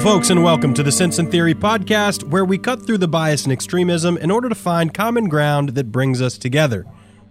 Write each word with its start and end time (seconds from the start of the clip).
folks, 0.00 0.30
and 0.30 0.42
welcome 0.42 0.72
to 0.72 0.82
the 0.82 0.90
Sense 0.90 1.18
and 1.18 1.30
Theory 1.30 1.54
podcast, 1.54 2.24
where 2.24 2.44
we 2.44 2.56
cut 2.56 2.86
through 2.86 2.96
the 2.98 3.06
bias 3.08 3.44
and 3.44 3.52
extremism 3.52 4.16
in 4.16 4.30
order 4.30 4.48
to 4.48 4.54
find 4.54 4.94
common 4.94 5.28
ground 5.28 5.70
that 5.70 5.92
brings 5.92 6.22
us 6.22 6.38
together. 6.38 6.86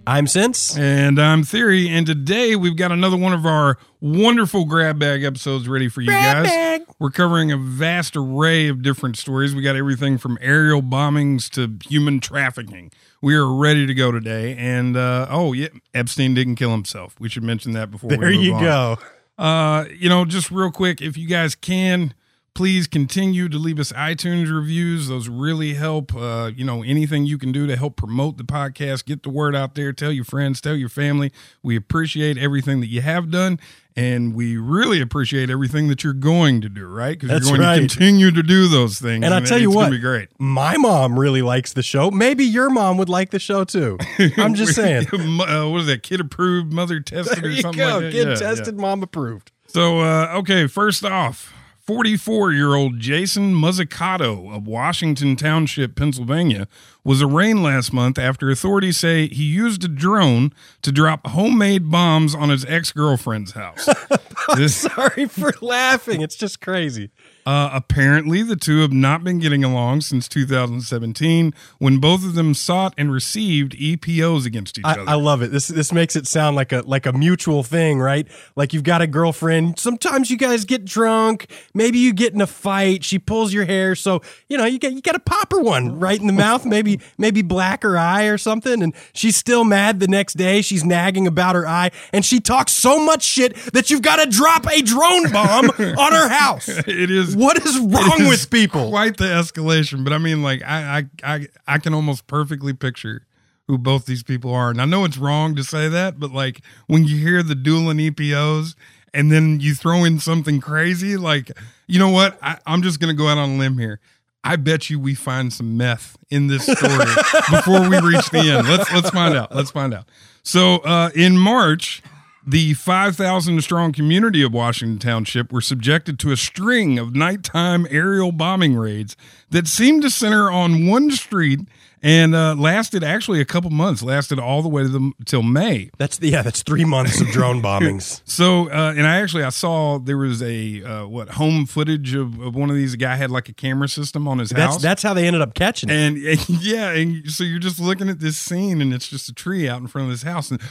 I'm 0.06 0.28
Sense. 0.28 0.78
And 0.78 1.20
I'm 1.20 1.44
Theory, 1.44 1.90
and 1.90 2.06
today 2.06 2.56
we've 2.56 2.76
got 2.76 2.92
another 2.92 3.18
one 3.18 3.34
of 3.34 3.44
our 3.46 3.80
wonderful 4.02 4.66
grab 4.66 5.00
bag 5.00 5.24
episodes 5.24 5.68
ready 5.68 5.90
for 5.90 6.02
you 6.02 6.08
Grab 6.08 6.44
guys. 6.44 6.48
bag. 6.48 6.82
We're 7.00 7.10
covering 7.10 7.52
a 7.52 7.58
vast 7.58 8.16
array 8.16 8.68
of 8.68 8.84
different 8.84 9.18
stories. 9.18 9.56
We 9.56 9.64
got 9.64 9.76
everything 9.76 10.20
from 10.20 10.38
aerial 10.40 10.84
bombings 10.84 11.50
to 11.52 11.76
human 11.90 12.20
trafficking. 12.20 12.92
We 13.20 13.36
are 13.36 13.52
ready 13.52 13.88
to 13.88 13.94
go 13.96 14.12
today. 14.12 14.56
And 14.56 14.96
uh, 14.96 15.26
oh 15.30 15.54
yeah, 15.54 15.70
Epstein 15.96 16.36
didn't 16.36 16.56
kill 16.56 16.72
himself. 16.72 17.16
We 17.20 17.30
should 17.30 17.44
mention 17.44 17.72
that 17.74 17.90
before. 17.90 18.12
There 18.12 18.20
we 18.20 18.36
move 18.36 18.44
you 18.46 18.54
on. 18.54 18.64
go. 18.64 18.98
Uh, 19.40 19.86
you 19.98 20.08
know, 20.10 20.24
just 20.24 20.52
real 20.52 20.70
quick, 20.72 21.02
if 21.02 21.18
you 21.18 21.28
guys 21.28 21.56
can, 21.56 22.14
please 22.60 22.88
continue 22.88 23.48
to 23.48 23.58
leave 23.58 23.80
us 23.80 23.94
iTunes 23.94 24.54
reviews. 24.54 25.08
Those 25.08 25.30
really 25.30 25.76
help. 25.76 26.14
Uh, 26.14 26.52
you 26.54 26.66
know, 26.66 26.84
anything 26.84 27.26
you 27.26 27.38
can 27.38 27.54
do 27.54 27.66
to 27.68 27.78
help 27.78 27.96
promote 27.96 28.36
the 28.36 28.44
podcast, 28.44 29.06
get 29.06 29.24
the 29.24 29.30
word 29.30 29.56
out 29.56 29.76
there, 29.76 29.94
tell 29.94 30.12
your 30.12 30.26
friends, 30.26 30.60
tell 30.60 30.76
your 30.76 30.90
family. 30.90 31.32
We 31.64 31.78
appreciate 31.78 32.38
everything 32.38 32.82
that 32.82 32.88
you 32.88 33.00
have 33.00 33.32
done, 33.32 33.62
and 33.96 34.36
we 34.36 34.58
really 34.58 35.00
appreciate 35.00 35.50
everything 35.50 35.88
that 35.88 36.04
you're 36.04 36.12
going 36.12 36.60
to 36.60 36.68
do, 36.68 36.86
right? 36.86 37.18
Because 37.18 37.48
you're 37.48 37.58
going 37.58 37.66
right. 37.66 37.76
to 37.76 37.88
continue 37.88 38.30
to 38.30 38.44
do 38.44 38.68
those 38.68 39.00
things. 39.00 39.24
And 39.24 39.34
I 39.34 39.40
tell 39.40 39.58
you 39.58 39.70
it's 39.70 39.78
what, 39.78 39.90
be 39.92 39.98
great. 39.98 40.28
my 40.38 40.76
mom 40.76 41.18
really 41.18 41.42
likes 41.42 41.72
the 41.72 41.82
show. 41.82 42.12
Maybe 42.12 42.44
your 42.44 42.70
mom 42.70 42.98
would 42.98 43.08
like 43.08 43.30
the 43.30 43.40
show 43.40 43.64
too. 43.64 43.98
I'm 44.36 44.54
just 44.54 44.76
saying. 44.76 45.08
uh, 45.14 45.70
what 45.70 45.80
is 45.80 45.88
that? 45.88 46.04
Kid 46.04 46.20
approved, 46.20 46.74
mother 46.74 47.00
tested, 47.00 47.38
There 47.42 47.50
or 47.52 47.54
you 47.54 47.62
something 47.62 47.80
go. 47.80 47.94
like 47.94 48.02
that. 48.02 48.12
Get 48.12 48.28
Yeah, 48.28 48.34
yeah. 48.34 48.36
tested, 48.36 48.78
mom 48.78 49.02
approved. 49.02 49.54
So, 49.68 50.02
uh, 50.02 50.34
okay, 50.40 50.68
first 50.68 51.06
off, 51.06 51.54
44 51.90 52.52
year 52.52 52.76
old 52.76 53.00
Jason 53.00 53.56
Muzzicato 53.56 54.56
of 54.56 54.68
Washington 54.68 55.36
Township, 55.36 55.96
Pennsylvania, 55.96 56.68
was 57.04 57.24
arraigned 57.24 57.64
last 57.64 57.92
month 57.92 58.20
after 58.20 58.52
authorities 58.52 58.98
say 58.98 59.28
he 59.28 59.46
used 59.46 59.84
a 59.84 59.88
drone 59.88 60.54
to 60.84 60.92
drop 60.92 61.26
homemade 61.26 61.90
bombs 61.90 62.36
on 62.36 62.50
his 62.50 62.64
ex 62.66 62.92
girlfriend's 62.92 63.54
house. 63.54 63.90
this, 64.56 64.76
Sorry 64.76 65.26
for 65.26 65.52
laughing. 65.62 66.22
It's 66.22 66.36
just 66.36 66.62
crazy. 66.62 67.10
Uh, 67.50 67.72
apparently, 67.74 68.44
the 68.44 68.56
two 68.56 68.82
have 68.82 68.94
not 68.94 69.24
been 69.24 69.40
getting 69.40 69.64
along 69.64 70.02
since 70.02 70.28
2017 70.28 71.52
when 71.80 71.98
both 71.98 72.24
of 72.24 72.36
them 72.36 72.54
sought 72.54 72.94
and 72.96 73.12
received 73.12 73.72
EPOs 73.72 74.46
against 74.46 74.78
each 74.78 74.86
I, 74.86 74.92
other. 74.92 75.10
I 75.10 75.16
love 75.16 75.42
it. 75.42 75.52
This 75.52 75.68
this 75.68 75.92
makes 75.92 76.16
it 76.16 76.28
sound 76.28 76.56
like 76.56 76.72
a 76.72 76.84
like 76.86 77.08
a 77.08 77.12
mutual 77.12 77.64
thing, 77.64 78.00
right? 78.00 78.28
Like 78.56 78.72
you've 78.72 78.84
got 78.84 79.02
a 79.02 79.08
girlfriend. 79.08 79.80
Sometimes 79.80 80.30
you 80.30 80.38
guys 80.38 80.64
get 80.64 80.86
drunk. 80.86 81.50
Maybe 81.74 81.98
you 81.98 82.14
get 82.14 82.36
in 82.36 82.42
a 82.42 82.46
fight. 82.46 83.04
She 83.04 83.18
pulls 83.18 83.52
your 83.52 83.66
hair, 83.66 83.96
so 83.96 84.22
you 84.48 84.56
know 84.56 84.66
you 84.66 84.78
get 84.78 84.94
you 84.94 85.02
got 85.02 85.14
to 85.14 85.20
pop 85.20 85.52
her 85.52 85.60
one 85.60 86.00
right 86.00 86.22
in 86.22 86.28
the 86.28 86.34
mouth. 86.34 86.68
Maybe 86.68 87.00
maybe 87.18 87.42
black 87.42 87.82
her 87.82 87.98
eye 87.98 88.26
or 88.26 88.38
something. 88.38 88.84
And 88.84 88.94
she's 89.12 89.36
still 89.36 89.64
mad 89.64 90.00
the 90.00 90.08
next 90.08 90.36
day. 90.36 90.62
She's 90.62 90.86
nagging 90.86 91.26
about 91.26 91.56
her 91.56 91.68
eye, 91.68 91.90
and 92.14 92.24
she 92.24 92.40
talks 92.40 92.74
so 92.74 93.04
much 93.04 93.24
shit 93.24 93.56
that 93.74 93.90
you've 93.90 94.04
got 94.04 94.24
to 94.24 94.30
drop 94.30 94.68
a 94.68 94.84
drone 94.84 95.32
bomb 95.32 95.72
on 95.98 96.12
her 96.12 96.30
house. 96.30 96.68
it 96.88 97.10
is 97.10 97.39
What 97.40 97.66
is 97.66 97.80
wrong 97.80 98.22
is 98.22 98.28
with 98.28 98.50
people? 98.50 98.90
Quite 98.90 99.16
the 99.16 99.26
escalation, 99.26 100.04
but 100.04 100.12
I 100.12 100.18
mean, 100.18 100.44
like 100.44 100.62
I, 100.62 101.08
I, 101.24 101.36
I, 101.36 101.48
I 101.68 101.78
can 101.78 101.94
almost 101.94 102.28
perfectly 102.28 102.74
picture 102.74 103.26
who 103.68 103.78
both 103.78 104.06
these 104.06 104.24
people 104.24 104.54
are, 104.54 104.70
and 104.70 104.82
I 104.82 104.86
know 104.86 105.06
it's 105.06 105.18
wrong 105.18 105.56
to 105.56 105.64
say 105.64 105.88
that, 105.88 106.20
but 106.20 106.32
like 106.34 106.62
when 106.88 107.06
you 107.06 107.16
hear 107.16 107.42
the 107.42 107.56
dueling 107.56 107.98
EPOs, 107.98 108.76
and 109.14 109.32
then 109.32 109.60
you 109.62 109.74
throw 109.74 110.04
in 110.04 110.20
something 110.20 110.60
crazy, 110.60 111.16
like 111.16 111.52
you 111.88 111.98
know 111.98 112.10
what? 112.10 112.38
I, 112.42 112.58
I'm 112.66 112.82
just 112.82 113.00
gonna 113.00 113.14
go 113.14 113.28
out 113.28 113.38
on 113.38 113.52
a 113.52 113.58
limb 113.58 113.78
here. 113.78 114.02
I 114.44 114.58
bet 114.58 114.90
you 114.90 115.00
we 115.00 115.16
find 115.16 115.54
some 115.54 115.78
meth 115.78 116.18
in 116.30 116.48
this 116.48 116.64
story 116.64 117.06
before 117.52 117.90
we 117.90 118.00
reach 118.00 118.30
the 118.32 118.40
end. 118.40 118.68
Let's 118.68 118.92
let's 118.92 119.12
find 119.12 119.36
out. 119.36 119.56
Let's 119.56 119.72
find 119.72 119.94
out. 119.94 120.10
So 120.44 120.80
uh, 120.80 121.10
in 121.16 121.38
March, 121.38 122.02
the 122.50 122.74
5,000 122.74 123.62
strong 123.62 123.92
community 123.92 124.42
of 124.42 124.52
Washington 124.52 124.98
Township 124.98 125.54
were 125.54 125.62
subjected 125.62 126.18
to 126.20 126.32
a 126.32 126.38
string 126.38 126.98
of 126.98 127.16
nighttime 127.16 127.86
aerial 127.92 128.32
bombing 128.32 128.76
raids 128.76 129.16
that 129.52 129.68
seemed 129.68 130.02
to 130.02 130.10
center 130.10 130.50
on 130.50 130.88
one 130.88 131.12
street 131.12 131.60
and 132.02 132.34
uh, 132.34 132.56
lasted 132.56 133.04
actually 133.04 133.40
a 133.40 133.46
couple 133.46 133.70
months, 133.70 134.02
lasted 134.02 134.40
all 134.40 134.64
the 134.64 134.70
way 134.70 134.82
to 134.82 134.90
the, 134.90 135.12
till 135.26 135.44
May. 135.44 135.92
That's 136.00 136.18
the, 136.18 136.30
yeah. 136.30 136.42
That's 136.42 136.64
three 136.64 136.86
months 136.86 137.22
of 137.22 137.28
drone 137.28 137.62
bombings. 137.62 138.22
So, 138.40 138.70
uh, 138.70 138.94
and 138.96 139.06
I 139.06 139.20
actually 139.22 139.44
I 139.44 139.50
saw 139.50 140.00
there 140.00 140.18
was 140.18 140.42
a 140.42 140.82
uh, 140.84 141.08
what 141.08 141.30
home 141.30 141.66
footage 141.66 142.14
of, 142.16 142.40
of 142.40 142.56
one 142.56 142.70
of 142.70 142.76
these. 142.76 142.94
A 142.94 142.98
guy 142.98 143.16
had 143.16 143.32
like 143.32 143.50
a 143.50 143.54
camera 143.54 143.90
system 143.90 144.28
on 144.28 144.40
his 144.40 144.50
That's 144.50 144.76
house. 144.76 144.82
that's 144.82 145.04
how 145.04 145.14
they 145.14 145.28
ended 145.28 145.42
up 145.42 145.56
catching 145.56 145.90
it. 145.90 145.94
And, 145.94 146.18
and 146.26 146.50
yeah, 146.62 146.92
and 146.92 147.30
so 147.30 147.44
you're 147.44 147.60
just 147.60 147.80
looking 147.80 148.08
at 148.08 148.20
this 148.20 148.38
scene, 148.38 148.82
and 148.82 148.94
it's 148.94 149.08
just 149.10 149.28
a 149.28 149.34
tree 149.34 149.68
out 149.68 149.82
in 149.82 149.88
front 149.88 150.06
of 150.06 150.12
this 150.12 150.24
house, 150.24 150.52
and 150.52 150.62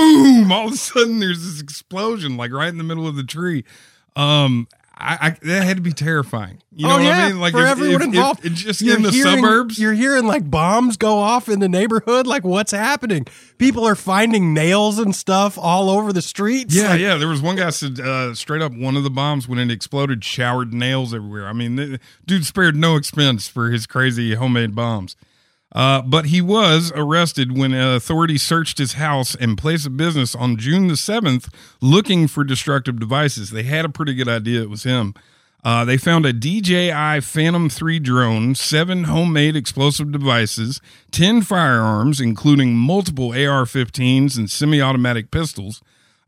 boom! 0.00 0.52
All 0.52 0.66
of 0.68 0.72
a 0.74 0.76
sudden, 0.76 1.20
there's 1.20 1.42
this 1.44 1.60
explosion, 1.60 2.36
like 2.36 2.52
right 2.52 2.68
in 2.68 2.78
the 2.78 2.84
middle 2.84 3.06
of 3.06 3.16
the 3.16 3.24
tree. 3.24 3.64
Um, 4.16 4.66
I, 5.02 5.16
I 5.28 5.30
that 5.46 5.64
had 5.64 5.76
to 5.78 5.82
be 5.82 5.92
terrifying. 5.92 6.60
You 6.74 6.86
know 6.86 6.94
oh 6.94 6.96
what 6.98 7.04
yeah, 7.04 7.24
I 7.24 7.28
mean? 7.30 7.40
Like 7.40 7.52
for 7.52 7.62
if- 7.62 7.68
everyone 7.68 7.94
if- 8.02 8.08
if 8.08 8.14
involved. 8.14 8.44
it's 8.44 8.60
just 8.62 8.80
You're 8.82 8.96
in 8.96 9.02
the 9.02 9.10
hearing- 9.10 9.36
suburbs. 9.36 9.78
You're 9.78 9.94
hearing 9.94 10.26
like 10.26 10.50
bombs 10.50 10.96
go 10.98 11.18
off 11.18 11.48
in 11.48 11.60
the 11.60 11.68
neighborhood. 11.70 12.26
Like 12.26 12.44
what's 12.44 12.72
happening? 12.72 13.26
People 13.56 13.86
are 13.88 13.94
finding 13.94 14.52
nails 14.52 14.98
and 14.98 15.16
stuff 15.16 15.56
all 15.56 15.88
over 15.88 16.12
the 16.12 16.20
streets. 16.22 16.74
Yeah, 16.74 16.90
Like, 16.90 17.00
yeah. 17.00 17.16
There 17.16 17.28
was 17.28 17.40
one 17.40 17.56
guy 17.56 17.70
said 17.70 17.98
uh, 17.98 18.34
straight 18.34 18.60
up 18.62 18.72
one 18.74 18.96
of 18.96 19.02
the 19.04 19.10
bombs 19.10 19.48
when 19.48 19.58
it 19.58 19.70
exploded 19.70 20.22
showered 20.22 20.74
nails 20.74 21.14
everywhere. 21.14 21.46
I 21.48 21.54
mean, 21.54 21.76
the 21.76 21.98
dude 22.26 22.44
spared 22.44 22.76
no 22.76 22.96
expense 22.96 23.48
for 23.48 23.70
his 23.70 23.86
crazy 23.86 24.34
homemade 24.34 24.74
bombs. 24.74 25.16
Uh, 25.72 26.02
but 26.02 26.26
he 26.26 26.40
was 26.40 26.92
arrested 26.96 27.56
when 27.56 27.72
authorities 27.72 28.42
searched 28.42 28.78
his 28.78 28.94
house 28.94 29.34
and 29.36 29.56
place 29.56 29.86
of 29.86 29.96
business 29.96 30.34
on 30.34 30.56
June 30.56 30.88
the 30.88 30.94
7th 30.94 31.52
looking 31.80 32.26
for 32.26 32.42
destructive 32.42 32.98
devices. 32.98 33.50
They 33.50 33.62
had 33.62 33.84
a 33.84 33.88
pretty 33.88 34.14
good 34.14 34.28
idea 34.28 34.62
it 34.62 34.70
was 34.70 34.82
him. 34.82 35.14
Uh, 35.62 35.84
they 35.84 35.98
found 35.98 36.24
a 36.24 36.32
DJI 36.32 37.20
Phantom 37.20 37.68
3 37.68 37.98
drone, 37.98 38.54
seven 38.54 39.04
homemade 39.04 39.54
explosive 39.54 40.10
devices, 40.10 40.80
10 41.10 41.42
firearms, 41.42 42.20
including 42.20 42.74
multiple 42.74 43.28
AR 43.28 43.64
15s 43.64 44.38
and 44.38 44.50
semi 44.50 44.80
automatic 44.80 45.30
pistols. 45.30 45.82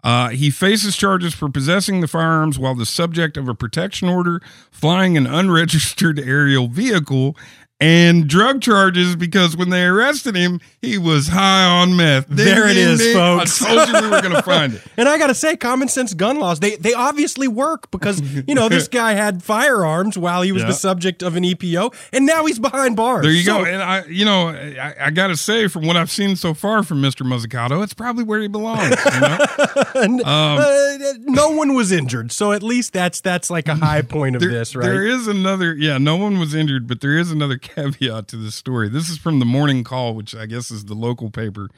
Uh, 0.05 0.31
he 0.31 0.51
faces 0.51 0.97
charges 0.97 1.33
for 1.33 1.49
possessing 1.49 2.01
the 2.01 2.09
firearms 2.09 2.59
while 2.59 2.75
the 2.75 2.85
subject 2.85 3.37
of 3.37 3.49
a 3.49 3.55
protection 3.55 4.09
order, 4.09 4.41
flying 4.71 5.17
an 5.17 5.27
unregistered 5.27 6.19
aerial 6.25 6.69
vehicle, 6.69 7.37
and 7.81 8.29
drug 8.29 8.61
charges 8.63 9.17
because 9.17 9.57
when 9.57 9.71
they 9.71 9.85
arrested 9.85 10.37
him, 10.37 10.61
he 10.81 10.99
was 10.99 11.27
high 11.29 11.65
on 11.65 11.97
meth. 11.97 12.29
Ding, 12.29 12.37
There 12.37 12.69
it 12.69 12.75
ding, 12.75 12.89
is, 12.91 13.01
ding. 13.01 13.15
folks. 13.15 13.61
I 13.61 13.75
told 13.75 13.89
you 13.89 13.95
we 14.03 14.09
were 14.15 14.21
going 14.23 14.35
to 14.37 14.43
find 14.43 14.75
it. 14.75 14.83
And 14.97 15.09
I 15.09 15.19
gotta 15.19 15.35
say, 15.35 15.57
common 15.57 15.89
sense 15.89 16.15
gun 16.15 16.39
laws, 16.39 16.61
they 16.61 16.77
they 16.77 16.93
obviously 16.95 17.49
work 17.49 17.91
because 17.91 18.21
you 18.47 18.55
know 18.55 18.69
this 18.69 18.87
guy 19.01 19.15
had 19.15 19.43
firearms 19.43 20.17
while 20.17 20.43
he 20.43 20.53
was 20.53 20.63
Yeah. 20.63 20.69
the 20.69 20.75
subject 20.75 21.23
of 21.25 21.35
an 21.35 21.43
EPO, 21.43 21.93
and 22.13 22.25
now 22.25 22.45
he's 22.47 22.59
behind 22.61 22.95
bars. 22.97 23.23
There 23.23 23.33
you 23.33 23.43
So- 23.43 23.65
go. 23.65 23.65
And 23.65 23.83
I, 23.83 24.05
you 24.07 24.25
know, 24.25 24.49
I, 24.51 24.95
I 25.07 25.11
got 25.11 25.29
to 25.29 25.37
say, 25.37 25.67
from 25.67 25.87
what 25.87 25.97
I've 25.97 26.11
seen 26.11 26.37
so 26.37 26.55
far 26.55 26.83
from 26.85 27.03
Mr. 27.03 27.27
Muzzicato, 27.27 27.83
it's 27.83 27.95
probably 27.95 28.23
where 28.23 28.41
he 28.41 28.49
belongs. 28.49 28.91
You 29.13 29.21
know? 29.21 29.39
and, 29.97 30.21
Um, 30.23 30.59
uh, 30.59 30.99
no 31.21 31.51
one 31.51 31.75
was 31.75 31.91
injured, 31.91 32.31
so 32.31 32.53
at 32.53 32.63
least 32.63 32.93
that's 32.93 33.21
that's 33.21 33.51
like 33.51 33.67
a 33.67 33.75
high 33.75 34.03
point 34.03 34.37
of 34.37 34.43
There- 34.43 34.51
this, 34.53 34.77
right? 34.77 34.85
There 34.85 35.05
is 35.07 35.27
another, 35.27 35.75
yeah, 35.75 35.99
no 35.99 36.17
one 36.17 36.39
was 36.39 36.55
injured, 36.55 36.87
but 36.87 37.01
there 37.01 37.19
is 37.19 37.33
another 37.33 37.59
caveat 37.75 38.29
to 38.29 38.37
this 38.37 38.55
story. 38.55 38.89
This 38.89 39.09
is 39.09 39.19
from 39.19 39.39
the 39.39 39.45
Morning 39.45 39.85
Call, 39.85 40.15
which 40.15 40.35
I 40.35 40.47
guess 40.47 40.71
is 40.71 40.85
the 40.87 40.95
local 40.95 41.31
paper. 41.31 41.69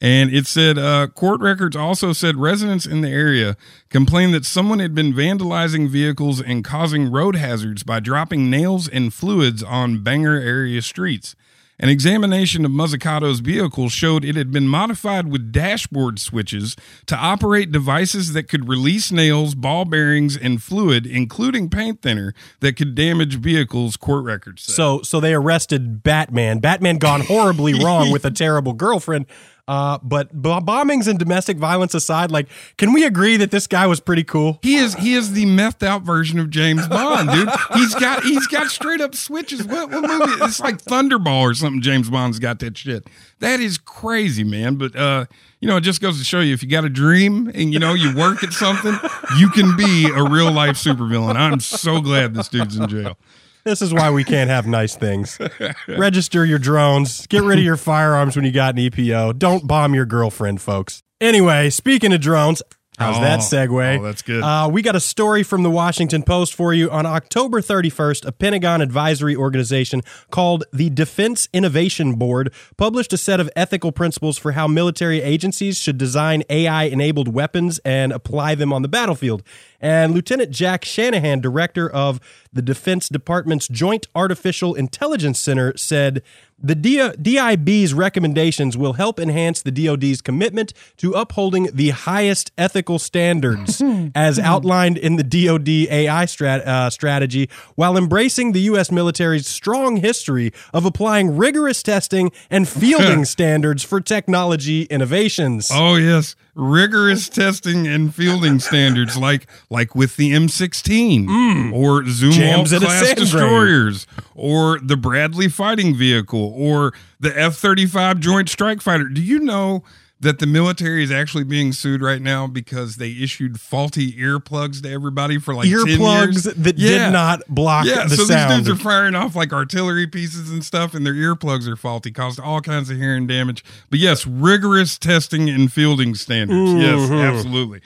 And 0.00 0.34
it 0.34 0.46
said 0.46 0.76
uh, 0.76 1.06
court 1.06 1.40
records 1.40 1.76
also 1.76 2.12
said 2.12 2.36
residents 2.36 2.84
in 2.84 3.00
the 3.00 3.08
area 3.08 3.56
complained 3.90 4.34
that 4.34 4.44
someone 4.44 4.80
had 4.80 4.94
been 4.94 5.14
vandalizing 5.14 5.88
vehicles 5.88 6.40
and 6.40 6.64
causing 6.64 7.10
road 7.10 7.36
hazards 7.36 7.84
by 7.84 8.00
dropping 8.00 8.50
nails 8.50 8.88
and 8.88 9.14
fluids 9.14 9.62
on 9.62 10.02
Bangor 10.02 10.40
area 10.40 10.82
streets. 10.82 11.36
An 11.80 11.88
examination 11.88 12.64
of 12.64 12.70
Muzzicato's 12.70 13.40
vehicle 13.40 13.88
showed 13.88 14.24
it 14.24 14.36
had 14.36 14.52
been 14.52 14.68
modified 14.68 15.28
with 15.28 15.50
dashboard 15.50 16.20
switches 16.20 16.76
to 17.06 17.16
operate 17.16 17.72
devices 17.72 18.32
that 18.32 18.44
could 18.44 18.68
release 18.68 19.10
nails, 19.10 19.56
ball 19.56 19.84
bearings, 19.84 20.36
and 20.36 20.62
fluid, 20.62 21.04
including 21.04 21.68
paint 21.68 22.00
thinner, 22.00 22.32
that 22.60 22.76
could 22.76 22.94
damage 22.94 23.36
vehicles, 23.36 23.96
court 23.96 24.24
records 24.24 24.62
said. 24.62 24.74
So 24.74 25.02
so 25.02 25.18
they 25.18 25.34
arrested 25.34 26.04
Batman. 26.04 26.60
Batman 26.60 26.98
gone 26.98 27.22
horribly 27.22 27.74
wrong 27.84 28.12
with 28.12 28.24
a 28.24 28.30
terrible 28.30 28.72
girlfriend. 28.72 29.26
Uh, 29.66 29.98
but 30.02 30.34
bombings 30.42 31.08
and 31.08 31.18
domestic 31.18 31.56
violence 31.56 31.94
aside, 31.94 32.30
like, 32.30 32.48
can 32.76 32.92
we 32.92 33.04
agree 33.04 33.38
that 33.38 33.50
this 33.50 33.66
guy 33.66 33.86
was 33.86 33.98
pretty 33.98 34.22
cool? 34.22 34.58
He 34.62 34.76
is 34.76 34.94
he 34.94 35.14
is 35.14 35.32
the 35.32 35.46
methed 35.46 35.82
out 35.82 36.02
version 36.02 36.38
of 36.38 36.50
James 36.50 36.86
Bond, 36.86 37.30
dude. 37.30 37.48
He's 37.72 37.94
got 37.94 38.24
he's 38.24 38.46
got 38.46 38.66
straight 38.68 39.00
up 39.00 39.14
switches. 39.14 39.64
What, 39.64 39.90
what 39.90 40.02
movie? 40.02 40.44
It's 40.44 40.60
like 40.60 40.82
Thunderball 40.82 41.40
or 41.40 41.54
something. 41.54 41.80
James 41.80 42.10
Bond's 42.10 42.38
got 42.38 42.58
that 42.58 42.76
shit. 42.76 43.08
That 43.38 43.60
is 43.60 43.78
crazy, 43.78 44.44
man. 44.44 44.76
But 44.76 44.94
uh, 44.96 45.24
you 45.60 45.68
know, 45.68 45.78
it 45.78 45.82
just 45.82 46.02
goes 46.02 46.18
to 46.18 46.24
show 46.24 46.40
you 46.40 46.52
if 46.52 46.62
you 46.62 46.68
got 46.68 46.84
a 46.84 46.90
dream 46.90 47.50
and 47.54 47.72
you 47.72 47.78
know 47.78 47.94
you 47.94 48.14
work 48.14 48.44
at 48.44 48.52
something, 48.52 48.94
you 49.38 49.48
can 49.48 49.74
be 49.76 50.10
a 50.14 50.22
real 50.22 50.52
life 50.52 50.76
supervillain. 50.76 51.36
I'm 51.36 51.60
so 51.60 52.02
glad 52.02 52.34
this 52.34 52.48
dude's 52.48 52.76
in 52.76 52.86
jail. 52.86 53.16
This 53.64 53.80
is 53.80 53.94
why 53.94 54.10
we 54.10 54.24
can't 54.24 54.50
have 54.50 54.66
nice 54.66 54.94
things. 54.94 55.38
Register 55.88 56.44
your 56.44 56.58
drones. 56.58 57.26
Get 57.28 57.42
rid 57.42 57.58
of 57.58 57.64
your 57.64 57.76
firearms 57.78 58.36
when 58.36 58.44
you 58.44 58.52
got 58.52 58.74
an 58.76 58.80
EPO. 58.90 59.38
Don't 59.38 59.66
bomb 59.66 59.94
your 59.94 60.04
girlfriend, 60.06 60.60
folks. 60.60 61.02
Anyway, 61.20 61.70
speaking 61.70 62.12
of 62.12 62.20
drones, 62.20 62.62
how's 62.98 63.18
that 63.20 63.38
Oh, 63.38 63.42
segue? 63.42 63.98
oh, 63.98 64.02
that's 64.02 64.20
good. 64.20 64.42
Uh, 64.42 64.68
we 64.70 64.82
got 64.82 64.94
a 64.96 65.00
story 65.00 65.42
from 65.42 65.62
the 65.62 65.70
Washington 65.70 66.22
Post 66.22 66.52
for 66.54 66.74
you. 66.74 66.90
On 66.90 67.06
October 67.06 67.62
31st, 67.62 68.26
a 68.26 68.32
Pentagon 68.32 68.82
advisory 68.82 69.34
organization 69.34 70.02
called 70.30 70.64
the 70.72 70.90
Defense 70.90 71.48
Innovation 71.54 72.16
Board 72.16 72.52
published 72.76 73.14
a 73.14 73.16
set 73.16 73.40
of 73.40 73.48
ethical 73.56 73.92
principles 73.92 74.36
for 74.36 74.52
how 74.52 74.68
military 74.68 75.22
agencies 75.22 75.78
should 75.80 75.96
design 75.96 76.42
AI 76.50 76.84
enabled 76.84 77.32
weapons 77.32 77.80
and 77.84 78.12
apply 78.12 78.54
them 78.54 78.72
on 78.72 78.82
the 78.82 78.88
battlefield. 78.88 79.42
And 79.84 80.14
Lieutenant 80.14 80.50
Jack 80.50 80.82
Shanahan, 80.86 81.42
director 81.42 81.90
of 81.90 82.18
the 82.50 82.62
Defense 82.62 83.10
Department's 83.10 83.68
Joint 83.68 84.06
Artificial 84.14 84.74
Intelligence 84.74 85.38
Center, 85.38 85.76
said 85.76 86.22
the 86.58 86.74
DIB's 86.74 87.92
recommendations 87.92 88.78
will 88.78 88.94
help 88.94 89.20
enhance 89.20 89.60
the 89.60 89.70
DoD's 89.70 90.22
commitment 90.22 90.72
to 90.96 91.12
upholding 91.12 91.68
the 91.74 91.90
highest 91.90 92.50
ethical 92.56 92.98
standards 92.98 93.82
as 94.14 94.38
outlined 94.38 94.96
in 94.96 95.16
the 95.16 95.22
DoD 95.22 95.68
AI 95.68 96.24
strat- 96.24 96.66
uh, 96.66 96.88
strategy, 96.88 97.50
while 97.74 97.98
embracing 97.98 98.52
the 98.52 98.60
U.S. 98.60 98.90
military's 98.90 99.46
strong 99.46 99.98
history 99.98 100.50
of 100.72 100.86
applying 100.86 101.36
rigorous 101.36 101.82
testing 101.82 102.32
and 102.48 102.66
fielding 102.66 103.24
standards 103.26 103.82
for 103.82 104.00
technology 104.00 104.84
innovations. 104.84 105.68
Oh 105.70 105.96
yes, 105.96 106.36
rigorous 106.54 107.28
testing 107.28 107.86
and 107.86 108.14
fielding 108.14 108.58
standards, 108.60 109.16
like 109.16 109.46
like 109.70 109.94
with 109.94 110.16
the 110.16 110.32
M16 110.32 111.26
or 111.72 112.02
Mm. 112.02 112.32
Jams 112.32 112.70
Zumwalt 112.72 112.80
class 112.84 113.14
destroyers, 113.14 114.06
or 114.34 114.78
the 114.80 114.96
Bradley 114.96 115.48
fighting 115.48 115.94
vehicle, 115.96 116.52
or 116.56 116.92
the 117.20 117.36
F-35 117.38 118.20
Joint 118.20 118.48
Strike 118.48 118.80
Fighter. 118.80 119.04
Do 119.08 119.22
you 119.22 119.40
know? 119.40 119.82
That 120.24 120.38
the 120.40 120.46
military 120.46 121.04
is 121.04 121.10
actually 121.12 121.44
being 121.44 121.72
sued 121.72 122.02
right 122.02 122.20
now 122.20 122.46
because 122.46 122.96
they 122.96 123.10
issued 123.12 123.60
faulty 123.60 124.12
earplugs 124.14 124.82
to 124.82 124.90
everybody 124.90 125.38
for 125.38 125.54
like 125.54 125.68
Earplugs 125.68 126.52
that 126.56 126.78
Yeah. 126.78 127.06
did 127.06 127.12
not 127.12 127.42
block 127.48 127.86
Yeah, 127.86 128.04
the 128.08 128.16
so 128.16 128.24
sound. 128.24 128.50
these 128.50 128.66
dudes 128.68 128.80
are 128.80 128.82
firing 128.82 129.14
off 129.14 129.36
like 129.36 129.52
artillery 129.52 130.06
pieces 130.06 130.50
and 130.50 130.64
stuff, 130.64 130.94
and 130.94 131.04
their 131.06 131.14
earplugs 131.14 131.68
are 131.68 131.76
faulty, 131.76 132.10
caused 132.10 132.40
all 132.40 132.60
kinds 132.60 132.90
of 132.90 132.96
hearing 132.96 133.26
damage. 133.26 133.64
But 133.90 133.98
yes, 134.00 134.26
rigorous 134.26 134.98
testing 134.98 135.48
and 135.48 135.72
fielding 135.72 136.14
standards. 136.14 136.72
Yes, 136.72 136.94
Mm-hmm. 137.00 137.14
absolutely. 137.14 137.80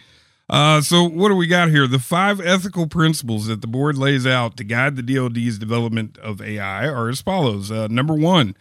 Uh, 0.50 0.80
so 0.80 1.04
what 1.04 1.28
do 1.28 1.34
we 1.34 1.46
got 1.46 1.68
here? 1.68 1.86
The 1.86 1.98
five 1.98 2.40
ethical 2.40 2.86
principles 2.86 3.48
that 3.48 3.60
the 3.60 3.66
board 3.66 3.98
lays 3.98 4.26
out 4.26 4.56
to 4.56 4.64
guide 4.64 4.96
the 4.96 5.02
DoD's 5.02 5.58
development 5.58 6.16
of 6.18 6.40
AI 6.40 6.86
are 6.88 7.08
as 7.10 7.20
follows. 7.20 7.70
Uh, 7.70 7.86
number 7.90 8.14
one. 8.14 8.54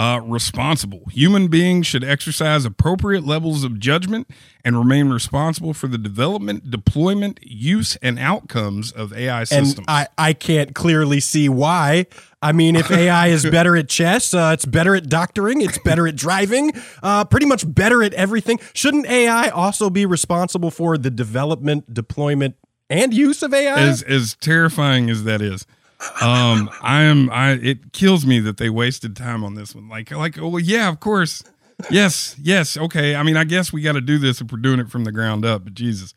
Uh, 0.00 0.18
responsible. 0.20 1.02
Human 1.10 1.48
beings 1.48 1.86
should 1.86 2.02
exercise 2.02 2.64
appropriate 2.64 3.22
levels 3.22 3.64
of 3.64 3.78
judgment 3.78 4.30
and 4.64 4.78
remain 4.78 5.10
responsible 5.10 5.74
for 5.74 5.88
the 5.88 5.98
development, 5.98 6.70
deployment, 6.70 7.38
use, 7.42 7.96
and 7.96 8.18
outcomes 8.18 8.92
of 8.92 9.12
AI 9.12 9.44
systems. 9.44 9.76
and 9.76 9.84
I, 9.88 10.06
I 10.16 10.32
can't 10.32 10.74
clearly 10.74 11.20
see 11.20 11.50
why. 11.50 12.06
I 12.40 12.52
mean, 12.52 12.76
if 12.76 12.90
AI 12.90 13.26
is 13.26 13.44
better 13.50 13.76
at 13.76 13.90
chess, 13.90 14.32
uh, 14.32 14.52
it's 14.54 14.64
better 14.64 14.96
at 14.96 15.10
doctoring, 15.10 15.60
it's 15.60 15.76
better 15.80 16.08
at 16.08 16.16
driving, 16.16 16.72
uh, 17.02 17.26
pretty 17.26 17.44
much 17.44 17.70
better 17.70 18.02
at 18.02 18.14
everything. 18.14 18.58
Shouldn't 18.72 19.04
AI 19.04 19.50
also 19.50 19.90
be 19.90 20.06
responsible 20.06 20.70
for 20.70 20.96
the 20.96 21.10
development, 21.10 21.92
deployment, 21.92 22.56
and 22.88 23.12
use 23.12 23.42
of 23.42 23.52
AI? 23.52 23.78
as 23.78 24.02
as 24.02 24.34
terrifying 24.40 25.10
as 25.10 25.24
that 25.24 25.42
is 25.42 25.66
um 26.22 26.70
i 26.82 27.02
am 27.02 27.30
i 27.30 27.52
it 27.52 27.92
kills 27.92 28.24
me 28.24 28.40
that 28.40 28.56
they 28.56 28.70
wasted 28.70 29.16
time 29.16 29.44
on 29.44 29.54
this 29.54 29.74
one. 29.74 29.88
Like 29.88 30.10
like 30.10 30.38
oh 30.38 30.56
yeah 30.56 30.88
of 30.88 31.00
course. 31.00 31.42
Yes 31.90 32.36
yes 32.40 32.76
okay. 32.76 33.14
I 33.14 33.22
mean 33.22 33.36
i 33.36 33.44
guess 33.44 33.72
we 33.72 33.82
got 33.82 33.92
to 33.92 34.00
do 34.00 34.18
this 34.18 34.40
if 34.40 34.50
we're 34.52 34.58
doing 34.58 34.80
it 34.80 34.90
from 34.90 35.04
the 35.04 35.12
ground 35.12 35.44
up 35.44 35.64
but 35.64 35.74
jesus. 35.74 36.14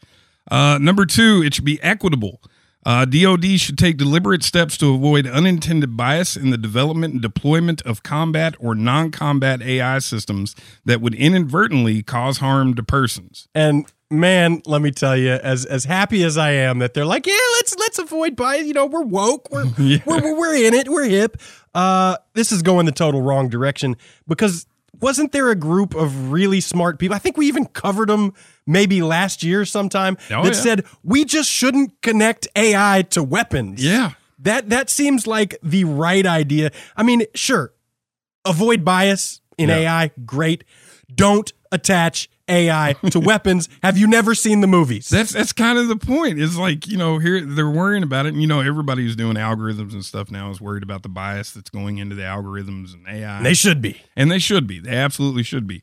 Uh 0.49 0.77
number 0.81 1.05
two 1.05 1.41
it 1.45 1.53
should 1.53 1.65
be 1.65 1.81
equitable. 1.81 2.41
Uh, 2.85 3.05
DoD 3.05 3.45
should 3.61 3.77
take 3.77 3.95
deliberate 3.95 4.43
steps 4.43 4.77
to 4.77 4.93
avoid 4.93 5.25
unintended 5.25 5.95
bias 5.95 6.35
in 6.35 6.49
the 6.49 6.57
development 6.57 7.13
and 7.13 7.21
deployment 7.21 7.81
of 7.83 8.03
combat 8.03 8.55
or 8.59 8.75
non-combat 8.75 9.61
AI 9.61 9.99
systems 9.99 10.53
that 10.83 10.99
would 10.99 11.15
inadvertently 11.15 12.03
cause 12.03 12.39
harm 12.39 12.73
to 12.73 12.83
persons. 12.83 13.47
and 13.55 13.85
man, 14.13 14.61
let 14.65 14.81
me 14.81 14.91
tell 14.91 15.17
you, 15.17 15.31
as 15.31 15.65
as 15.65 15.83
happy 15.85 16.23
as 16.23 16.37
I 16.37 16.51
am 16.51 16.79
that 16.79 16.93
they're 16.93 17.05
like, 17.05 17.25
yeah, 17.27 17.33
let's 17.57 17.75
let's 17.77 17.99
avoid 17.99 18.35
bias. 18.35 18.65
You 18.67 18.73
know, 18.73 18.85
we're 18.85 19.01
woke, 19.03 19.51
we're 19.51 19.65
we're, 19.77 20.01
we're 20.05 20.37
we're 20.39 20.55
in 20.55 20.73
it, 20.73 20.87
we're 20.89 21.05
hip. 21.09 21.37
Uh, 21.73 22.17
this 22.33 22.51
is 22.51 22.61
going 22.61 22.85
the 22.85 22.91
total 22.91 23.21
wrong 23.21 23.49
direction 23.49 23.97
because 24.27 24.65
wasn't 25.01 25.31
there 25.31 25.49
a 25.49 25.55
group 25.55 25.95
of 25.95 26.31
really 26.31 26.61
smart 26.61 26.99
people? 26.99 27.15
I 27.15 27.19
think 27.19 27.35
we 27.35 27.47
even 27.47 27.65
covered 27.65 28.09
them 28.09 28.33
maybe 28.67 29.01
last 29.01 29.43
year 29.43 29.65
sometime 29.65 30.17
Oh, 30.29 30.43
that 30.43 30.53
yeah. 30.53 30.61
said 30.61 30.85
we 31.03 31.25
just 31.25 31.49
shouldn't 31.49 31.99
connect 32.01 32.47
AI 32.55 33.01
to 33.09 33.23
weapons. 33.23 33.83
Yeah. 33.83 34.11
That 34.39 34.69
that 34.69 34.89
seems 34.89 35.25
like 35.25 35.57
the 35.63 35.83
right 35.85 36.25
idea. 36.25 36.71
I 36.95 37.03
mean, 37.03 37.23
sure, 37.33 37.73
avoid 38.45 38.85
bias 38.85 39.41
in 39.57 39.69
Yeah. 39.69 39.77
AI, 40.03 40.11
great. 40.25 40.63
Don't 41.13 41.51
attach 41.71 42.29
AI 42.47 42.95
to 43.11 43.19
weapons. 43.21 43.69
Have 43.81 43.97
you 43.97 44.07
never 44.07 44.35
seen 44.35 44.61
the 44.61 44.67
movies? 44.67 45.07
That's 45.09 45.31
that's 45.31 45.53
kind 45.53 45.77
of 45.77 45.87
the 45.87 45.95
point. 45.95 46.39
It's 46.41 46.57
like 46.57 46.87
you 46.87 46.97
know 46.97 47.17
here 47.19 47.41
they're 47.45 47.69
worrying 47.69 48.03
about 48.03 48.25
it, 48.25 48.33
and 48.33 48.41
you 48.41 48.47
know 48.47 48.59
everybody 48.61 49.03
who's 49.03 49.15
doing 49.15 49.35
algorithms 49.35 49.93
and 49.93 50.03
stuff 50.03 50.29
now 50.29 50.49
is 50.51 50.59
worried 50.59 50.83
about 50.83 51.03
the 51.03 51.09
bias 51.09 51.51
that's 51.51 51.69
going 51.69 51.97
into 51.99 52.15
the 52.15 52.23
algorithms 52.23 52.93
and 52.93 53.07
AI, 53.07 53.41
they 53.43 53.53
should 53.53 53.81
be. 53.81 54.01
and 54.15 54.29
they 54.31 54.39
should 54.39 54.67
be. 54.67 54.79
They 54.79 54.95
absolutely 54.95 55.43
should 55.43 55.67
be. 55.67 55.81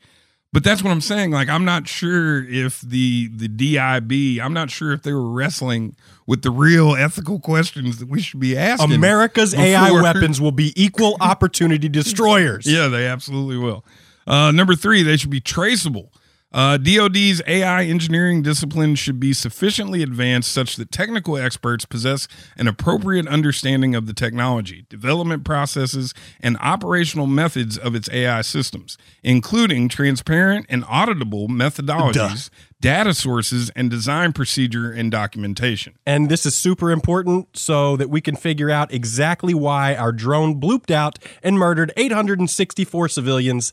But 0.53 0.65
that's 0.65 0.83
what 0.83 0.91
I'm 0.91 1.01
saying. 1.01 1.31
Like 1.31 1.49
I'm 1.49 1.65
not 1.65 1.87
sure 1.87 2.45
if 2.45 2.81
the 2.81 3.29
the 3.33 3.47
DIB, 3.47 4.45
I'm 4.45 4.53
not 4.53 4.69
sure 4.71 4.93
if 4.93 5.03
they 5.03 5.13
were 5.13 5.31
wrestling 5.31 5.95
with 6.27 6.43
the 6.43 6.51
real 6.51 6.95
ethical 6.97 7.39
questions 7.39 7.99
that 8.01 8.09
we 8.09 8.21
should 8.21 8.41
be 8.41 8.59
asking. 8.59 8.93
America's 8.93 9.55
AI 9.55 9.93
weapons 9.93 10.41
will 10.41 10.51
be 10.53 10.73
equal 10.75 11.17
opportunity 11.21 11.89
destroyers. 11.89 12.67
Yeah, 12.71 12.89
they 12.89 13.07
absolutely 13.07 13.59
will. 13.59 13.85
Uh, 14.27 14.51
number 14.51 14.75
three, 14.75 15.03
they 15.05 15.17
should 15.17 15.31
be 15.31 15.41
traceable. 15.41 16.13
Uh, 16.53 16.77
DoD's 16.77 17.41
AI 17.47 17.85
engineering 17.85 18.43
discipline 18.43 18.97
should 18.97 19.21
be 19.21 19.33
sufficiently 19.33 20.03
advanced 20.03 20.51
such 20.51 20.75
that 20.77 20.91
technical 20.91 21.37
experts 21.37 21.85
possess 21.85 22.27
an 22.57 22.67
appropriate 22.67 23.29
understanding 23.29 23.95
of 23.95 24.07
the 24.07 24.13
technology, 24.13 24.85
development 24.89 25.45
processes, 25.45 26.13
and 26.41 26.57
operational 26.59 27.29
methods 27.29 27.79
of 27.79 27.95
its 27.95 28.09
AI 28.11 28.41
systems, 28.43 28.99
including 29.23 29.89
transparent 29.89 30.67
and 30.69 30.83
auditable 30.85 31.47
methodologies, 31.49 32.51
data 32.81 33.15
sources, 33.15 33.71
and 33.77 33.89
design 33.89 34.33
procedure 34.33 34.91
and 34.91 35.13
documentation. 35.13 35.95
And 36.05 36.29
this 36.29 36.45
is 36.45 36.57
super 36.57 36.91
important 36.91 37.57
so 37.57 37.97
that 37.97 38.11
we 38.11 38.21
can 38.21 38.35
figure 38.35 38.71
out 38.71 38.93
exactly 38.93 39.55
why 39.55 39.95
our 39.95 40.11
drone 40.11 40.61
blooped 40.61 40.91
out 40.91 41.21
and 41.45 41.57
murdered 41.59 41.93
864 41.97 43.09
civilians 43.09 43.73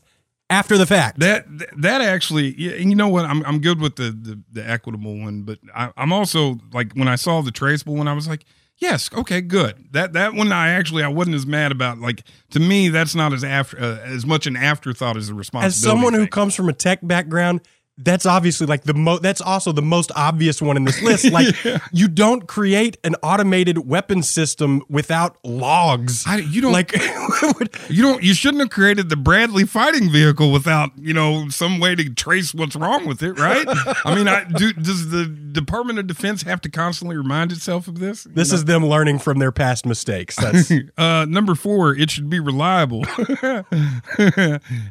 after 0.50 0.78
the 0.78 0.86
fact. 0.86 1.20
That 1.20 1.46
that 1.78 2.00
actually, 2.00 2.54
yeah, 2.60 2.72
and 2.72 2.90
you 2.90 2.96
know 2.96 3.08
what? 3.08 3.24
I'm 3.24 3.44
I'm 3.44 3.60
good 3.60 3.80
with 3.80 3.96
the 3.96 4.10
the, 4.10 4.40
the 4.52 4.68
equitable 4.68 5.18
one, 5.18 5.42
but 5.42 5.58
I, 5.74 5.92
I'm 5.96 6.12
also 6.12 6.58
like 6.72 6.92
when 6.94 7.08
I 7.08 7.16
saw 7.16 7.42
the 7.42 7.50
traceable 7.50 7.94
one, 7.96 8.08
I 8.08 8.12
was 8.12 8.28
like, 8.28 8.44
yes, 8.78 9.10
okay, 9.12 9.40
good. 9.40 9.92
That 9.92 10.14
that 10.14 10.34
one 10.34 10.52
I 10.52 10.70
actually 10.70 11.02
I 11.02 11.08
wasn't 11.08 11.36
as 11.36 11.46
mad 11.46 11.72
about. 11.72 11.98
Like 11.98 12.24
to 12.50 12.60
me, 12.60 12.88
that's 12.88 13.14
not 13.14 13.32
as 13.32 13.44
after 13.44 13.78
uh, 13.78 13.98
as 14.00 14.24
much 14.26 14.46
an 14.46 14.56
afterthought 14.56 15.16
as 15.16 15.28
a 15.28 15.34
responsibility. 15.34 15.76
As 15.76 15.80
someone 15.80 16.14
who 16.14 16.26
comes 16.26 16.54
from 16.54 16.68
a 16.68 16.72
tech 16.72 17.00
background, 17.02 17.60
that's 17.98 18.26
obviously 18.26 18.66
like 18.66 18.84
the 18.84 18.94
most 18.94 19.22
that's 19.22 19.40
also 19.40 19.72
the 19.72 19.82
most 19.82 20.10
obvious 20.14 20.62
one 20.62 20.76
in 20.76 20.84
this 20.84 21.02
list 21.02 21.24
like 21.32 21.54
you 21.92 22.08
don't 22.08 22.46
create 22.46 22.96
an 23.04 23.14
automated 23.22 23.86
weapon 23.88 24.22
system 24.22 24.82
without 24.88 25.36
logs 25.44 26.24
I, 26.26 26.36
you 26.36 26.60
don't 26.60 26.72
like 26.72 26.92
you 27.88 28.02
don't 28.02 28.22
you 28.22 28.34
shouldn't 28.34 28.60
have 28.60 28.70
created 28.70 29.08
the 29.08 29.16
Bradley 29.16 29.64
fighting 29.64 30.10
vehicle 30.10 30.52
without 30.52 30.90
you 30.98 31.12
know 31.12 31.48
some 31.48 31.78
way 31.80 31.94
to 31.94 32.08
trace 32.14 32.54
what's 32.54 32.76
wrong 32.76 33.06
with 33.06 33.22
it, 33.22 33.38
right? 33.38 33.66
I 34.04 34.14
mean, 34.14 34.28
I, 34.28 34.44
do, 34.44 34.72
does 34.72 35.10
the 35.10 35.26
Department 35.26 35.98
of 35.98 36.06
Defense 36.06 36.42
have 36.42 36.60
to 36.62 36.70
constantly 36.70 37.16
remind 37.16 37.52
itself 37.52 37.88
of 37.88 37.98
this? 37.98 38.24
this 38.24 38.52
is 38.52 38.64
them 38.64 38.84
learning 38.86 39.18
from 39.18 39.38
their 39.38 39.52
past 39.52 39.86
mistakes 39.86 40.36
that's 40.36 40.72
Uh, 40.96 41.24
number 41.28 41.54
four, 41.54 41.94
it 41.94 42.10
should 42.10 42.28
be 42.30 42.40
reliable. 42.40 43.04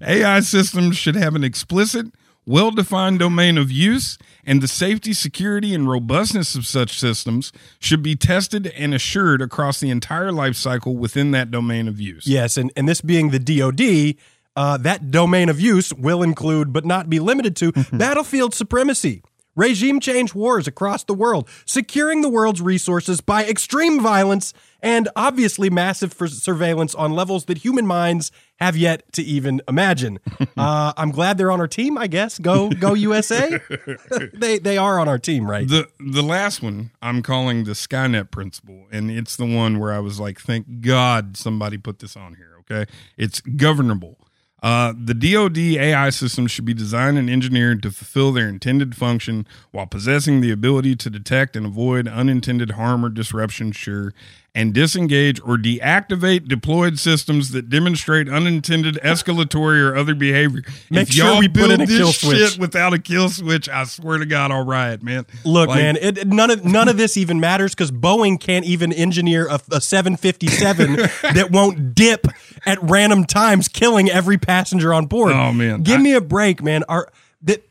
AI 0.02 0.40
systems 0.42 0.98
should 0.98 1.16
have 1.16 1.36
an 1.36 1.44
explicit, 1.44 2.08
well 2.48 2.72
defined 2.72 3.20
domain 3.20 3.58
of 3.58 3.70
use, 3.70 4.18
and 4.44 4.62
the 4.62 4.68
safety, 4.68 5.14
security, 5.14 5.76
and 5.76 5.88
robustness 5.88 6.56
of 6.56 6.66
such 6.66 6.98
systems 6.98 7.52
should 7.80 8.02
be 8.02 8.16
tested 8.16 8.68
and 8.68 8.94
assured 8.96 9.42
across 9.42 9.80
the 9.80 9.90
entire 9.92 10.32
life 10.32 10.56
cycle 10.56 10.96
within 10.98 11.32
that 11.32 11.52
domain 11.52 11.88
of 11.88 12.00
use. 12.00 12.26
yes 12.26 12.58
and 12.58 12.72
and 12.76 12.88
this 12.88 13.02
being 13.02 13.30
the 13.30 13.40
DoD 13.40 14.16
uh, 14.56 14.78
that 14.78 15.12
domain 15.12 15.50
of 15.50 15.60
use 15.60 15.94
will 15.94 16.24
include 16.24 16.74
but 16.74 16.86
not 16.86 17.10
be 17.10 17.20
limited 17.20 17.56
to 17.58 17.72
battlefield 17.94 18.56
supremacy 18.56 19.22
regime 19.58 20.00
change 20.00 20.34
wars 20.34 20.68
across 20.68 21.04
the 21.04 21.14
world 21.14 21.50
securing 21.66 22.22
the 22.22 22.30
world's 22.30 22.62
resources 22.62 23.20
by 23.20 23.44
extreme 23.44 24.02
violence 24.02 24.54
and 24.82 25.10
obviously 25.16 25.70
massive 25.70 26.14
surveillance 26.14 26.94
on 26.96 27.12
levels 27.12 27.46
that 27.46 27.58
human 27.60 27.86
minds 27.86 28.32
have 28.60 28.78
yet 28.78 29.12
to 29.14 29.22
even 29.24 29.62
imagine. 29.68 30.20
Uh, 30.56 30.92
I'm 30.98 31.12
glad 31.12 31.38
they're 31.38 31.52
on 31.52 31.60
our 31.60 31.68
team. 31.68 32.00
I 32.00 32.08
guess 32.08 32.40
go 32.40 32.70
go 32.70 32.96
USA. 32.96 33.60
they 34.34 34.58
they 34.58 34.76
are 34.78 35.00
on 35.00 35.08
our 35.08 35.20
team, 35.20 35.48
right? 35.50 35.68
The 35.68 35.88
the 36.00 36.24
last 36.24 36.64
one 36.64 36.90
I'm 37.00 37.22
calling 37.22 37.66
the 37.66 37.74
Skynet 37.74 38.32
principle, 38.32 38.88
and 38.92 39.12
it's 39.12 39.36
the 39.36 39.46
one 39.46 39.78
where 39.78 39.94
I 39.94 40.00
was 40.00 40.20
like, 40.20 40.40
thank 40.40 40.82
God 40.82 41.38
somebody 41.38 41.78
put 41.78 42.00
this 42.00 42.16
on 42.18 42.36
here. 42.36 42.56
Okay, 42.62 42.92
it's 43.18 43.40
governable. 43.40 44.27
Uh, 44.64 44.92
the 44.98 45.14
DoD 45.14 45.58
AI 45.58 46.10
systems 46.10 46.50
should 46.50 46.66
be 46.66 46.74
designed 46.74 47.18
and 47.18 47.30
engineered 47.30 47.84
to 47.84 47.92
fulfill 47.92 48.32
their 48.32 48.50
intended 48.50 48.96
function 48.96 49.46
while 49.72 49.86
possessing 49.86 50.42
the 50.42 50.52
ability 50.52 50.96
to 50.96 51.10
detect 51.10 51.56
and 51.56 51.68
avoid 51.68 52.08
unintended 52.08 52.72
harm 52.72 53.06
or 53.06 53.10
disruption, 53.10 53.72
sure, 53.72 54.14
and 54.58 54.74
disengage 54.74 55.40
or 55.42 55.56
deactivate 55.56 56.48
deployed 56.48 56.98
systems 56.98 57.52
that 57.52 57.70
demonstrate 57.70 58.28
unintended 58.28 58.96
escalatory 59.04 59.80
or 59.80 59.96
other 59.96 60.16
behavior. 60.16 60.64
Make 60.90 61.10
if 61.10 61.14
sure 61.14 61.26
y'all 61.28 61.40
we 61.40 61.48
put 61.48 61.70
in 61.70 61.82
a 61.82 61.86
this 61.86 61.96
kill 61.96 62.12
switch. 62.12 62.38
shit 62.40 62.60
without 62.60 62.92
a 62.92 62.98
kill 62.98 63.30
switch, 63.30 63.70
I 63.70 63.84
swear 63.84 64.18
to 64.18 64.26
God, 64.26 64.52
I'll 64.52 64.66
riot, 64.66 65.04
man. 65.04 65.28
Look, 65.46 65.68
Like- 65.70 65.78
man, 65.78 65.98
it, 65.98 66.26
none 66.28 66.50
of 66.50 66.66
none 66.66 66.90
of 66.90 66.98
this 66.98 67.18
even 67.18 67.40
matters 67.40 67.76
because 67.76 67.92
Boeing 67.92 68.40
can't 68.40 68.66
even 68.66 68.92
engineer 68.92 69.48
a, 69.48 69.60
a 69.72 69.80
757 69.80 70.96
that 71.36 71.50
won't 71.52 71.94
dip 71.94 72.26
at 72.66 72.82
random 72.82 73.26
times, 73.26 73.68
killing 73.68 74.10
every 74.10 74.40
passenger 74.40 74.92
on 74.92 75.06
board. 75.06 75.34
Oh, 75.34 75.54
man. 75.54 75.84
give 75.84 76.00
I- 76.00 76.04
me 76.04 76.14
a 76.14 76.22
break, 76.22 76.64
man. 76.64 76.84
Our 76.90 77.12
that 77.44 77.64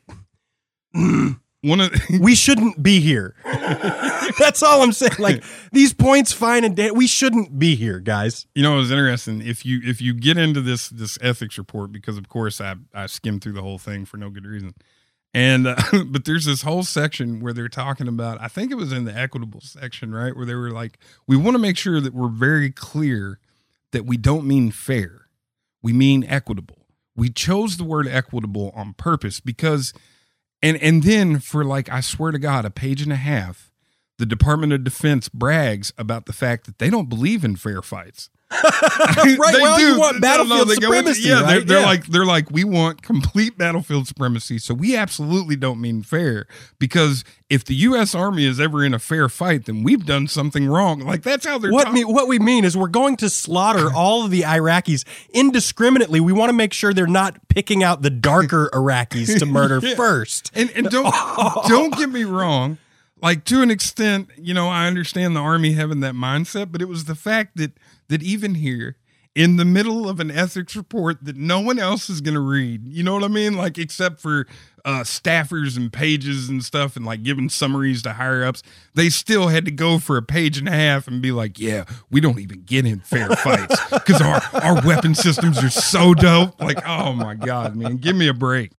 One 1.66 1.80
of 1.80 1.92
we 2.20 2.34
shouldn't 2.34 2.82
be 2.82 3.00
here. 3.00 3.34
That's 4.38 4.62
all 4.62 4.82
I'm 4.82 4.92
saying. 4.92 5.12
Like 5.18 5.42
these 5.72 5.92
points, 5.92 6.32
fine 6.32 6.64
and 6.64 6.76
dan- 6.76 6.94
we 6.94 7.06
shouldn't 7.06 7.58
be 7.58 7.74
here, 7.74 8.00
guys. 8.00 8.46
you 8.54 8.62
know 8.62 8.74
it 8.74 8.78
was 8.78 8.90
interesting 8.90 9.42
if 9.42 9.66
you 9.66 9.80
if 9.84 10.00
you 10.00 10.14
get 10.14 10.38
into 10.38 10.60
this 10.60 10.88
this 10.88 11.18
ethics 11.20 11.58
report 11.58 11.92
because 11.92 12.16
of 12.18 12.28
course 12.28 12.60
i 12.60 12.74
i 12.94 13.06
skimmed 13.06 13.42
through 13.42 13.52
the 13.52 13.62
whole 13.62 13.78
thing 13.78 14.04
for 14.04 14.16
no 14.16 14.30
good 14.30 14.46
reason 14.46 14.74
and 15.34 15.66
uh, 15.66 15.76
but 16.06 16.24
there's 16.24 16.44
this 16.44 16.62
whole 16.62 16.82
section 16.82 17.40
where 17.40 17.52
they're 17.52 17.68
talking 17.68 18.08
about 18.08 18.40
i 18.40 18.48
think 18.48 18.70
it 18.70 18.76
was 18.76 18.92
in 18.92 19.04
the 19.04 19.16
equitable 19.16 19.60
section 19.60 20.14
right 20.14 20.36
where 20.36 20.46
they 20.46 20.54
were 20.54 20.70
like 20.70 20.98
we 21.26 21.36
want 21.36 21.54
to 21.54 21.58
make 21.58 21.76
sure 21.76 22.00
that 22.00 22.14
we're 22.14 22.28
very 22.28 22.70
clear 22.70 23.38
that 23.92 24.04
we 24.06 24.16
don't 24.16 24.46
mean 24.46 24.70
fair 24.70 25.26
we 25.82 25.92
mean 25.92 26.24
equitable 26.24 26.78
we 27.14 27.28
chose 27.28 27.76
the 27.76 27.84
word 27.84 28.06
equitable 28.06 28.72
on 28.74 28.92
purpose 28.94 29.40
because 29.40 29.92
and 30.62 30.76
and 30.78 31.02
then 31.02 31.38
for 31.38 31.64
like 31.64 31.90
i 31.90 32.00
swear 32.00 32.32
to 32.32 32.38
god 32.38 32.64
a 32.64 32.70
page 32.70 33.02
and 33.02 33.12
a 33.12 33.16
half 33.16 33.70
the 34.18 34.26
department 34.26 34.72
of 34.72 34.84
defense 34.84 35.28
brags 35.28 35.92
about 35.98 36.26
the 36.26 36.32
fact 36.32 36.66
that 36.66 36.78
they 36.78 36.90
don't 36.90 37.08
believe 37.08 37.44
in 37.44 37.56
fair 37.56 37.82
fights 37.82 38.30
Right, 39.18 39.36
well, 39.60 39.80
you 39.80 39.98
want 39.98 40.20
battlefield 40.20 40.68
they 40.68 40.76
go 40.76 40.92
into- 40.92 41.14
supremacy, 41.14 41.28
yeah, 41.28 41.42
they're, 41.42 41.60
they're 41.62 41.80
Yeah. 41.80 41.86
like 41.86 42.06
they're 42.06 42.24
like 42.24 42.50
we 42.50 42.62
want 42.64 43.02
complete 43.02 43.58
battlefield 43.58 44.06
supremacy. 44.06 44.58
So 44.58 44.72
we 44.72 44.96
absolutely 44.96 45.56
don't 45.56 45.80
mean 45.80 46.02
fair 46.02 46.46
because 46.78 47.24
if 47.50 47.64
the 47.64 47.74
U.S. 47.74 48.14
Army 48.14 48.44
is 48.44 48.60
ever 48.60 48.84
in 48.84 48.94
a 48.94 48.98
fair 48.98 49.28
fight, 49.28 49.66
then 49.66 49.82
we've 49.82 50.04
done 50.06 50.28
something 50.28 50.66
wrong. 50.68 51.00
Like 51.00 51.22
that's 51.22 51.44
how 51.44 51.58
they're 51.58 51.72
What 51.72 51.84
talk- 51.86 51.94
me, 51.94 52.04
what 52.04 52.28
we 52.28 52.38
mean 52.38 52.64
is 52.64 52.76
we're 52.76 52.86
going 52.88 53.16
to 53.18 53.30
slaughter 53.30 53.92
all 53.94 54.24
of 54.24 54.30
the 54.30 54.42
Iraqis 54.42 55.04
indiscriminately. 55.34 56.20
We 56.20 56.32
want 56.32 56.48
to 56.50 56.54
make 56.56 56.72
sure 56.72 56.92
they're 56.94 57.06
not 57.06 57.48
picking 57.48 57.82
out 57.82 58.02
the 58.02 58.10
darker 58.10 58.70
Iraqis 58.74 59.38
to 59.40 59.46
murder 59.46 59.80
first. 59.80 60.50
And 60.54 60.70
and 60.70 60.88
don't 60.88 61.12
don't 61.66 61.96
get 61.96 62.10
me 62.10 62.24
wrong. 62.24 62.78
Like 63.22 63.44
to 63.46 63.62
an 63.62 63.70
extent, 63.70 64.28
you 64.38 64.52
know, 64.54 64.68
I 64.68 64.86
understand 64.86 65.34
the 65.34 65.40
army 65.40 65.72
having 65.72 66.00
that 66.00 66.14
mindset, 66.14 66.70
but 66.70 66.82
it 66.82 66.84
was 66.88 67.06
the 67.06 67.14
fact 67.14 67.56
that 67.56 67.72
that 68.08 68.22
even 68.22 68.54
here 68.56 68.96
in 69.36 69.56
the 69.56 69.64
middle 69.66 70.08
of 70.08 70.18
an 70.18 70.30
ethics 70.30 70.74
report 70.74 71.22
that 71.22 71.36
no 71.36 71.60
one 71.60 71.78
else 71.78 72.08
is 72.08 72.22
going 72.22 72.34
to 72.34 72.40
read. 72.40 72.88
You 72.88 73.02
know 73.04 73.12
what 73.12 73.22
I 73.22 73.28
mean? 73.28 73.52
Like 73.54 73.76
except 73.76 74.18
for 74.18 74.46
uh 74.86 75.00
staffers 75.00 75.76
and 75.76 75.92
pages 75.92 76.48
and 76.48 76.64
stuff 76.64 76.96
and 76.96 77.04
like 77.04 77.22
giving 77.22 77.48
summaries 77.50 78.02
to 78.02 78.14
higher 78.14 78.44
ups, 78.44 78.62
they 78.94 79.10
still 79.10 79.48
had 79.48 79.66
to 79.66 79.70
go 79.70 79.98
for 79.98 80.16
a 80.16 80.22
page 80.22 80.56
and 80.56 80.66
a 80.66 80.72
half 80.72 81.06
and 81.06 81.20
be 81.20 81.32
like, 81.32 81.58
"Yeah, 81.58 81.84
we 82.10 82.20
don't 82.20 82.38
even 82.38 82.62
get 82.62 82.86
in 82.86 83.00
fair 83.00 83.28
fights 83.28 83.78
cuz 84.04 84.20
our 84.22 84.40
our 84.54 84.80
weapon 84.86 85.14
systems 85.14 85.62
are 85.62 85.70
so 85.70 86.14
dope." 86.14 86.58
Like, 86.60 86.78
"Oh 86.88 87.12
my 87.12 87.34
god, 87.34 87.76
man, 87.76 87.98
give 87.98 88.16
me 88.16 88.28
a 88.28 88.34
break." 88.34 88.72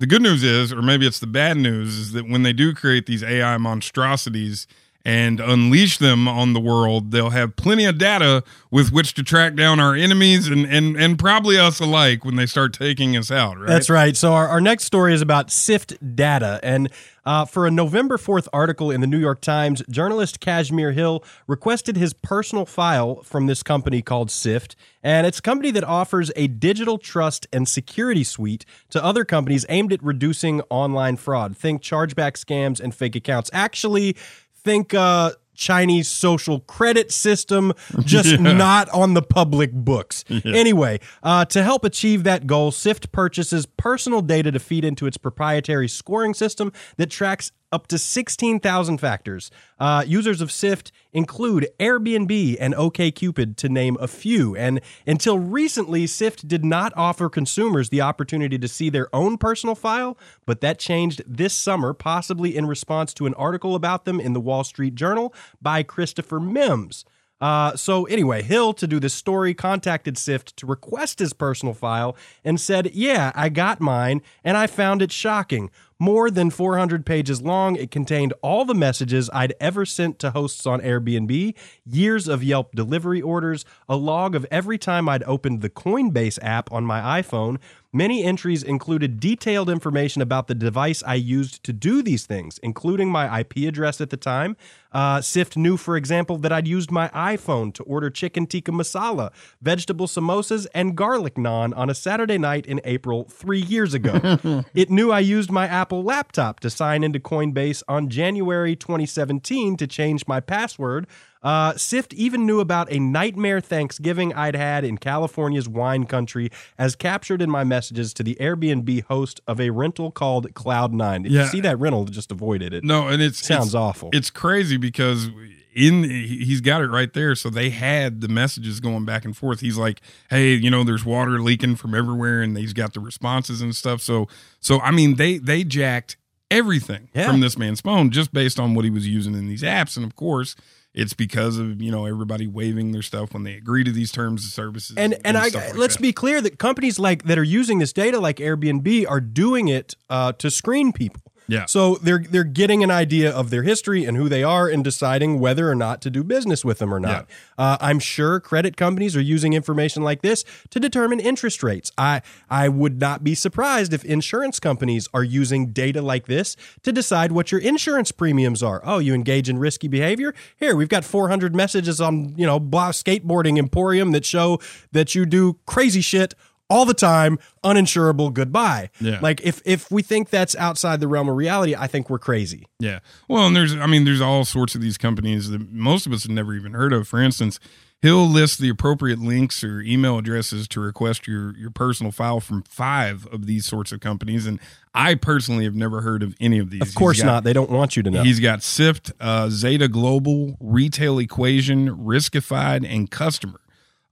The 0.00 0.06
good 0.06 0.22
news 0.22 0.42
is, 0.42 0.72
or 0.72 0.80
maybe 0.80 1.06
it's 1.06 1.18
the 1.20 1.26
bad 1.26 1.58
news, 1.58 1.94
is 1.96 2.12
that 2.12 2.26
when 2.28 2.42
they 2.42 2.54
do 2.54 2.74
create 2.74 3.04
these 3.04 3.22
AI 3.22 3.58
monstrosities 3.58 4.66
and 5.04 5.40
unleash 5.40 5.98
them 5.98 6.28
on 6.28 6.52
the 6.52 6.60
world, 6.60 7.10
they'll 7.10 7.30
have 7.30 7.56
plenty 7.56 7.84
of 7.84 7.98
data 7.98 8.44
with 8.70 8.92
which 8.92 9.14
to 9.14 9.22
track 9.22 9.54
down 9.54 9.80
our 9.80 9.94
enemies 9.94 10.46
and 10.48 10.66
and, 10.66 10.96
and 10.96 11.18
probably 11.18 11.58
us 11.58 11.80
alike 11.80 12.24
when 12.24 12.36
they 12.36 12.46
start 12.46 12.72
taking 12.72 13.16
us 13.16 13.30
out, 13.30 13.58
right? 13.58 13.66
That's 13.66 13.90
right. 13.90 14.16
So 14.16 14.32
our, 14.32 14.48
our 14.48 14.60
next 14.60 14.84
story 14.84 15.14
is 15.14 15.22
about 15.22 15.50
SIFT 15.50 16.16
data. 16.16 16.60
And 16.62 16.90
uh, 17.24 17.44
for 17.44 17.66
a 17.66 17.70
November 17.70 18.16
4th 18.16 18.48
article 18.52 18.90
in 18.90 19.00
the 19.00 19.06
New 19.06 19.18
York 19.18 19.40
Times, 19.40 19.82
journalist 19.88 20.40
Kashmir 20.40 20.92
Hill 20.92 21.22
requested 21.46 21.96
his 21.96 22.12
personal 22.12 22.64
file 22.64 23.22
from 23.22 23.46
this 23.46 23.62
company 23.62 24.02
called 24.02 24.30
SIFT. 24.30 24.74
And 25.02 25.26
it's 25.26 25.38
a 25.38 25.42
company 25.42 25.70
that 25.72 25.84
offers 25.84 26.30
a 26.36 26.46
digital 26.46 26.98
trust 26.98 27.46
and 27.52 27.68
security 27.68 28.24
suite 28.24 28.64
to 28.90 29.04
other 29.04 29.24
companies 29.24 29.66
aimed 29.68 29.92
at 29.92 30.02
reducing 30.02 30.60
online 30.70 31.16
fraud. 31.16 31.56
Think 31.56 31.82
chargeback 31.82 32.32
scams 32.32 32.80
and 32.80 32.94
fake 32.94 33.16
accounts. 33.16 33.50
Actually, 33.52 34.16
think 34.64 34.94
uh, 34.94 35.32
Chinese 35.54 36.08
social 36.08 36.60
credit 36.60 37.12
system, 37.12 37.72
just 38.00 38.40
not 38.40 38.88
on 38.90 39.14
the 39.14 39.22
public 39.22 39.72
books. 39.72 40.24
Anyway, 40.54 41.00
uh, 41.22 41.44
to 41.46 41.62
help 41.62 41.84
achieve 41.84 42.24
that 42.24 42.46
goal, 42.46 42.70
SIFT 42.70 43.12
purchases 43.12 43.66
personal 43.66 44.22
data 44.22 44.50
to 44.50 44.58
feed 44.58 44.84
into 44.84 45.06
its 45.06 45.18
proprietary 45.18 45.86
scoring 45.88 46.32
system 46.34 46.72
that 46.96 47.10
tracks 47.10 47.52
up 47.72 47.86
to 47.88 47.98
16,000 47.98 48.98
factors. 48.98 49.50
Uh, 49.78 50.04
users 50.06 50.40
of 50.40 50.50
SIFT 50.50 50.92
include 51.12 51.68
Airbnb 51.78 52.56
and 52.60 52.74
OKCupid, 52.74 53.56
to 53.56 53.68
name 53.68 53.96
a 54.00 54.08
few. 54.08 54.56
And 54.56 54.80
until 55.06 55.38
recently, 55.38 56.06
SIFT 56.06 56.46
did 56.48 56.64
not 56.64 56.92
offer 56.96 57.28
consumers 57.28 57.88
the 57.88 58.00
opportunity 58.00 58.58
to 58.58 58.68
see 58.68 58.90
their 58.90 59.14
own 59.14 59.38
personal 59.38 59.74
file, 59.74 60.18
but 60.46 60.60
that 60.60 60.78
changed 60.78 61.22
this 61.26 61.54
summer, 61.54 61.92
possibly 61.92 62.56
in 62.56 62.66
response 62.66 63.14
to 63.14 63.26
an 63.26 63.34
article 63.34 63.74
about 63.74 64.04
them 64.04 64.20
in 64.20 64.32
the 64.32 64.40
Wall 64.40 64.64
Street 64.64 64.94
Journal 64.94 65.34
by 65.60 65.82
Christopher 65.82 66.40
Mims. 66.40 67.04
Uh, 67.40 67.74
so 67.74 68.04
anyway, 68.04 68.42
Hill, 68.42 68.74
to 68.74 68.86
do 68.86 69.00
this 69.00 69.14
story, 69.14 69.54
contacted 69.54 70.18
SIFT 70.18 70.56
to 70.58 70.66
request 70.66 71.18
his 71.18 71.32
personal 71.32 71.74
file 71.74 72.14
and 72.44 72.60
said, 72.60 72.90
"Yeah, 72.92 73.32
I 73.34 73.48
got 73.48 73.80
mine, 73.80 74.20
and 74.44 74.56
I 74.58 74.66
found 74.66 75.00
it 75.00 75.10
shocking. 75.10 75.70
More 76.02 76.30
than 76.30 76.48
400 76.48 77.04
pages 77.04 77.42
long, 77.42 77.76
it 77.76 77.90
contained 77.90 78.32
all 78.40 78.64
the 78.64 78.72
messages 78.72 79.28
I'd 79.34 79.52
ever 79.60 79.84
sent 79.84 80.18
to 80.20 80.30
hosts 80.30 80.64
on 80.64 80.80
Airbnb, 80.80 81.54
years 81.84 82.26
of 82.26 82.42
Yelp 82.42 82.74
delivery 82.74 83.20
orders, 83.20 83.66
a 83.86 83.96
log 83.96 84.34
of 84.34 84.46
every 84.50 84.78
time 84.78 85.10
I'd 85.10 85.22
opened 85.24 85.60
the 85.60 85.68
Coinbase 85.68 86.38
app 86.42 86.72
on 86.72 86.86
my 86.86 87.20
iPhone." 87.20 87.58
Many 87.92 88.22
entries 88.22 88.62
included 88.62 89.18
detailed 89.18 89.68
information 89.68 90.22
about 90.22 90.46
the 90.46 90.54
device 90.54 91.02
I 91.04 91.16
used 91.16 91.64
to 91.64 91.72
do 91.72 92.02
these 92.02 92.24
things, 92.24 92.58
including 92.62 93.08
my 93.08 93.40
IP 93.40 93.66
address 93.66 94.00
at 94.00 94.10
the 94.10 94.16
time. 94.16 94.56
Uh, 94.92 95.20
SIFT 95.20 95.56
knew, 95.56 95.76
for 95.76 95.96
example, 95.96 96.36
that 96.38 96.52
I'd 96.52 96.68
used 96.68 96.92
my 96.92 97.08
iPhone 97.08 97.74
to 97.74 97.82
order 97.82 98.08
chicken 98.08 98.46
tikka 98.46 98.70
masala, 98.70 99.32
vegetable 99.60 100.06
samosas, 100.06 100.68
and 100.72 100.96
garlic 100.96 101.34
naan 101.34 101.76
on 101.76 101.90
a 101.90 101.94
Saturday 101.94 102.38
night 102.38 102.64
in 102.64 102.80
April 102.84 103.24
three 103.24 103.60
years 103.60 103.92
ago. 103.92 104.64
it 104.74 104.88
knew 104.88 105.10
I 105.10 105.20
used 105.20 105.50
my 105.50 105.66
Apple 105.66 105.89
Apple 105.90 106.04
laptop 106.04 106.60
to 106.60 106.70
sign 106.70 107.02
into 107.02 107.18
Coinbase 107.18 107.82
on 107.88 108.08
January 108.08 108.76
2017 108.76 109.76
to 109.76 109.88
change 109.88 110.24
my 110.28 110.38
password. 110.38 111.08
Uh, 111.42 111.74
Sift 111.74 112.14
even 112.14 112.46
knew 112.46 112.60
about 112.60 112.86
a 112.92 113.00
nightmare 113.00 113.60
Thanksgiving 113.60 114.32
I'd 114.34 114.54
had 114.54 114.84
in 114.84 114.98
California's 114.98 115.68
wine 115.68 116.06
country, 116.06 116.48
as 116.78 116.94
captured 116.94 117.42
in 117.42 117.50
my 117.50 117.64
messages 117.64 118.14
to 118.14 118.22
the 118.22 118.36
Airbnb 118.40 119.02
host 119.06 119.40
of 119.48 119.60
a 119.60 119.70
rental 119.70 120.12
called 120.12 120.54
Cloud9. 120.54 121.26
If 121.26 121.32
Yeah. 121.32 121.42
you 121.42 121.48
see 121.48 121.60
that 121.62 121.80
rental, 121.80 122.04
just 122.04 122.30
avoided 122.30 122.72
it. 122.72 122.76
It 122.76 122.84
No, 122.84 123.08
and 123.08 123.20
it 123.20 123.34
sounds 123.34 123.66
it's, 123.68 123.74
awful. 123.74 124.10
It's 124.12 124.30
crazy 124.30 124.76
because 124.76 125.28
in 125.74 126.02
he's 126.04 126.60
got 126.60 126.82
it 126.82 126.88
right 126.88 127.12
there. 127.12 127.34
So 127.34 127.50
they 127.50 127.70
had 127.70 128.20
the 128.20 128.28
messages 128.28 128.80
going 128.80 129.04
back 129.04 129.24
and 129.24 129.36
forth. 129.36 129.60
He's 129.60 129.76
like, 129.78 130.00
"Hey, 130.30 130.54
you 130.54 130.70
know, 130.70 130.84
there's 130.84 131.04
water 131.04 131.40
leaking 131.40 131.76
from 131.76 131.94
everywhere," 131.94 132.42
and 132.42 132.56
he's 132.56 132.72
got 132.72 132.94
the 132.94 133.00
responses 133.00 133.60
and 133.62 133.74
stuff. 133.74 134.00
So, 134.00 134.28
so 134.60 134.80
I 134.80 134.90
mean, 134.90 135.16
they 135.16 135.38
they 135.38 135.64
jacked 135.64 136.16
everything 136.50 137.08
Yeah. 137.14 137.26
from 137.30 137.40
this 137.40 137.56
man's 137.56 137.80
phone 137.80 138.10
just 138.10 138.32
based 138.32 138.58
on 138.58 138.74
what 138.74 138.84
he 138.84 138.90
was 138.90 139.06
using 139.06 139.34
in 139.34 139.48
these 139.48 139.62
apps, 139.62 139.96
and 139.96 140.04
of 140.04 140.16
course. 140.16 140.56
It's 140.92 141.12
because 141.12 141.56
of 141.56 141.80
you 141.80 141.92
know 141.92 142.04
everybody 142.04 142.48
waiving 142.48 142.90
their 142.90 143.00
stuff 143.02 143.32
when 143.32 143.44
they 143.44 143.54
agree 143.54 143.84
to 143.84 143.92
these 143.92 144.10
terms 144.10 144.44
of 144.44 144.50
services 144.50 144.96
and 144.96 145.16
and 145.24 145.38
I 145.38 145.48
stuff 145.50 145.68
like 145.68 145.76
let's 145.76 145.94
that. 145.94 146.02
be 146.02 146.12
clear 146.12 146.40
that 146.40 146.58
companies 146.58 146.98
like 146.98 147.22
that 147.26 147.38
are 147.38 147.44
using 147.44 147.78
this 147.78 147.92
data 147.92 148.18
like 148.18 148.38
Airbnb 148.38 149.08
are 149.08 149.20
doing 149.20 149.68
it 149.68 149.94
uh, 150.08 150.32
to 150.32 150.50
screen 150.50 150.92
people. 150.92 151.22
Yeah. 151.50 151.66
So 151.66 151.96
they're 151.96 152.20
they're 152.20 152.44
getting 152.44 152.84
an 152.84 152.90
idea 152.90 153.30
of 153.30 153.50
their 153.50 153.64
history 153.64 154.04
and 154.04 154.16
who 154.16 154.28
they 154.28 154.44
are 154.44 154.68
and 154.68 154.84
deciding 154.84 155.40
whether 155.40 155.68
or 155.68 155.74
not 155.74 156.00
to 156.02 156.10
do 156.10 156.22
business 156.22 156.64
with 156.64 156.78
them 156.78 156.94
or 156.94 157.00
not. 157.00 157.28
Uh, 157.58 157.76
I'm 157.80 157.98
sure 157.98 158.38
credit 158.38 158.76
companies 158.76 159.16
are 159.16 159.20
using 159.20 159.52
information 159.52 160.02
like 160.02 160.22
this 160.22 160.44
to 160.70 160.78
determine 160.78 161.18
interest 161.18 161.62
rates. 161.62 161.90
I 161.98 162.22
I 162.48 162.68
would 162.68 163.00
not 163.00 163.24
be 163.24 163.34
surprised 163.34 163.92
if 163.92 164.04
insurance 164.04 164.60
companies 164.60 165.08
are 165.12 165.24
using 165.24 165.72
data 165.72 166.00
like 166.00 166.26
this 166.26 166.56
to 166.82 166.92
decide 166.92 167.32
what 167.32 167.50
your 167.50 167.60
insurance 167.60 168.12
premiums 168.12 168.62
are. 168.62 168.80
Oh, 168.84 168.98
you 168.98 169.12
engage 169.12 169.48
in 169.48 169.58
risky 169.58 169.88
behavior? 169.88 170.34
Here, 170.56 170.76
we've 170.76 170.88
got 170.88 171.04
400 171.04 171.54
messages 171.54 172.00
on, 172.00 172.34
you 172.36 172.46
know, 172.46 172.60
blah 172.60 172.92
skateboarding 172.92 173.58
emporium 173.58 174.12
that 174.12 174.24
show 174.24 174.60
that 174.92 175.14
you 175.14 175.26
do 175.26 175.58
crazy 175.66 176.00
shit 176.00 176.34
all 176.70 176.86
the 176.86 176.94
time, 176.94 177.38
uninsurable, 177.64 178.32
goodbye. 178.32 178.88
Yeah. 179.00 179.18
Like 179.20 179.40
if 179.42 179.60
if 179.66 179.90
we 179.90 180.02
think 180.02 180.30
that's 180.30 180.54
outside 180.56 181.00
the 181.00 181.08
realm 181.08 181.28
of 181.28 181.36
reality, 181.36 181.74
I 181.76 181.86
think 181.86 182.08
we're 182.08 182.18
crazy. 182.18 182.66
Yeah. 182.78 183.00
Well, 183.28 183.46
and 183.46 183.54
there's, 183.54 183.74
I 183.74 183.86
mean, 183.86 184.04
there's 184.04 184.20
all 184.22 184.44
sorts 184.44 184.74
of 184.74 184.80
these 184.80 184.96
companies 184.96 185.50
that 185.50 185.70
most 185.72 186.06
of 186.06 186.12
us 186.12 186.22
have 186.22 186.32
never 186.32 186.54
even 186.54 186.72
heard 186.72 186.92
of. 186.92 187.06
For 187.08 187.20
instance, 187.20 187.60
he'll 188.00 188.26
list 188.26 188.58
the 188.60 188.70
appropriate 188.70 189.18
links 189.18 189.62
or 189.62 189.80
email 189.82 190.16
addresses 190.16 190.66
to 190.68 190.80
request 190.80 191.26
your 191.26 191.54
your 191.58 191.70
personal 191.70 192.12
file 192.12 192.40
from 192.40 192.62
five 192.62 193.26
of 193.26 193.46
these 193.46 193.66
sorts 193.66 193.92
of 193.92 194.00
companies, 194.00 194.46
and 194.46 194.58
I 194.94 195.14
personally 195.16 195.64
have 195.64 195.74
never 195.76 196.00
heard 196.00 196.22
of 196.22 196.34
any 196.40 196.58
of 196.58 196.70
these. 196.70 196.80
Of 196.82 196.94
course 196.94 197.18
got- 197.20 197.26
not. 197.26 197.44
They 197.44 197.52
don't 197.52 197.70
want 197.70 197.96
you 197.96 198.02
to 198.04 198.10
know. 198.10 198.22
He's 198.22 198.40
got 198.40 198.62
Sift, 198.62 199.12
uh, 199.20 199.48
Zeta 199.50 199.86
Global, 199.88 200.56
Retail 200.60 201.18
Equation, 201.18 201.90
Riskified, 201.96 202.84
and 202.90 203.10
Kustomer. 203.10 203.58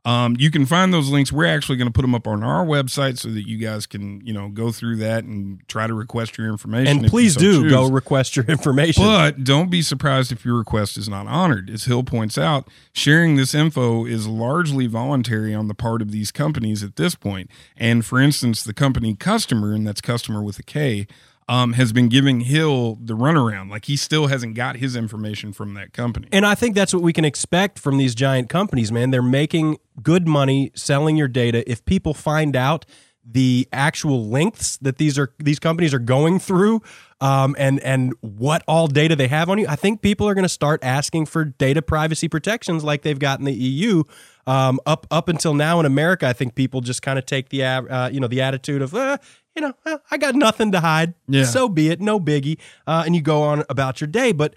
Um, 0.09 0.37
you 0.39 0.51
can 0.51 0.65
find 0.65 0.91
those 0.91 1.11
links. 1.11 1.31
We're 1.31 1.45
actually 1.45 1.77
going 1.77 1.89
to 1.89 1.93
put 1.93 2.01
them 2.01 2.15
up 2.15 2.27
on 2.27 2.43
our 2.43 2.65
website 2.65 3.19
so 3.19 3.29
that 3.29 3.47
you 3.47 3.59
guys 3.59 3.85
can, 3.85 4.25
you 4.25 4.33
know, 4.33 4.49
go 4.49 4.73
through 4.73 4.97
that 4.97 5.25
and 5.25 5.61
try 5.69 5.87
to 5.87 5.93
request 5.93 6.39
your 6.39 6.49
information. 6.49 7.01
and 7.01 7.09
please 7.09 7.35
so 7.35 7.41
do 7.41 7.63
choose. 7.63 7.71
go 7.71 7.87
request 7.87 8.35
your 8.35 8.45
information. 8.49 9.05
But 9.05 9.45
don't 9.45 9.69
be 9.71 9.83
surprised 9.83 10.33
if 10.33 10.47
your 10.47 10.57
request 10.57 10.97
is 10.97 11.11
not 11.11 11.27
honored. 11.27 11.69
As 11.69 11.85
Hill 11.85 12.05
points 12.05 12.39
out, 12.39 12.69
sharing 12.95 13.37
this 13.37 13.55
info 13.55 14.07
is 14.07 14.27
largely 14.27 14.87
voluntary 14.87 15.55
on 15.55 15.69
the 15.69 15.75
part 15.75 16.01
of 16.01 16.11
these 16.11 16.33
companies 16.33 16.83
at 16.83 16.97
this 16.97 17.15
point. 17.15 17.51
And 17.77 18.03
for 18.03 18.19
instance, 18.19 18.65
the 18.65 18.73
company 18.73 19.15
Kustomer, 19.15 19.75
and 19.75 19.87
that's 19.87 20.01
customer 20.01 20.43
with 20.43 20.59
a 20.59 20.63
K, 20.63 21.07
um, 21.49 21.73
has 21.73 21.93
been 21.93 22.09
giving 22.09 22.41
Hill 22.41 22.99
the 23.01 23.17
runaround. 23.17 23.71
Like 23.71 23.87
he 23.87 23.97
still 23.97 24.27
hasn't 24.27 24.55
got 24.55 24.77
his 24.77 24.95
information 24.95 25.53
from 25.53 25.75
that 25.75 25.93
company. 25.93 26.29
And 26.31 26.45
I 26.45 26.55
think 26.55 26.75
that's 26.75 26.93
what 26.93 27.03
we 27.03 27.13
can 27.13 27.25
expect 27.25 27.79
from 27.79 27.97
these 27.97 28.15
giant 28.15 28.51
companies, 28.51 28.93
man. 28.93 29.11
They're 29.11 29.23
making 29.23 29.79
good 30.03 30.29
money 30.29 30.71
selling 30.75 31.17
your 31.17 31.29
data. 31.29 31.69
If 31.71 31.85
people 31.85 32.13
find 32.13 32.55
out 32.55 32.85
the 33.31 33.69
actual 33.73 34.27
lengths 34.27 34.79
that 34.79 34.97
these 34.97 35.19
are 35.19 35.35
these 35.39 35.59
companies 35.59 35.93
are 35.93 35.99
going 35.99 36.39
through, 36.39 36.81
um, 37.21 37.55
and 37.59 37.81
and 37.81 38.15
what 38.21 38.63
all 38.67 38.87
data 38.87 39.17
they 39.17 39.29
have 39.29 39.51
on 39.51 39.59
you, 39.59 39.67
I 39.69 39.77
think 39.77 40.01
people 40.01 40.29
are 40.29 40.35
going 40.35 40.45
to 40.45 40.49
start 40.49 40.83
asking 40.83 41.27
for 41.27 41.45
data 41.45 41.83
privacy 41.83 42.29
protections 42.29 42.85
like 42.85 43.03
they've 43.03 43.19
got 43.19 43.39
in 43.39 43.45
the 43.45 43.53
EU. 43.53 44.05
Um, 44.47 44.81
up 44.87 45.07
up 45.11 45.29
until 45.29 45.53
now 45.53 45.79
in 45.79 45.85
America, 45.85 46.27
I 46.27 46.33
think 46.33 46.55
people 46.55 46.81
just 46.81 47.03
kind 47.03 47.19
of 47.19 47.27
take 47.27 47.51
the 47.51 47.65
uh, 47.65 48.09
you 48.09 48.21
know 48.21 48.29
the 48.29 48.41
attitude 48.41 48.81
of 48.81 48.95
uh, 48.95 49.19
you 49.59 49.69
know 49.69 49.75
uh, 49.85 49.99
I 50.11 50.19
got 50.19 50.35
nothing 50.35 50.73
to 50.73 50.81
hide, 50.81 51.15
Yeah. 51.27 51.45
so 51.45 51.69
be 51.69 51.89
it, 51.91 52.01
no 52.01 52.21
biggie, 52.21 52.59
uh, 52.87 53.03
and 53.05 53.15
you 53.15 53.23
go 53.23 53.43
on 53.43 53.65
about 53.69 54.01
your 54.01 54.09
day, 54.09 54.33
but 54.33 54.55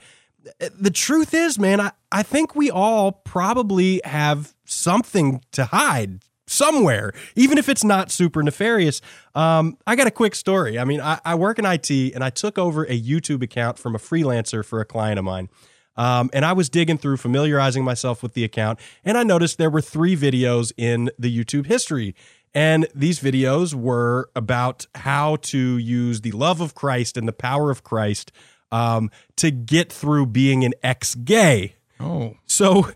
the 0.60 0.90
truth 0.90 1.34
is, 1.34 1.60
man, 1.60 1.80
I, 1.80 1.92
I 2.12 2.24
think 2.24 2.56
we 2.56 2.72
all 2.72 3.12
probably 3.12 4.02
have 4.04 4.54
something 4.66 5.42
to 5.52 5.66
hide 5.66 6.22
somewhere, 6.48 7.14
even 7.36 7.58
if 7.58 7.70
it's 7.70 7.84
not 7.84 8.12
super 8.12 8.42
nefarious. 8.44 9.02
Um, 9.36 9.78
I 9.86 9.96
got 9.96 10.08
a 10.08 10.12
quick 10.12 10.34
story. 10.36 10.80
I 10.80 10.84
mean, 10.84 11.00
I, 11.00 11.20
I 11.24 11.36
work 11.36 11.60
in 11.60 11.66
IT 11.66 11.90
and 11.92 12.24
I 12.24 12.30
took 12.30 12.58
over 12.58 12.84
a 12.86 13.00
YouTube 13.00 13.44
account 13.44 13.78
from 13.78 13.96
a 13.96 14.00
freelancer 14.00 14.66
for 14.66 14.82
a 14.82 14.86
client 14.86 15.20
of 15.20 15.26
mine. 15.26 15.50
Um, 15.96 16.30
and 16.34 16.44
I 16.46 16.54
was 16.54 16.70
digging 16.70 16.98
through, 16.98 17.18
familiarizing 17.18 17.84
myself 17.84 18.24
with 18.24 18.34
the 18.34 18.44
account, 18.44 18.80
and 19.04 19.18
I 19.18 19.24
noticed 19.24 19.58
there 19.58 19.70
were 19.70 19.82
three 19.82 20.16
videos 20.16 20.72
in 20.78 21.12
the 21.20 21.30
YouTube 21.38 21.66
history. 21.68 22.16
And 22.54 22.88
these 22.94 23.20
videos 23.20 23.74
were 23.74 24.30
about 24.36 24.86
how 24.96 25.38
to 25.38 25.78
use 25.78 26.22
the 26.22 26.32
love 26.32 26.60
of 26.60 26.76
Christ 26.76 27.16
and 27.18 27.28
the 27.28 27.34
power 27.34 27.72
of 27.72 27.84
Christ 27.84 28.32
um, 28.72 29.10
to 29.38 29.52
get 29.52 29.92
through 29.92 30.28
being 30.28 30.64
an 30.64 30.74
ex 30.84 31.16
gay. 31.16 31.76
Oh, 32.00 32.36
So 32.48 32.90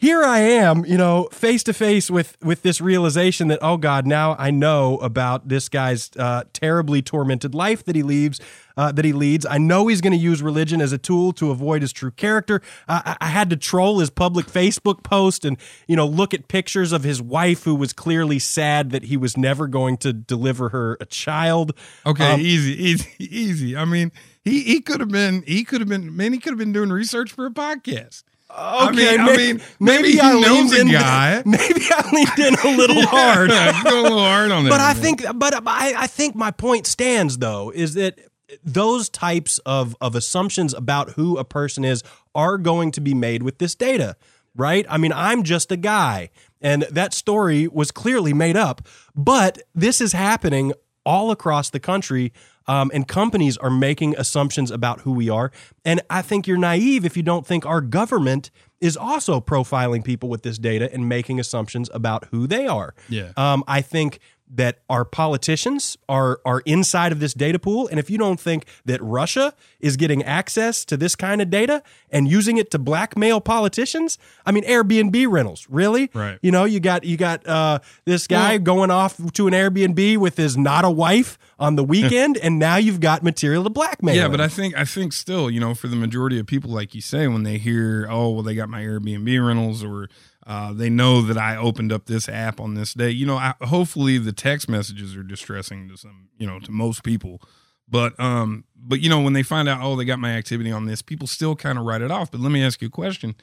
here 0.00 0.24
I 0.24 0.38
am, 0.38 0.86
you 0.86 0.96
know, 0.96 1.24
face 1.30 1.62
to 1.64 1.74
face 1.74 2.10
with 2.10 2.38
with 2.42 2.62
this 2.62 2.80
realization 2.80 3.48
that 3.48 3.58
oh 3.60 3.76
God, 3.76 4.06
now 4.06 4.34
I 4.38 4.50
know 4.50 4.96
about 4.98 5.48
this 5.48 5.68
guy's 5.68 6.10
uh, 6.16 6.44
terribly 6.54 7.02
tormented 7.02 7.54
life 7.54 7.84
that 7.84 7.94
he 7.94 8.02
leaves, 8.02 8.40
uh, 8.78 8.92
that 8.92 9.04
he 9.04 9.12
leads. 9.12 9.44
I 9.44 9.58
know 9.58 9.88
he's 9.88 10.00
going 10.00 10.14
to 10.14 10.18
use 10.18 10.42
religion 10.42 10.80
as 10.80 10.92
a 10.92 10.96
tool 10.98 11.34
to 11.34 11.50
avoid 11.50 11.82
his 11.82 11.92
true 11.92 12.12
character. 12.12 12.62
I, 12.88 13.14
I 13.20 13.26
had 13.26 13.50
to 13.50 13.58
troll 13.58 13.98
his 13.98 14.08
public 14.08 14.46
Facebook 14.46 15.02
post 15.02 15.44
and 15.44 15.58
you 15.86 15.96
know 15.96 16.06
look 16.06 16.32
at 16.32 16.48
pictures 16.48 16.92
of 16.92 17.04
his 17.04 17.20
wife 17.20 17.64
who 17.64 17.74
was 17.74 17.92
clearly 17.92 18.38
sad 18.38 18.92
that 18.92 19.04
he 19.04 19.18
was 19.18 19.36
never 19.36 19.66
going 19.66 19.98
to 19.98 20.14
deliver 20.14 20.70
her 20.70 20.96
a 20.98 21.04
child. 21.04 21.74
okay, 22.06 22.32
Um, 22.32 22.40
easy, 22.40 22.72
easy, 22.82 23.10
easy. 23.18 23.76
I 23.76 23.84
mean, 23.84 24.12
he 24.42 24.62
he 24.62 24.80
could 24.80 25.00
have 25.00 25.10
been 25.10 25.42
he 25.46 25.62
could 25.62 25.82
have 25.82 25.88
been 25.90 26.16
man, 26.16 26.32
he 26.32 26.38
could 26.38 26.52
have 26.52 26.58
been 26.58 26.72
doing 26.72 26.88
research 26.88 27.32
for 27.32 27.44
a 27.44 27.50
podcast. 27.50 28.22
I 28.56 28.90
mean, 28.92 29.20
I 29.20 29.26
may- 29.26 29.36
mean, 29.36 29.62
maybe, 29.78 30.10
he 30.12 30.16
knows 30.16 30.70
leaned 30.70 30.72
a 30.72 30.80
in- 30.80 30.88
guy. 30.92 31.42
Maybe 31.46 31.80
I 31.90 32.10
leaned 32.12 32.38
in 32.38 32.54
a 32.72 32.76
little 32.76 33.02
hard. 33.06 33.50
Yeah, 33.50 33.82
go 33.84 34.00
a 34.00 34.02
little 34.02 34.18
hard 34.18 34.50
on 34.50 34.64
that. 34.64 34.70
but 34.70 34.80
I 34.80 34.94
think, 34.94 35.22
but 35.34 35.54
I, 35.66 35.94
I 35.96 36.06
think 36.06 36.34
my 36.34 36.50
point 36.50 36.86
stands 36.86 37.38
though 37.38 37.70
is 37.70 37.94
that 37.94 38.18
those 38.64 39.08
types 39.08 39.58
of 39.64 39.96
of 40.00 40.14
assumptions 40.16 40.74
about 40.74 41.10
who 41.10 41.38
a 41.38 41.44
person 41.44 41.84
is 41.84 42.02
are 42.34 42.58
going 42.58 42.90
to 42.92 43.00
be 43.00 43.14
made 43.14 43.42
with 43.42 43.58
this 43.58 43.74
data, 43.74 44.16
right? 44.56 44.84
I 44.88 44.98
mean, 44.98 45.12
I'm 45.12 45.42
just 45.44 45.70
a 45.72 45.76
guy, 45.76 46.30
and 46.60 46.82
that 46.90 47.14
story 47.14 47.68
was 47.68 47.90
clearly 47.90 48.32
made 48.32 48.56
up, 48.56 48.82
but 49.14 49.62
this 49.74 50.00
is 50.00 50.12
happening 50.12 50.72
all 51.06 51.30
across 51.30 51.70
the 51.70 51.80
country. 51.80 52.32
Um, 52.66 52.90
and 52.94 53.08
companies 53.08 53.56
are 53.56 53.70
making 53.70 54.14
assumptions 54.16 54.70
about 54.70 55.00
who 55.00 55.12
we 55.12 55.28
are. 55.28 55.50
And 55.84 56.02
I 56.08 56.22
think 56.22 56.46
you're 56.46 56.58
naive 56.58 57.04
if 57.04 57.16
you 57.16 57.22
don't 57.22 57.46
think 57.46 57.66
our 57.66 57.80
government 57.80 58.50
is 58.80 58.96
also 58.96 59.40
profiling 59.40 60.04
people 60.04 60.28
with 60.28 60.42
this 60.42 60.58
data 60.58 60.92
and 60.92 61.08
making 61.08 61.40
assumptions 61.40 61.90
about 61.92 62.26
who 62.30 62.46
they 62.46 62.66
are. 62.66 62.94
Yeah. 63.08 63.32
Um, 63.36 63.64
I 63.66 63.82
think 63.82 64.20
that 64.52 64.80
our 64.88 65.04
politicians 65.04 65.96
are 66.08 66.40
are 66.44 66.60
inside 66.66 67.12
of 67.12 67.20
this 67.20 67.34
data 67.34 67.58
pool, 67.58 67.86
and 67.88 67.98
if 68.00 68.10
you 68.10 68.18
don't 68.18 68.40
think 68.40 68.66
that 68.84 69.00
Russia 69.02 69.54
is 69.78 69.96
getting 69.96 70.22
access 70.24 70.84
to 70.86 70.96
this 70.96 71.14
kind 71.14 71.40
of 71.40 71.50
data 71.50 71.82
and 72.10 72.28
using 72.28 72.56
it 72.56 72.70
to 72.72 72.78
blackmail 72.78 73.40
politicians, 73.40 74.18
I 74.44 74.52
mean 74.52 74.64
Airbnb 74.64 75.30
rentals, 75.30 75.66
really? 75.70 76.10
Right. 76.14 76.38
You 76.42 76.50
know, 76.50 76.64
you 76.64 76.80
got 76.80 77.04
you 77.04 77.16
got 77.16 77.46
uh, 77.46 77.78
this 78.04 78.26
guy 78.26 78.52
Well- 78.52 78.58
going 78.60 78.90
off 78.90 79.16
to 79.34 79.46
an 79.46 79.52
Airbnb 79.54 80.18
with 80.18 80.36
his 80.36 80.56
not 80.56 80.84
a 80.84 80.90
wife 80.90 81.38
on 81.58 81.76
the 81.76 81.84
weekend, 81.84 82.36
and 82.38 82.58
now 82.58 82.76
you've 82.76 83.00
got 83.00 83.22
material 83.22 83.62
to 83.64 83.70
blackmail. 83.70 84.14
Yeah, 84.16 84.24
him. 84.24 84.30
but 84.32 84.40
I 84.40 84.48
think 84.48 84.76
I 84.76 84.84
think 84.84 85.12
still, 85.12 85.50
you 85.50 85.60
know, 85.60 85.74
for 85.74 85.88
the 85.88 85.96
majority 85.96 86.38
of 86.40 86.46
people, 86.46 86.70
like 86.70 86.94
you 86.94 87.00
say, 87.00 87.28
when 87.28 87.42
they 87.42 87.58
hear, 87.58 88.06
oh, 88.10 88.30
well, 88.30 88.42
they 88.42 88.54
got 88.54 88.68
my 88.68 88.82
Airbnb 88.82 89.46
rentals, 89.46 89.84
or 89.84 90.08
uh, 90.46 90.72
they 90.72 90.90
know 90.90 91.22
that 91.22 91.36
I 91.36 91.56
opened 91.56 91.92
up 91.92 92.06
this 92.06 92.28
app 92.28 92.60
on 92.60 92.74
this 92.74 92.94
day, 92.94 93.10
you 93.10 93.26
know, 93.26 93.36
I, 93.36 93.54
hopefully 93.62 94.18
the 94.18 94.32
text 94.32 94.68
messages 94.68 95.14
are 95.16 95.22
distressing 95.22 95.88
to 95.88 95.96
some, 95.96 96.28
you 96.38 96.46
know, 96.46 96.58
to 96.60 96.70
most 96.70 97.02
people. 97.02 97.40
But 97.88 98.18
um, 98.20 98.64
but 98.76 99.00
you 99.00 99.10
know, 99.10 99.20
when 99.20 99.32
they 99.32 99.42
find 99.42 99.68
out, 99.68 99.80
oh, 99.82 99.96
they 99.96 100.04
got 100.04 100.18
my 100.18 100.30
activity 100.36 100.70
on 100.70 100.86
this, 100.86 101.02
people 101.02 101.26
still 101.26 101.56
kind 101.56 101.78
of 101.78 101.84
write 101.84 102.02
it 102.02 102.10
off. 102.10 102.30
But 102.30 102.40
let 102.40 102.52
me 102.52 102.62
ask 102.62 102.80
you 102.80 102.88
a 102.88 102.90
question. 102.90 103.34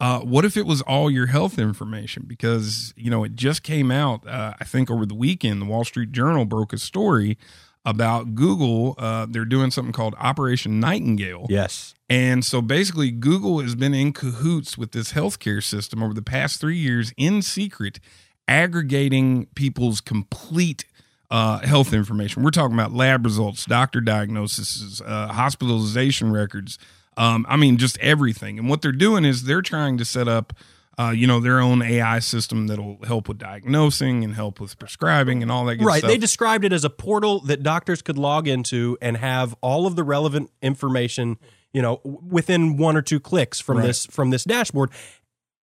Uh, 0.00 0.20
what 0.20 0.44
if 0.44 0.56
it 0.56 0.64
was 0.64 0.80
all 0.82 1.10
your 1.10 1.26
health 1.26 1.58
information? 1.58 2.24
Because 2.26 2.94
you 2.96 3.10
know 3.10 3.24
it 3.24 3.34
just 3.34 3.64
came 3.64 3.90
out. 3.90 4.26
Uh, 4.26 4.54
I 4.60 4.64
think 4.64 4.90
over 4.90 5.04
the 5.04 5.16
weekend, 5.16 5.60
the 5.60 5.66
Wall 5.66 5.84
Street 5.84 6.12
Journal 6.12 6.44
broke 6.44 6.72
a 6.72 6.78
story 6.78 7.36
about 7.84 8.36
Google. 8.36 8.94
Uh, 8.96 9.26
they're 9.28 9.44
doing 9.44 9.72
something 9.72 9.92
called 9.92 10.14
Operation 10.18 10.78
Nightingale. 10.78 11.46
Yes. 11.48 11.94
And 12.10 12.44
so 12.44 12.62
basically, 12.62 13.10
Google 13.10 13.60
has 13.60 13.74
been 13.74 13.92
in 13.94 14.12
cahoots 14.12 14.78
with 14.78 14.92
this 14.92 15.12
healthcare 15.12 15.62
system 15.62 16.02
over 16.02 16.14
the 16.14 16.22
past 16.22 16.60
three 16.60 16.78
years 16.78 17.12
in 17.16 17.42
secret, 17.42 18.00
aggregating 18.46 19.46
people's 19.54 20.00
complete 20.00 20.86
uh, 21.30 21.58
health 21.58 21.92
information. 21.92 22.42
We're 22.42 22.50
talking 22.50 22.74
about 22.74 22.92
lab 22.92 23.24
results, 23.24 23.66
doctor 23.66 24.00
diagnoses, 24.00 25.02
uh, 25.04 25.28
hospitalization 25.28 26.32
records. 26.32 26.78
Um, 27.18 27.44
I 27.48 27.56
mean, 27.56 27.76
just 27.76 27.98
everything. 27.98 28.58
And 28.58 28.68
what 28.70 28.80
they're 28.80 28.92
doing 28.92 29.24
is 29.24 29.42
they're 29.42 29.60
trying 29.60 29.98
to 29.98 30.04
set 30.04 30.28
up, 30.28 30.54
uh, 30.98 31.10
you 31.10 31.26
know, 31.26 31.40
their 31.40 31.60
own 31.60 31.82
AI 31.82 32.20
system 32.20 32.68
that'll 32.68 32.98
help 33.04 33.28
with 33.28 33.38
diagnosing 33.38 34.24
and 34.24 34.34
help 34.34 34.60
with 34.60 34.78
prescribing 34.78 35.42
and 35.42 35.52
all 35.52 35.66
that. 35.66 35.76
Good 35.76 35.86
Right. 35.86 35.98
Stuff. 35.98 36.08
They 36.08 36.16
described 36.16 36.64
it 36.64 36.72
as 36.72 36.84
a 36.84 36.90
portal 36.90 37.40
that 37.40 37.62
doctors 37.62 38.00
could 38.00 38.16
log 38.16 38.48
into 38.48 38.96
and 39.02 39.16
have 39.18 39.54
all 39.60 39.86
of 39.86 39.96
the 39.96 40.04
relevant 40.04 40.50
information, 40.62 41.36
you 41.72 41.82
know, 41.82 42.00
within 42.04 42.76
one 42.76 42.96
or 42.96 43.02
two 43.02 43.20
clicks 43.20 43.60
from 43.60 43.78
Right. 43.78 43.86
this 43.86 44.06
from 44.06 44.30
this 44.30 44.44
dashboard. 44.44 44.90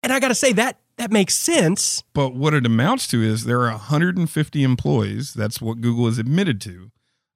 And 0.02 0.12
I 0.12 0.20
got 0.20 0.28
to 0.28 0.35
say 0.35 0.52
that 0.52 0.78
that 0.98 1.11
makes 1.11 1.35
sense. 1.35 2.04
But 2.14 2.35
what 2.35 2.54
it 2.54 2.64
amounts 2.64 3.06
to 3.09 3.22
is 3.22 3.44
there 3.44 3.62
are 3.62 3.70
150 3.70 4.62
employees. 4.62 5.35
That's 5.35 5.61
what 5.61 5.80
Google 5.80 6.06
has 6.06 6.18
admitted 6.18 6.61
to, 6.62 6.90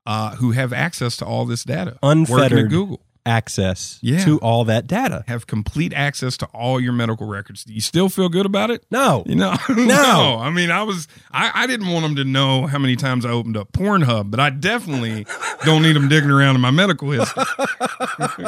uh, 0.07 0.37
who 0.37 0.53
have 0.53 0.73
access 0.73 1.17
to 1.19 1.27
all 1.27 1.45
this 1.45 1.65
data. 1.65 1.99
Unfettered 2.03 2.71
Google 2.71 3.01
access 3.27 3.99
Yeah. 4.03 4.25
to 4.25 4.39
all 4.41 4.65
that 4.65 4.87
data. 4.87 5.25
have 5.29 5.47
complete 5.47 5.93
access 5.93 6.37
to 6.39 6.47
all 6.47 6.81
your 6.81 6.93
medical 6.93 7.27
records. 7.27 7.65
Do 7.65 7.73
you 7.73 7.81
still 7.81 8.09
feel 8.09 8.29
good 8.29 8.47
about 8.47 8.71
it? 8.71 8.85
No. 8.91 9.23
You 9.27 9.35
know, 9.37 9.55
no. 9.69 10.39
I 10.41 10.51
mean, 10.51 10.71
I 10.71 10.83
was, 10.83 11.07
I, 11.31 11.51
I 11.55 11.67
didn't 11.67 11.89
want 11.89 12.03
them 12.05 12.17
to 12.17 12.25
know 12.25 12.67
how 12.67 12.79
many 12.79 12.97
times 12.97 13.25
I 13.25 13.31
opened 13.31 13.57
up 13.57 13.73
Pornhub, 13.73 14.31
but 14.31 14.41
I 14.41 14.51
definitely 14.51 15.27
don't 15.65 15.83
need 15.83 15.95
them 15.97 16.09
digging 16.09 16.31
around 16.31 16.55
in 16.55 16.61
my 16.61 16.71
medical 16.71 17.11
history. 17.11 17.45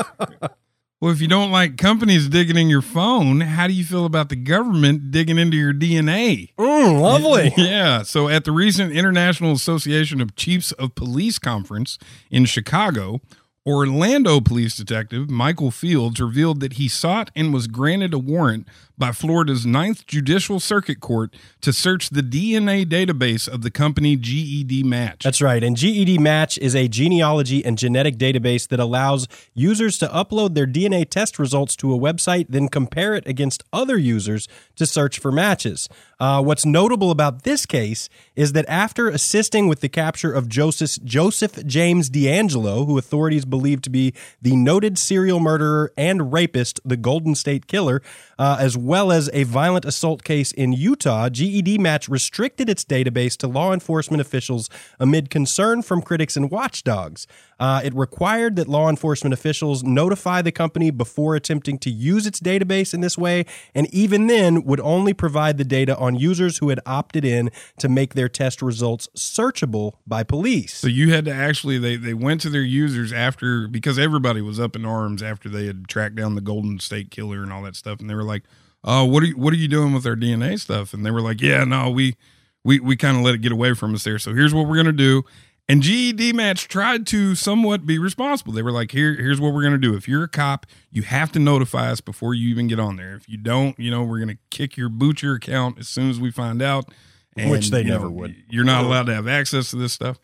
well, 1.01 1.11
if 1.13 1.21
you 1.21 1.27
don't 1.29 1.51
like 1.51 1.77
companies 1.77 2.29
digging 2.29 2.57
in 2.57 2.69
your 2.69 2.83
phone, 2.83 3.41
how 3.41 3.67
do 3.67 3.73
you 3.73 3.85
feel 3.85 4.05
about 4.05 4.29
the 4.29 4.37
government 4.37 5.11
digging 5.11 5.37
into 5.39 5.57
your 5.57 5.73
DNA? 5.75 6.53
Mm, 6.57 7.01
lovely. 7.01 7.53
Yeah. 7.57 8.03
So 8.03 8.29
at 8.29 8.45
the 8.45 8.53
recent 8.53 8.93
International 8.93 9.53
Association 9.53 10.21
of 10.21 10.37
Chiefs 10.37 10.71
of 10.73 10.95
Police 10.95 11.39
conference 11.41 11.99
in 12.31 12.45
Chicago, 12.45 13.21
Orlando 13.64 14.40
police 14.40 14.77
detective 14.77 15.31
Michael 15.31 15.70
Fields 15.70 16.20
revealed 16.20 16.59
that 16.61 16.75
he 16.75 16.88
sought 16.88 17.31
and 17.37 17.55
was 17.55 17.68
granted 17.68 18.12
a 18.12 18.18
warrant 18.18 18.66
by 18.98 19.12
Florida's 19.12 19.64
Ninth 19.64 20.07
Judicial 20.07 20.61
Circuit 20.61 21.01
Court 21.01 21.35
to 21.61 21.72
search 21.72 22.11
the 22.11 22.22
DNA 22.22 22.85
database 22.85 23.48
of 23.48 23.62
the 23.62 23.70
company 23.70 24.16
GEDmatch. 24.16 25.22
That's 25.22 25.40
right. 25.40 25.62
And 25.62 25.77
GEDmatch 25.77 26.59
is 26.59 26.77
a 26.77 26.88
genealogy 26.88 27.64
and 27.64 27.79
genetic 27.79 28.16
database 28.16 28.68
that 28.68 28.79
allows 28.79 29.27
users 29.55 29.98
to 29.98 30.09
upload 30.09 30.55
their 30.55 30.66
DNA 30.66 31.09
test 31.09 31.38
results 31.38 31.75
to 31.77 31.94
a 31.94 31.98
website, 31.98 32.46
then 32.48 32.68
compare 32.68 33.14
it 33.14 33.27
against 33.27 33.64
other 33.72 33.96
users 33.96 34.46
to 34.77 34.87
search 34.87 35.18
for 35.18 35.33
matches. 35.33 35.88
Uh, 36.20 36.42
what's 36.42 36.64
notable 36.64 37.11
about 37.11 37.42
this 37.42 37.66
case 37.66 38.09
is 38.37 38.53
that 38.53 38.64
after 38.68 39.09
assisting 39.09 39.66
with 39.66 39.81
the 39.81 39.88
capture 39.88 40.33
of 40.33 40.48
Joseph, 40.48 41.03
Joseph 41.05 41.64
James 41.66 42.09
DeAngelo, 42.09 42.87
who 42.87 42.98
authorities 42.98 43.44
believe 43.53 43.83
to 43.83 43.91
be 43.91 44.15
the 44.41 44.57
noted 44.57 44.99
serial 44.99 45.38
murderer 45.38 45.93
and 45.97 46.33
rapist, 46.33 46.81
the 46.85 46.97
Golden 46.97 47.35
State 47.37 47.67
Killer, 47.67 48.03
uh, 48.38 48.57
as 48.59 48.77
well 48.77 49.12
as 49.12 49.29
a 49.33 49.45
violent 49.45 49.85
assault 49.85 50.25
case 50.25 50.51
in 50.51 50.73
Utah, 50.73 51.29
GEDmatch 51.29 52.09
restricted 52.09 52.69
its 52.69 52.85
database 52.85 53.37
to 53.37 53.47
law 53.47 53.73
enforcement 53.73 54.21
officials 54.21 54.71
amid 54.99 55.29
concern 55.29 55.83
from 55.83 56.01
critics 56.01 56.37
and 56.37 56.51
watchdogs. 56.51 57.27
Uh, 57.61 57.81
it 57.85 57.95
required 57.95 58.57
that 58.57 58.67
law 58.67 58.88
enforcement 58.88 59.33
officials 59.33 59.85
notify 59.85 60.43
the 60.43 60.51
company 60.51 60.91
before 60.91 61.37
attempting 61.37 61.79
to 61.79 61.91
use 61.91 62.27
its 62.27 62.41
database 62.41 62.93
in 62.93 63.01
this 63.03 63.17
way, 63.17 63.45
and 63.75 63.87
even 63.95 64.27
then 64.27 64.65
would 64.65 64.81
only 64.81 65.15
provide 65.15 65.59
the 65.59 65.65
data 65.65 65.97
on 65.97 66.17
users 66.17 66.59
who 66.59 66.71
had 66.71 66.81
opted 66.87 67.25
in 67.25 67.51
to 67.79 67.88
make 67.88 68.15
their 68.15 68.29
test 68.29 68.62
results 68.62 69.09
searchable 69.17 69.93
by 70.07 70.25
police. 70.25 70.75
So 70.75 70.88
you 70.88 71.12
had 71.12 71.25
to 71.27 71.33
actually 71.33 71.79
they 71.79 71.97
they 71.97 72.15
went 72.15 72.41
to 72.41 72.51
their 72.51 72.62
users 72.62 73.12
after 73.12 73.42
because 73.71 73.99
everybody 73.99 74.41
was 74.41 74.61
up 74.61 74.77
in 74.77 74.85
arms 74.85 75.23
after 75.23 75.49
they 75.49 75.67
had 75.67 75.89
tracked 75.89 76.15
down 76.15 76.35
the 76.35 76.41
Golden 76.41 76.79
State 76.79 77.11
Killer 77.11 77.43
and 77.43 77.53
all 77.53 77.63
that 77.63 77.77
stuff, 77.77 78.01
and 78.01 78.09
they 78.09 78.15
were 78.15 78.23
like, 78.23 78.45
"Oh, 78.85 79.05
what 79.05 79.23
are 79.23 79.27
you, 79.27 79.37
what 79.37 79.53
are 79.53 79.57
you 79.57 79.69
doing 79.69 79.93
with 79.93 80.07
our 80.07 80.17
DNA 80.17 80.59
stuff?" 80.59 80.95
And 80.95 81.05
they 81.05 81.11
were 81.11 81.21
like, 81.21 81.41
"Yeah, 81.41 81.65
no, 81.65 81.91
we 81.91 82.17
we 82.65 82.81
we 82.81 82.97
kind 82.97 83.17
of 83.17 83.23
let 83.23 83.35
it 83.35 83.43
get 83.43 83.53
away 83.53 83.75
from 83.75 83.95
us 83.95 84.05
there. 84.05 84.19
So 84.19 84.35
here's 84.35 84.55
what 84.55 84.67
we're 84.69 84.77
gonna 84.77 84.93
do." 84.93 85.25
And 85.69 85.81
GEDmatch 85.81 86.67
tried 86.67 87.07
to 87.09 87.35
somewhat 87.35 87.87
be 87.87 87.99
responsible. 87.99 88.53
They 88.53 88.63
were 88.63 88.73
like, 88.73 88.91
"Here, 88.91 89.15
here's 89.15 89.41
what 89.41 89.55
we're 89.55 89.63
gonna 89.63 89.79
do. 89.79 89.95
If 89.95 90.09
you're 90.09 90.25
a 90.25 90.29
cop, 90.29 90.67
you 90.91 91.03
have 91.03 91.31
to 91.33 91.39
notify 91.39 91.91
us 91.91 92.01
before 92.01 92.35
you 92.35 92.49
even 92.49 92.67
get 92.67 92.81
on 92.81 92.97
there. 92.97 93.15
If 93.15 93.29
you 93.29 93.39
don't, 93.39 93.79
you 93.79 93.91
know, 93.91 94.03
we're 94.03 94.19
gonna 94.19 94.39
kick 94.51 94.77
your 94.77 94.89
boot 94.89 95.23
your 95.23 95.37
account 95.37 95.79
as 95.79 95.89
soon 95.89 96.11
as 96.11 96.19
we 96.21 96.31
find 96.31 96.63
out." 96.63 96.89
And, 97.37 97.51
Which 97.51 97.71
they 97.71 97.79
you 97.79 97.85
know, 97.85 97.93
never 97.95 98.11
would. 98.11 98.35
You're 98.51 98.65
not 98.65 98.85
allowed 98.85 99.07
to 99.07 99.15
have 99.15 99.27
access 99.27 99.71
to 99.71 99.77
this 99.77 99.95
stuff. 99.95 100.19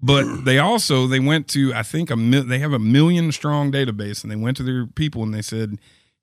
But 0.00 0.44
they 0.44 0.58
also 0.58 1.06
they 1.06 1.18
went 1.20 1.48
to 1.48 1.74
I 1.74 1.82
think 1.82 2.10
a 2.10 2.16
mil- 2.16 2.44
they 2.44 2.60
have 2.60 2.72
a 2.72 2.78
million 2.78 3.32
strong 3.32 3.72
database, 3.72 4.22
and 4.22 4.30
they 4.30 4.36
went 4.36 4.56
to 4.58 4.62
their 4.62 4.86
people 4.86 5.24
and 5.24 5.34
they 5.34 5.42
said, 5.42 5.78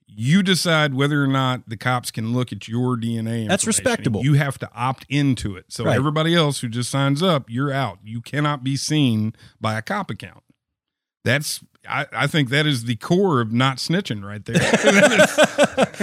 "You 0.08 0.42
decide 0.44 0.94
whether 0.94 1.22
or 1.22 1.28
not 1.28 1.68
the 1.68 1.76
cops 1.76 2.10
can 2.10 2.32
look 2.34 2.54
at 2.54 2.70
your 2.70 2.96
DNA." 2.96 3.48
That's 3.50 3.68
respectable. 3.68 4.24
You 4.24 4.36
have 4.36 4.58
to 4.60 4.70
opt 4.74 5.06
into 5.10 5.58
it. 5.58 5.66
So 5.74 5.84
Right. 5.84 5.96
everybody 5.98 6.34
else 6.36 6.60
who 6.62 6.70
just 6.70 6.90
signs 6.90 7.22
up, 7.22 7.50
you're 7.50 7.74
out. 7.74 8.00
You 8.04 8.22
cannot 8.22 8.64
be 8.64 8.78
seen 8.78 9.34
by 9.60 9.78
a 9.78 9.82
cop 9.82 10.10
account. 10.10 10.44
That's 11.26 11.60
I, 11.88 12.06
I 12.12 12.28
think 12.28 12.50
that 12.50 12.65
is 12.65 12.86
the 12.86 12.95
core 12.95 13.41
of 13.41 13.52
not 13.52 13.78
snitching 13.78 14.24
right 14.24 14.43
there. 14.43 14.60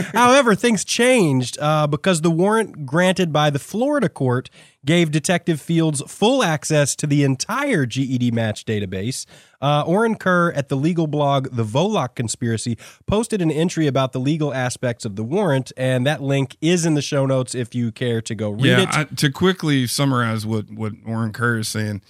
However, 0.12 0.55
things 0.55 0.85
changed 0.85 1.59
uh, 1.61 1.87
because 1.87 2.21
the 2.21 2.31
warrant 2.31 2.87
granted 2.87 3.33
by 3.33 3.51
the 3.51 3.59
Florida 3.59 4.09
court 4.09 4.51
gave 4.85 5.11
Detective 5.11 5.61
Fields 5.61 6.03
full 6.09 6.42
access 6.42 6.97
to 6.97 7.07
the 7.07 7.23
entire 7.23 7.87
GEDmatch 7.87 8.64
database. 8.64 9.27
Uh, 9.61 9.85
Orin 9.87 10.16
Kerr 10.16 10.51
at 10.53 10.68
the 10.68 10.77
legal 10.77 11.07
blog 11.07 11.49
The 11.53 11.64
Volokh 11.64 12.16
Conspiracy 12.16 12.77
posted 13.07 13.40
an 13.40 13.51
entry 13.51 13.87
about 13.87 14.12
the 14.12 14.18
legal 14.18 14.53
aspects 14.53 15.05
of 15.05 15.14
the 15.14 15.23
warrant, 15.23 15.71
and 15.77 16.05
that 16.07 16.21
link 16.21 16.57
is 16.61 16.85
in 16.85 16.95
the 16.95 17.03
show 17.03 17.27
notes 17.27 17.55
if 17.55 17.75
you 17.75 17.92
care 17.92 18.21
to 18.23 18.35
go 18.35 18.51
read 18.51 18.64
yeah, 18.64 18.83
it. 18.83 18.88
I, 18.92 19.05
to 19.05 19.31
quickly 19.31 19.87
summarize 19.87 20.45
what 20.45 20.71
what 20.71 20.95
Orin 21.07 21.33
Kerr 21.33 21.59
is 21.59 21.68
saying, 21.68 22.03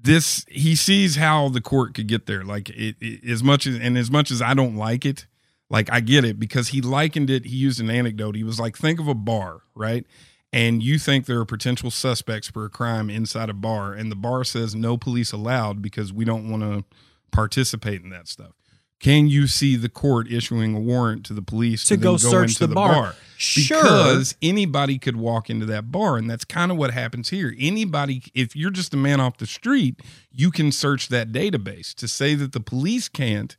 this 0.00 0.44
he 0.48 0.76
sees 0.76 1.16
how 1.16 1.48
the 1.48 1.60
court 1.60 1.94
could 1.94 2.06
get 2.06 2.26
there. 2.26 2.44
Like 2.44 2.68
it, 2.70 2.96
it- 3.00 3.28
as 3.28 3.42
much 3.42 3.66
as 3.66 3.76
and 3.76 3.96
as 3.96 4.10
much 4.10 4.30
as 4.30 4.40
I 4.42 4.54
don't 4.54 4.76
like 4.76 5.04
it, 5.04 5.26
like 5.70 5.90
I 5.92 6.00
get 6.00 6.24
it 6.24 6.38
because 6.38 6.68
he 6.68 6.80
likened 6.80 7.30
it. 7.30 7.44
He 7.46 7.56
used 7.56 7.80
an 7.80 7.90
anecdote. 7.90 8.36
He 8.36 8.44
was 8.44 8.60
like, 8.60 8.76
think 8.76 9.00
of 9.00 9.08
a 9.08 9.14
bar, 9.14 9.62
right? 9.74 10.06
And 10.52 10.82
you 10.82 10.98
think 10.98 11.26
there 11.26 11.40
are 11.40 11.44
potential 11.44 11.90
suspects 11.90 12.48
for 12.48 12.64
a 12.64 12.70
crime 12.70 13.10
inside 13.10 13.50
a 13.50 13.54
bar, 13.54 13.92
and 13.92 14.10
the 14.10 14.16
bar 14.16 14.44
says 14.44 14.74
no 14.74 14.96
police 14.96 15.32
allowed 15.32 15.82
because 15.82 16.12
we 16.12 16.24
don't 16.24 16.48
want 16.50 16.62
to 16.62 16.84
participate 17.32 18.02
in 18.02 18.10
that 18.10 18.28
stuff. 18.28 18.52
Can 18.98 19.28
you 19.28 19.46
see 19.46 19.76
the 19.76 19.88
court 19.90 20.30
issuing 20.30 20.74
a 20.74 20.80
warrant 20.80 21.26
to 21.26 21.34
the 21.34 21.42
police 21.42 21.84
To 21.84 21.96
then 21.96 22.02
go 22.02 22.16
search 22.16 22.50
into 22.52 22.66
the 22.66 22.74
bar. 22.74 23.14
Sure. 23.36 23.82
Because 23.82 24.34
anybody 24.40 24.98
could 24.98 25.16
walk 25.16 25.50
into 25.50 25.66
that 25.66 25.92
bar 25.92 26.16
and 26.16 26.28
that's 26.28 26.44
kind 26.44 26.72
of 26.72 26.78
what 26.78 26.92
happens 26.92 27.28
here 27.28 27.54
anybody 27.58 28.22
if 28.34 28.56
you're 28.56 28.70
just 28.70 28.94
a 28.94 28.96
man 28.96 29.20
off 29.20 29.36
the 29.36 29.46
street 29.46 30.00
you 30.32 30.50
can 30.50 30.72
search 30.72 31.08
that 31.08 31.32
database 31.32 31.94
to 31.96 32.08
say 32.08 32.34
that 32.34 32.52
the 32.52 32.60
police 32.60 33.10
can't 33.10 33.58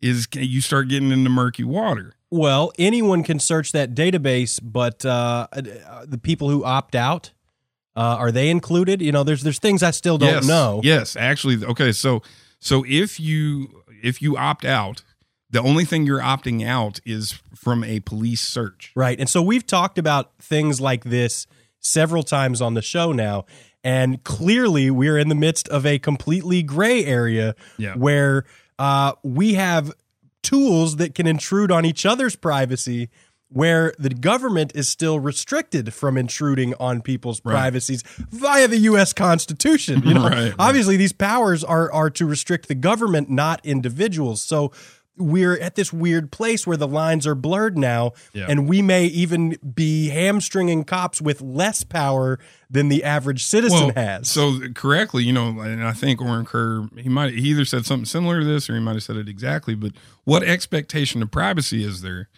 is 0.00 0.28
you 0.34 0.60
start 0.60 0.88
getting 0.88 1.10
into 1.10 1.30
murky 1.30 1.64
water 1.64 2.12
Well, 2.30 2.70
anyone 2.78 3.22
can 3.22 3.38
search 3.40 3.72
that 3.72 3.94
database, 3.94 4.60
but 4.62 5.06
uh, 5.06 5.46
uh, 5.50 6.04
the 6.06 6.18
people 6.18 6.50
who 6.50 6.62
opt 6.64 6.94
out 6.94 7.32
uh, 7.96 8.16
are 8.18 8.30
they 8.30 8.50
included? 8.50 9.00
You 9.00 9.10
know, 9.10 9.24
there's 9.24 9.42
there's 9.42 9.58
things 9.58 9.82
I 9.82 9.90
still 9.90 10.18
don't 10.18 10.28
yes, 10.28 10.46
know. 10.46 10.80
yes 10.84 11.16
actually 11.16 11.64
okay 11.64 11.90
so 11.92 12.22
so 12.60 12.84
if 12.86 13.18
you 13.18 13.82
if 14.02 14.20
you 14.22 14.36
opt 14.36 14.64
out 14.64 15.02
the 15.50 15.62
only 15.62 15.84
thing 15.86 16.04
you're 16.04 16.20
opting 16.20 16.66
out 16.66 17.00
is 17.06 17.40
from 17.54 17.82
a 17.82 18.00
police 18.00 18.40
search 18.42 18.92
Right. 18.94 19.18
And 19.18 19.28
so 19.28 19.40
we've 19.42 19.66
talked 19.66 19.96
about 19.98 20.32
things 20.38 20.80
like 20.80 21.04
this 21.04 21.46
several 21.80 22.22
times 22.22 22.60
on 22.60 22.74
the 22.74 22.82
show 22.82 23.12
now. 23.12 23.46
And 23.84 24.22
clearly, 24.24 24.90
we're 24.90 25.16
in 25.16 25.28
the 25.28 25.34
midst 25.36 25.68
of 25.68 25.86
a 25.86 25.98
completely 26.00 26.62
gray 26.62 27.04
area 27.04 27.54
Yeah. 27.78 27.94
where 27.94 28.44
uh, 28.78 29.12
we 29.22 29.54
have 29.54 29.92
tools 30.42 30.96
that 30.96 31.14
can 31.14 31.26
intrude 31.26 31.70
on 31.72 31.84
each 31.84 32.04
other's 32.04 32.36
privacy, 32.36 33.08
where 33.50 33.94
the 33.98 34.10
government 34.10 34.72
is 34.74 34.88
still 34.88 35.18
restricted 35.20 35.94
from 35.94 36.16
intruding 36.18 36.74
on 36.78 37.00
people's 37.00 37.40
Right. 37.44 37.52
privacies 37.54 38.02
via 38.30 38.68
the 38.68 38.78
U.S. 38.78 39.12
Constitution. 39.12 40.02
You 40.04 40.14
know, 40.14 40.22
Right, 40.28 40.32
right. 40.32 40.54
obviously, 40.58 40.96
these 40.96 41.12
powers 41.12 41.64
are 41.64 41.90
are 41.92 42.10
to 42.10 42.26
restrict 42.26 42.68
the 42.68 42.74
government, 42.74 43.30
not 43.30 43.60
individuals. 43.64 44.42
So 44.42 44.72
we're 45.20 45.58
at 45.58 45.74
this 45.74 45.92
weird 45.92 46.30
place 46.30 46.64
where 46.64 46.76
the 46.76 46.86
lines 46.86 47.26
are 47.26 47.34
blurred 47.34 47.76
now, 47.76 48.12
Yeah. 48.32 48.46
and 48.48 48.68
we 48.68 48.82
may 48.82 49.06
even 49.06 49.56
be 49.74 50.10
hamstringing 50.10 50.84
cops 50.84 51.20
with 51.20 51.40
less 51.40 51.82
power 51.82 52.38
than 52.70 52.88
the 52.88 53.02
average 53.02 53.44
citizen 53.44 53.90
has. 53.96 54.30
So 54.30 54.60
correctly, 54.76 55.24
you 55.24 55.32
know, 55.32 55.58
and 55.60 55.82
I 55.82 55.92
think 55.92 56.20
Orin 56.22 56.44
Kerr, 56.44 56.86
he 56.96 57.08
might 57.08 57.32
he 57.34 57.48
either 57.50 57.64
said 57.64 57.84
something 57.84 58.04
similar 58.04 58.38
to 58.40 58.44
this 58.46 58.70
or 58.70 58.74
he 58.74 58.80
might 58.80 58.92
have 58.94 59.02
said 59.02 59.16
it 59.16 59.28
exactly. 59.28 59.74
But 59.74 59.92
what 60.24 60.44
expectation 60.44 61.20
of 61.20 61.30
privacy 61.32 61.82
is 61.82 62.02
there 62.02 62.28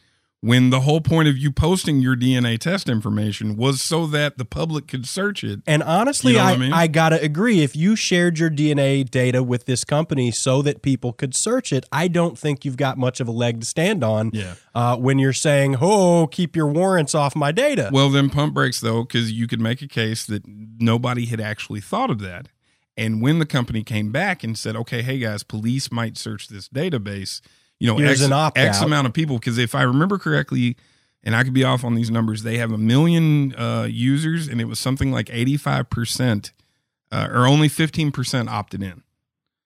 when 0.42 0.70
the 0.70 0.80
whole 0.80 1.02
point 1.02 1.28
of 1.28 1.36
you 1.36 1.52
posting 1.52 2.00
your 2.00 2.16
DNA 2.16 2.58
test 2.58 2.88
information 2.88 3.56
was 3.56 3.82
so 3.82 4.06
that 4.06 4.38
the 4.38 4.44
public 4.44 4.88
could 4.88 5.06
search 5.06 5.44
it? 5.44 5.60
And 5.66 5.82
honestly, 5.82 6.32
You 6.32 6.38
know 6.38 6.44
I, 6.44 6.52
I 6.52 6.56
mean? 6.56 6.72
I 6.72 6.86
gotta 6.86 7.20
agree. 7.20 7.60
If 7.60 7.76
you 7.76 7.94
shared 7.94 8.38
your 8.38 8.48
DNA 8.50 9.08
data 9.08 9.42
with 9.42 9.66
this 9.66 9.84
company 9.84 10.30
so 10.30 10.62
that 10.62 10.80
people 10.80 11.12
could 11.12 11.34
search 11.34 11.72
it, 11.72 11.84
I 11.92 12.08
don't 12.08 12.38
think 12.38 12.64
you've 12.64 12.78
got 12.78 12.96
much 12.96 13.20
of 13.20 13.28
a 13.28 13.32
leg 13.32 13.60
to 13.60 13.66
stand 13.66 14.02
on. 14.02 14.30
Yeah. 14.32 14.54
Uh, 14.74 14.96
when 14.96 15.18
you're 15.18 15.32
saying, 15.34 15.76
"Oh, 15.80 16.26
keep 16.26 16.56
your 16.56 16.68
warrants 16.68 17.14
off 17.14 17.36
my 17.36 17.52
data." 17.52 17.90
Well, 17.92 18.08
then 18.08 18.30
pump 18.30 18.54
brakes 18.54 18.80
though, 18.80 19.02
because 19.02 19.30
you 19.30 19.46
could 19.46 19.60
make 19.60 19.82
a 19.82 19.88
case 19.88 20.24
that 20.26 20.42
nobody 20.46 21.26
had 21.26 21.40
actually 21.40 21.80
thought 21.80 22.10
of 22.10 22.20
that. 22.20 22.48
And 22.96 23.20
when 23.20 23.38
the 23.40 23.46
company 23.46 23.82
came 23.82 24.10
back 24.10 24.42
and 24.42 24.56
said, 24.56 24.74
"Okay, 24.76 25.02
hey 25.02 25.18
guys, 25.18 25.42
police 25.42 25.92
might 25.92 26.16
search 26.16 26.48
this 26.48 26.68
database," 26.68 27.40
you 27.80 27.88
know, 27.88 27.96
Here's 27.96 28.22
X. 28.22 28.30
X 28.56 28.80
amount 28.82 29.08
of 29.08 29.12
people. 29.12 29.38
Because 29.38 29.58
if 29.58 29.74
I 29.74 29.82
remember 29.82 30.18
correctly, 30.18 30.76
and 31.24 31.34
I 31.34 31.42
could 31.42 31.52
be 31.52 31.64
off 31.64 31.82
on 31.82 31.96
these 31.96 32.10
numbers, 32.10 32.44
they 32.44 32.58
have 32.58 32.70
a 32.70 32.78
million 32.78 33.54
uh, 33.56 33.88
users, 33.90 34.46
and 34.46 34.60
it 34.60 34.66
was 34.66 34.78
something 34.78 35.10
like 35.10 35.28
eighty-five 35.32 35.90
percent, 35.90 36.52
uh, 37.10 37.28
or 37.32 37.46
only 37.46 37.68
fifteen 37.68 38.12
percent 38.12 38.48
opted 38.48 38.82
in 38.82 39.02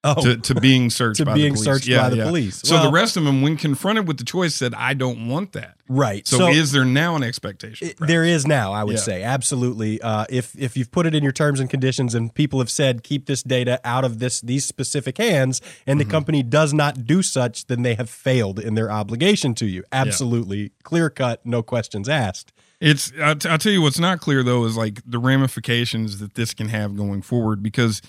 oh, 0.05 0.23
to, 0.23 0.37
to 0.37 0.55
being 0.55 0.91
searched 0.91 1.19
To 1.19 1.25
by 1.25 1.35
being 1.35 1.55
the 1.55 1.59
police. 1.59 1.65
searched 1.65 1.91
by 1.97 2.11
the 2.11 2.23
police. 2.23 2.61
So 2.63 2.75
Well- 2.77 2.85
the 2.85 2.93
rest 2.93 3.17
of 3.17 3.25
them, 3.25 3.43
when 3.43 3.57
confronted 3.57 4.07
with 4.07 4.19
the 4.19 4.25
choice, 4.25 4.55
said, 4.55 4.75
"I 4.75 4.95
don't 4.95 5.27
want 5.29 5.53
that." 5.53 5.77
right. 5.87 6.27
So, 6.27 6.49
is 6.49 6.73
there 6.73 6.85
now 6.87 7.15
an 7.17 7.23
expectation? 7.23 7.89
It- 7.89 7.97
there 8.01 8.25
is 8.25 8.47
now, 8.47 8.73
I 8.73 8.85
would 8.85 8.97
Yeah. 8.97 9.03
say, 9.03 9.23
absolutely. 9.23 10.01
Uh, 10.01 10.25
if 10.31 10.55
if 10.59 10.77
you've 10.77 10.91
put 10.91 11.07
it 11.07 11.15
in 11.15 11.23
your 11.23 11.33
terms 11.33 11.61
and 11.61 11.69
conditions, 11.69 12.15
and 12.15 12.33
people 12.35 12.59
have 12.61 12.71
said 12.71 13.03
keep 13.03 13.27
this 13.27 13.43
data 13.43 13.81
out 13.85 14.05
of 14.05 14.19
this 14.19 14.41
these 14.41 14.65
specific 14.65 15.19
hands, 15.19 15.61
and 15.87 15.99
Mm-hmm. 15.99 16.09
the 16.09 16.13
company 16.13 16.43
does 16.43 16.73
not 16.73 17.07
do 17.07 17.23
such, 17.23 17.67
then 17.67 17.83
they 17.83 17.95
have 17.95 18.09
failed 18.11 18.59
in 18.59 18.75
their 18.75 18.91
obligation 18.91 19.55
to 19.57 19.67
you. 19.67 19.85
Absolutely, 19.93 20.73
clear 20.83 21.11
cut, 21.11 21.45
no 21.45 21.63
questions 21.63 22.09
asked. 22.09 22.53
It's 22.81 23.11
t- 23.11 23.21
I'll 23.21 23.37
tell 23.59 23.73
you 23.73 23.81
what's 23.83 23.99
not 23.99 24.21
clear 24.21 24.43
though 24.43 24.65
is 24.65 24.77
like 24.77 25.01
the 25.07 25.19
ramifications 25.19 26.19
that 26.19 26.35
this 26.35 26.53
can 26.55 26.69
have 26.69 26.97
going 26.97 27.23
forward 27.23 27.63
because 27.63 28.03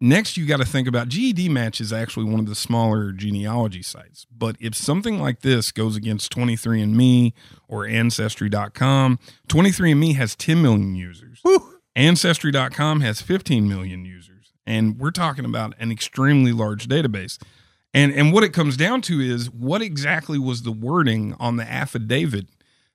next 0.00 0.36
you 0.36 0.46
got 0.46 0.58
to 0.58 0.64
think 0.64 0.88
about 0.88 1.08
GEDmatch 1.08 1.80
is 1.80 1.92
actually 1.92 2.26
one 2.26 2.40
of 2.40 2.46
the 2.46 2.54
smaller 2.54 3.12
genealogy 3.12 3.82
sites, 3.82 4.26
but 4.30 4.56
if 4.60 4.74
something 4.74 5.20
like 5.20 5.40
this 5.40 5.72
goes 5.72 5.96
against 5.96 6.32
23andMe 6.32 7.32
or 7.68 7.86
Ancestry.com, 7.86 9.18
23andMe 9.48 10.14
has 10.16 10.36
10 10.36 10.62
million 10.62 10.94
users. 10.94 11.40
Whew. 11.42 11.80
Ancestry.com 11.94 13.00
has 13.00 13.22
15 13.22 13.68
million 13.68 14.04
users, 14.04 14.52
and 14.66 14.98
we're 14.98 15.10
talking 15.10 15.46
about 15.46 15.74
an 15.78 15.90
extremely 15.90 16.52
large 16.52 16.88
database. 16.88 17.38
And 17.94 18.12
and 18.12 18.30
what 18.34 18.44
it 18.44 18.52
comes 18.52 18.76
down 18.76 19.00
to 19.02 19.20
is 19.20 19.50
what 19.50 19.80
exactly 19.80 20.38
was 20.38 20.62
the 20.62 20.72
wording 20.72 21.34
on 21.40 21.56
the 21.56 21.64
affidavit 21.64 22.48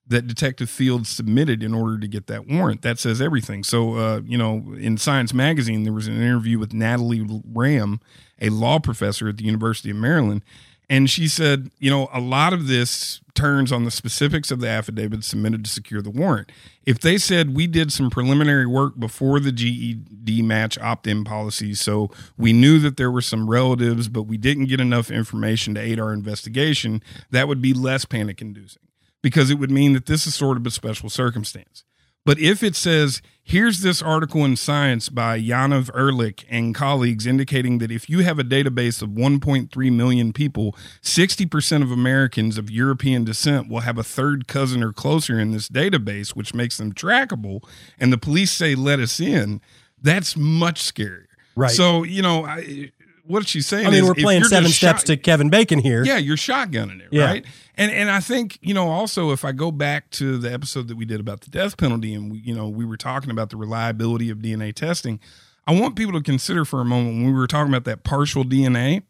that 0.08 0.28
Detective 0.28 0.70
Fields 0.70 1.10
submitted 1.10 1.64
in 1.64 1.74
order 1.74 1.98
to 1.98 2.08
get 2.08 2.28
that 2.28 2.48
warrant. 2.48 2.82
That 2.82 3.00
says 3.00 3.22
everything. 3.22 3.64
So, 3.64 3.96
uh, 3.96 4.22
you 4.26 4.38
know, 4.38 4.74
in 4.78 4.98
Science 4.98 5.34
Magazine, 5.34 5.84
there 5.84 5.94
was 5.94 6.08
an 6.08 6.22
interview 6.22 6.60
with 6.60 6.74
Natalie 6.74 7.26
Ram, 7.54 8.02
a 8.42 8.50
law 8.50 8.80
professor 8.80 9.30
at 9.30 9.38
the 9.38 9.46
University 9.46 9.92
of 9.92 9.98
Maryland. 9.98 10.42
And 10.90 11.10
she 11.10 11.30
said, 11.30 11.72
you 11.80 11.90
know, 11.90 12.10
a 12.12 12.20
lot 12.20 12.52
of 12.52 12.68
this 12.68 13.22
turns 13.34 13.72
on 13.72 13.86
the 13.86 13.92
specifics 13.92 14.52
of 14.52 14.60
the 14.60 14.68
affidavit 14.68 15.24
submitted 15.24 15.64
to 15.64 15.72
secure 15.72 16.02
the 16.02 16.10
warrant. 16.10 16.52
If 16.86 17.00
they 17.00 17.18
said 17.18 17.56
we 17.56 17.66
did 17.66 17.94
some 17.94 18.10
preliminary 18.10 18.66
work 18.66 19.00
before 19.00 19.40
the 19.40 19.54
GEDmatch 19.54 20.82
opt 20.84 21.08
in 21.08 21.24
policy, 21.24 21.74
so 21.76 22.12
we 22.38 22.52
knew 22.52 22.78
that 22.80 22.98
there 22.98 23.10
were 23.10 23.22
some 23.22 23.50
relatives, 23.50 24.10
but 24.10 24.24
we 24.24 24.36
didn't 24.36 24.66
get 24.66 24.82
enough 24.82 25.10
information 25.10 25.76
to 25.76 25.80
aid 25.80 25.98
our 25.98 26.12
investigation, 26.12 27.02
that 27.30 27.48
would 27.48 27.62
be 27.62 27.74
less 27.74 28.04
panic 28.04 28.42
inducing 28.42 28.82
because 29.22 29.50
it 29.50 29.56
would 29.60 29.72
mean 29.72 29.94
that 29.94 30.06
this 30.06 30.26
is 30.26 30.36
sort 30.36 30.58
of 30.58 30.66
a 30.66 30.72
special 30.72 31.10
circumstance. 31.10 31.84
But 32.24 32.38
if 32.38 32.62
it 32.62 32.76
says, 32.76 33.22
here's 33.44 33.80
this 33.80 34.00
article 34.02 34.46
in 34.46 34.56
Science 34.56 35.10
by 35.10 35.40
Yaniv 35.40 35.90
Erlich 35.96 36.46
and 36.50 36.76
colleagues 36.76 37.26
indicating 37.26 37.80
that 37.80 37.90
if 37.92 38.10
you 38.10 38.20
have 38.20 38.38
a 38.38 38.44
database 38.44 39.02
of 39.02 39.10
1.3 39.10 39.92
million 39.92 40.32
people, 40.32 40.76
60% 41.02 41.82
of 41.82 41.92
Americans 41.92 42.60
of 42.60 42.70
European 42.70 43.24
descent 43.24 43.70
will 43.70 43.80
have 43.80 43.98
a 43.98 44.04
third 44.04 44.48
cousin 44.48 44.84
or 44.84 44.94
closer 44.94 45.40
in 45.40 45.50
this 45.50 45.68
database, 45.68 46.36
which 46.36 46.54
makes 46.54 46.78
them 46.78 46.94
trackable, 46.94 47.64
and 48.00 48.14
the 48.14 48.20
police 48.20 48.52
say, 48.52 48.76
let 48.76 49.00
us 49.00 49.20
in, 49.20 49.60
that's 50.00 50.38
much 50.38 50.82
scarier. 50.82 51.26
Right. 51.56 51.72
So, 51.72 52.04
you 52.04 52.22
know, 52.22 52.46
I, 52.46 52.92
what 53.32 53.48
she's 53.48 53.66
saying 53.68 53.88
I 53.88 53.90
mean, 53.90 54.04
is 54.04 54.08
we're 54.10 54.16
playing 54.16 54.44
seven 54.44 54.70
steps 54.70 55.02
shot- 55.02 55.06
to 55.08 55.18
Kevin 55.18 55.50
Bacon 55.50 55.80
here. 55.80 56.04
yeah, 56.04 56.18
you're 56.18 56.38
shotgunning 56.38 57.00
it, 57.02 57.08
Yeah. 57.12 57.26
right? 57.26 57.46
And 57.76 57.92
and 57.92 58.12
I 58.12 58.20
think 58.20 58.58
you 58.62 58.74
know 58.74 58.90
also 58.90 59.32
if 59.32 59.44
I 59.46 59.52
go 59.54 59.72
back 59.72 60.10
to 60.12 60.38
the 60.38 60.52
episode 60.52 60.88
that 60.90 60.98
we 60.98 61.06
did 61.06 61.20
about 61.20 61.42
the 61.42 61.50
death 61.50 61.78
penalty, 61.78 62.14
and 62.14 62.32
we 62.32 62.40
you 62.40 62.54
know 62.54 62.68
we 62.70 62.86
were 62.86 62.98
talking 62.98 63.32
about 63.32 63.50
the 63.50 63.58
reliability 63.58 64.30
of 64.30 64.40
DNA 64.40 64.74
testing, 64.74 65.20
I 65.66 65.80
want 65.80 65.96
people 65.96 66.14
to 66.14 66.22
consider 66.22 66.66
for 66.66 66.82
a 66.82 66.86
moment 66.86 67.16
when 67.18 67.26
we 67.28 67.34
were 67.34 67.48
talking 67.48 67.72
about 67.74 67.86
that 67.86 68.04
partial 68.04 68.44
DNA. 68.44 69.04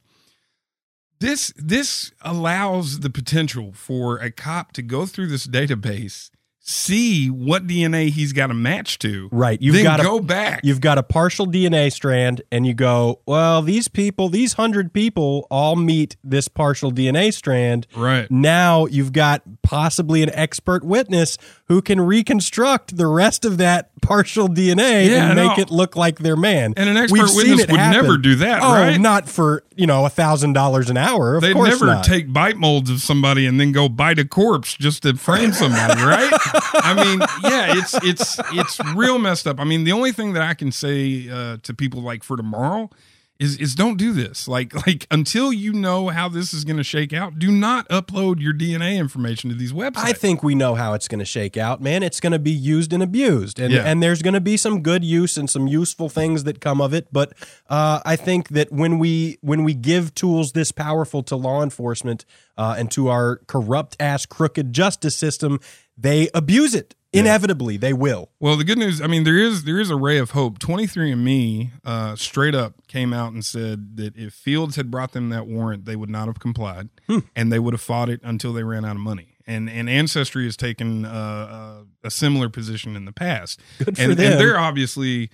This 1.19 1.53
this 1.55 2.11
allows 2.21 3.01
the 3.01 3.09
potential 3.09 3.73
for 3.73 4.17
a 4.17 4.31
cop 4.31 4.71
to 4.73 4.81
go 4.81 5.05
through 5.05 5.27
this 5.27 5.45
database, 5.45 6.31
see 6.63 7.27
what 7.27 7.65
DNA 7.65 8.09
he's 8.09 8.33
got 8.33 8.51
a 8.51 8.53
match 8.53 8.99
to, 8.99 9.29
Right. 9.31 9.59
You've 9.61 9.81
got 9.83 9.97
to 9.97 10.03
go 10.03 10.19
back. 10.19 10.61
You've 10.63 10.79
got 10.81 10.97
a 10.97 11.03
partial 11.03 11.47
DNA 11.47 11.91
strand, 11.91 12.41
and 12.51 12.65
you 12.67 12.73
go, 12.73 13.19
well, 13.25 13.61
these 13.61 13.87
people, 13.87 14.29
these 14.29 14.53
hundred 14.53 14.93
people, 14.93 15.47
all 15.49 15.75
meet 15.75 16.17
this 16.23 16.47
partial 16.47 16.91
DNA 16.91 17.33
strand. 17.33 17.87
Right. 17.95 18.29
Now 18.29 18.85
you've 18.85 19.11
got 19.11 19.41
possibly 19.63 20.21
an 20.23 20.29
expert 20.33 20.83
witness 20.83 21.37
who 21.65 21.81
can 21.81 21.99
reconstruct 21.99 22.95
the 22.97 23.07
rest 23.07 23.43
of 23.45 23.57
that 23.57 23.89
partial 24.01 24.47
DNA 24.47 25.09
Yeah, 25.09 25.27
and 25.31 25.35
make 25.35 25.57
it 25.57 25.71
look 25.71 25.95
like 25.95 26.19
their 26.19 26.35
man. 26.35 26.73
And 26.77 26.89
an 26.89 26.97
expert 26.97 27.13
We've 27.13 27.35
witness 27.35 27.67
would 27.67 27.79
happen. 27.79 28.01
never 28.01 28.17
do 28.17 28.35
that, 28.35 28.61
Oh, 28.61 28.71
right? 28.73 28.99
not 28.99 29.27
for 29.29 29.63
you 29.75 29.87
know 29.87 30.05
a 30.05 30.09
thousand 30.09 30.53
dollars 30.53 30.89
an 30.89 30.97
hour. 30.97 31.35
Of 31.35 31.41
They'd 31.41 31.55
never 31.55 31.85
not. 31.87 32.03
take 32.03 32.31
bite 32.31 32.57
molds 32.57 32.89
of 32.89 33.01
somebody 33.01 33.45
and 33.47 33.59
then 33.59 33.71
go 33.71 33.89
bite 33.89 34.19
a 34.19 34.25
corpse 34.25 34.75
just 34.75 35.03
to 35.03 35.15
frame 35.15 35.53
somebody, 35.53 36.01
right? 36.01 36.31
I 36.73 36.93
mean, 36.93 37.19
yeah, 37.43 37.77
it's 37.77 37.93
it's 38.03 38.39
it's 38.53 38.79
real 38.95 39.17
messed 39.19 39.47
up. 39.47 39.59
I 39.59 39.63
mean, 39.63 39.83
the 39.83 39.91
only 39.91 40.11
thing 40.11 40.33
that 40.33 40.41
I 40.43 40.53
can 40.53 40.71
say 40.71 41.29
uh, 41.29 41.57
to 41.63 41.73
people 41.73 42.01
like 42.01 42.23
for 42.23 42.37
tomorrow 42.37 42.89
is 43.39 43.57
is 43.57 43.73
don't 43.73 43.97
do 43.97 44.13
this. 44.13 44.47
Like 44.47 44.85
like 44.85 45.07
until 45.09 45.51
you 45.51 45.73
know 45.73 46.09
how 46.09 46.29
this 46.29 46.53
is 46.53 46.63
going 46.63 46.77
to 46.77 46.83
shake 46.83 47.11
out, 47.11 47.39
do 47.39 47.51
not 47.51 47.89
upload 47.89 48.39
your 48.39 48.53
DNA 48.53 48.97
information 48.97 49.49
to 49.49 49.55
these 49.55 49.73
websites. 49.73 49.97
I 49.97 50.13
think 50.13 50.43
we 50.43 50.53
know 50.53 50.75
how 50.75 50.93
it's 50.93 51.07
going 51.07 51.19
to 51.19 51.25
shake 51.25 51.57
out, 51.57 51.81
man. 51.81 52.03
It's 52.03 52.19
going 52.19 52.33
to 52.33 52.39
be 52.39 52.51
used 52.51 52.93
and 52.93 53.01
abused, 53.01 53.59
and 53.59 53.73
Yeah. 53.73 53.81
and 53.83 54.01
there's 54.03 54.21
going 54.21 54.35
to 54.35 54.41
be 54.41 54.57
some 54.57 54.83
good 54.83 55.03
use 55.03 55.37
and 55.37 55.49
some 55.49 55.65
useful 55.67 56.07
things 56.07 56.43
that 56.43 56.61
come 56.61 56.79
of 56.79 56.93
it. 56.93 57.07
But 57.11 57.33
uh, 57.67 58.01
I 58.05 58.15
think 58.15 58.49
that 58.49 58.71
when 58.71 58.99
we 58.99 59.39
when 59.41 59.63
we 59.63 59.73
give 59.73 60.13
tools 60.13 60.51
this 60.51 60.71
powerful 60.71 61.23
to 61.23 61.35
law 61.35 61.63
enforcement 61.63 62.25
uh, 62.59 62.75
and 62.77 62.91
to 62.91 63.07
our 63.07 63.37
corrupt 63.47 63.97
ass 63.99 64.27
crooked 64.27 64.71
justice 64.71 65.15
system, 65.15 65.59
they 66.01 66.29
abuse 66.33 66.73
it. 66.75 66.95
Inevitably, 67.13 67.75
they 67.75 67.91
will. 67.91 68.29
Well, 68.39 68.55
the 68.55 68.63
good 68.63 68.77
news, 68.77 69.01
I 69.01 69.07
mean, 69.07 69.25
there 69.25 69.37
is 69.37 69.65
there 69.65 69.81
is 69.81 69.89
a 69.89 69.97
ray 69.97 70.17
of 70.17 70.31
hope. 70.31 70.59
23andMe 70.59 71.71
uh, 71.83 72.15
straight 72.15 72.55
up 72.55 72.87
came 72.87 73.11
out 73.13 73.33
and 73.33 73.43
said 73.43 73.97
that 73.97 74.15
if 74.15 74.33
Fields 74.33 74.77
had 74.77 74.89
brought 74.89 75.11
them 75.11 75.29
that 75.29 75.45
warrant, 75.45 75.83
they 75.85 75.97
would 75.97 76.09
not 76.09 76.27
have 76.27 76.39
complied, 76.39 76.87
Hmm. 77.07 77.19
and 77.35 77.51
they 77.51 77.59
would 77.59 77.73
have 77.73 77.81
fought 77.81 78.09
it 78.09 78.21
until 78.23 78.53
they 78.53 78.63
ran 78.63 78.85
out 78.85 78.95
of 78.95 79.01
money. 79.01 79.35
And 79.45 79.69
and 79.69 79.89
Ancestry 79.89 80.45
has 80.45 80.55
taken 80.55 81.03
uh, 81.03 81.09
uh, 81.09 81.83
a 82.05 82.11
similar 82.11 82.47
position 82.47 82.95
in 82.95 83.03
the 83.05 83.11
past. 83.11 83.59
Good 83.79 83.97
for 83.97 84.03
and, 84.03 84.13
them. 84.13 84.31
and 84.31 84.39
they're 84.39 84.57
obviously, 84.57 85.31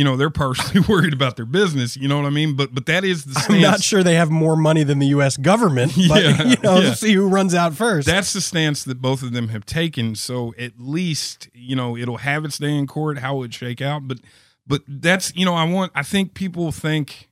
you 0.00 0.04
know, 0.04 0.16
they're 0.16 0.30
partially 0.30 0.80
worried 0.88 1.12
about 1.12 1.36
their 1.36 1.44
business. 1.44 1.94
You 1.94 2.08
know 2.08 2.16
what 2.16 2.24
I 2.24 2.30
mean? 2.30 2.56
But 2.56 2.74
but 2.74 2.86
that 2.86 3.04
is 3.04 3.26
the 3.26 3.34
stance. 3.34 3.50
I'm 3.50 3.60
not 3.60 3.82
sure 3.82 4.02
they 4.02 4.14
have 4.14 4.30
more 4.30 4.56
money 4.56 4.82
than 4.82 4.98
the 4.98 5.08
U.S. 5.08 5.36
government, 5.36 5.92
but 6.08 6.22
Yeah, 6.24 6.42
you 6.44 6.56
know, 6.62 6.78
yeah. 6.78 6.94
see 6.94 7.12
who 7.12 7.28
runs 7.28 7.54
out 7.54 7.74
first. 7.74 8.06
That's 8.06 8.32
the 8.32 8.40
stance 8.40 8.82
that 8.84 9.02
both 9.02 9.22
of 9.22 9.32
them 9.32 9.48
have 9.48 9.66
taken. 9.66 10.14
So 10.14 10.54
at 10.58 10.72
least 10.80 11.50
you 11.52 11.76
know 11.76 11.98
it'll 11.98 12.16
have 12.16 12.46
its 12.46 12.56
day 12.56 12.74
in 12.74 12.86
court. 12.86 13.18
How 13.18 13.36
it 13.36 13.38
would 13.40 13.54
shake 13.54 13.82
out, 13.82 14.08
but 14.08 14.20
but 14.66 14.80
that's 14.88 15.34
you 15.36 15.44
know 15.44 15.54
I 15.54 15.64
want 15.64 15.92
I 15.94 16.02
think 16.02 16.32
people 16.32 16.72
think 16.72 17.28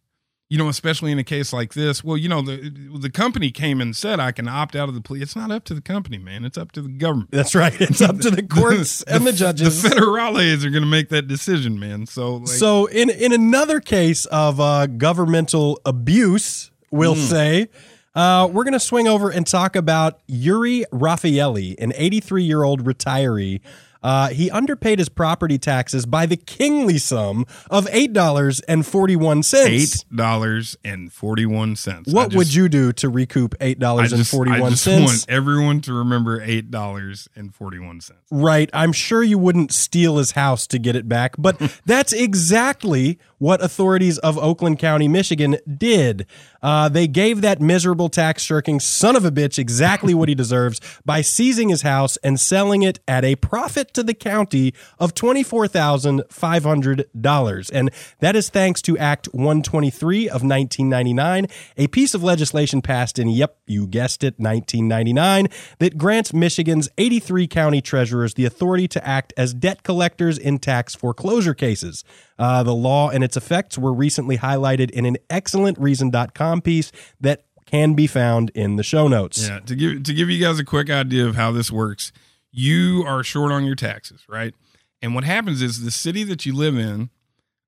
you 0.51 0.57
know 0.59 0.69
especially 0.69 1.13
in 1.13 1.19
a 1.19 1.25
case 1.25 1.53
like 1.53 1.75
this. 1.75 2.03
Well, 2.03 2.17
you 2.17 2.29
know 2.29 2.41
the 2.43 2.73
the 2.99 3.11
company 3.11 3.51
came 3.51 3.81
and 3.81 3.95
said 3.95 4.19
I 4.21 4.33
can 4.33 4.49
opt 4.49 4.75
out 4.75 4.89
of 4.89 4.95
the 4.95 5.01
plea. 5.01 5.21
It's 5.23 5.37
not 5.37 5.51
up 5.51 5.65
to 5.65 5.75
the 5.75 5.81
company, 5.81 6.19
man. 6.19 6.45
It's 6.45 6.57
up 6.59 6.73
to 6.73 6.83
the 6.83 6.89
government. 6.89 7.31
That's 7.31 7.55
right. 7.55 7.79
It's 7.81 8.01
up 8.01 8.19
to 8.21 8.31
the 8.31 8.43
courts 8.59 9.03
and 9.03 9.27
the 9.27 9.33
judges. 9.33 9.83
The 9.83 9.91
federales 9.91 10.65
are 10.65 10.71
going 10.71 10.83
to 10.83 10.89
make 10.89 11.11
that 11.11 11.29
decision, 11.29 11.79
man. 11.79 12.07
So 12.07 12.37
like, 12.37 12.49
so 12.49 12.87
in 12.87 13.11
in 13.11 13.33
another 13.33 13.81
case 13.81 14.25
of 14.27 14.59
uh, 14.61 14.87
governmental 14.87 15.81
abuse, 15.85 16.71
we'll 16.91 17.15
Hmm. 17.15 17.21
say, 17.21 17.69
Uh, 18.15 18.49
we're 18.51 18.65
going 18.65 18.73
to 18.73 18.81
swing 18.81 19.07
over 19.07 19.31
and 19.31 19.47
talk 19.47 19.77
about 19.77 20.19
Uri 20.27 20.85
Rafaeli, 20.93 21.77
an 21.79 21.93
83 21.95 22.43
year 22.43 22.63
old 22.65 22.85
retiree. 22.85 23.61
Uh, 24.03 24.29
he 24.29 24.51
underpaid 24.51 24.99
his 24.99 25.09
property 25.09 25.59
taxes 25.59 26.07
by 26.07 26.27
the 26.27 26.37
kingly 26.37 26.99
sum 26.99 27.47
of 27.71 27.89
eight 27.91 28.13
dollars 28.13 28.61
and 28.61 28.87
forty 28.87 29.17
one 29.17 29.43
cents. 29.43 29.69
Eight 29.69 30.05
dollars 30.15 30.77
and 30.85 31.13
forty 31.13 31.47
one 31.47 31.77
cents. 31.77 32.13
What 32.13 32.35
would 32.35 32.55
you 32.55 32.69
do 32.69 32.93
to 32.95 33.09
recoup 33.09 33.55
eight 33.61 33.79
dollars 33.79 34.13
and 34.13 34.27
forty 34.27 34.53
one 34.59 34.77
cents? 34.77 34.89
I 34.89 35.07
just 35.07 35.29
want 35.29 35.37
everyone 35.37 35.81
to 35.83 35.93
remember 35.93 36.41
eight 36.41 36.71
dollars 36.71 37.29
and 37.35 37.55
forty 37.55 37.79
one 37.79 38.01
cents. 38.01 38.21
Right. 38.31 38.71
I'm 38.73 38.93
sure 38.93 39.23
you 39.23 39.39
wouldn't 39.39 39.73
steal 39.73 40.19
his 40.19 40.33
house 40.33 40.67
to 40.69 40.79
get 40.79 40.97
it 40.97 41.09
back, 41.09 41.35
but 41.39 41.59
that's 41.87 42.13
exactly 42.13 43.19
what 43.39 43.63
authorities 43.63 44.19
of 44.19 44.37
Oakland 44.39 44.79
County, 44.79 45.09
Michigan 45.09 45.57
did. 45.77 46.27
Uh, 46.63 46.89
they 46.89 47.07
gave 47.07 47.41
that 47.41 47.61
miserable 47.61 48.09
tax 48.09 48.43
shirking 48.43 48.81
son 48.81 49.15
of 49.17 49.25
a 49.25 49.31
bitch 49.31 49.59
exactly 49.59 50.15
what 50.15 50.29
he 50.29 50.35
deserves 50.35 50.81
by 51.05 51.21
seizing 51.21 51.69
his 51.69 51.83
house 51.83 52.17
and 52.19 52.39
selling 52.41 52.83
it 52.83 52.99
at 53.07 53.25
a 53.25 53.37
profit 53.37 53.95
to 53.95 54.03
the 54.03 54.15
county 54.15 54.75
of 54.99 55.15
$24,500. 55.15 57.71
And 57.73 57.91
that 58.21 58.37
is 58.37 58.49
thanks 58.49 58.81
to 58.83 58.99
Act 58.99 59.27
123 59.33 60.29
of 60.29 60.43
1999, 60.43 61.47
a 61.77 61.87
piece 61.89 62.15
of 62.15 62.23
legislation 62.23 62.81
passed 62.83 63.19
in, 63.19 63.29
yep, 63.29 63.59
you 63.67 63.87
guessed 63.87 64.25
it, 64.25 64.35
1999, 64.39 65.49
that 65.79 65.99
grants 65.99 66.33
Michigan's 66.33 66.89
83 66.99 67.47
county 67.47 67.81
treasurers 67.81 68.35
the 68.35 68.45
authority 68.45 68.89
to 68.89 69.07
act 69.07 69.33
as 69.37 69.55
debt 69.55 69.83
collectors 69.83 70.39
in 70.39 70.59
tax 70.59 70.95
foreclosure 70.95 71.55
cases. 71.55 72.05
Uh, 72.39 72.63
the 72.63 72.75
law 72.75 73.11
and 73.11 73.25
its 73.25 73.37
effects 73.37 73.77
were 73.77 73.93
recently 73.93 74.39
highlighted 74.39 74.91
in 74.91 75.05
an 75.05 75.17
excellent 75.29 75.79
Reason.com 75.79 76.63
piece 76.63 76.93
that 77.21 77.45
can 77.67 77.95
be 77.95 78.07
found 78.07 78.51
in 78.55 78.77
the 78.77 78.83
show 78.83 79.09
notes. 79.09 79.49
Yeah, 79.49 79.61
to 79.61 79.75
give 79.75 80.03
to 80.05 80.15
give 80.15 80.31
you 80.31 80.41
guys 80.41 80.59
a 80.59 80.65
quick 80.65 80.89
idea 80.89 81.27
of 81.27 81.37
how 81.37 81.53
this 81.53 81.71
works, 81.71 82.13
you 82.51 83.05
are 83.07 83.23
short 83.23 83.53
on 83.53 83.65
your 83.65 83.75
taxes, 83.75 84.23
right? 84.29 84.55
And 85.03 85.15
what 85.15 85.25
happens 85.25 85.63
is 85.63 85.85
the 85.85 85.91
city 85.91 86.25
that 86.25 86.47
you 86.47 86.55
live 86.55 86.77
in, 86.77 87.11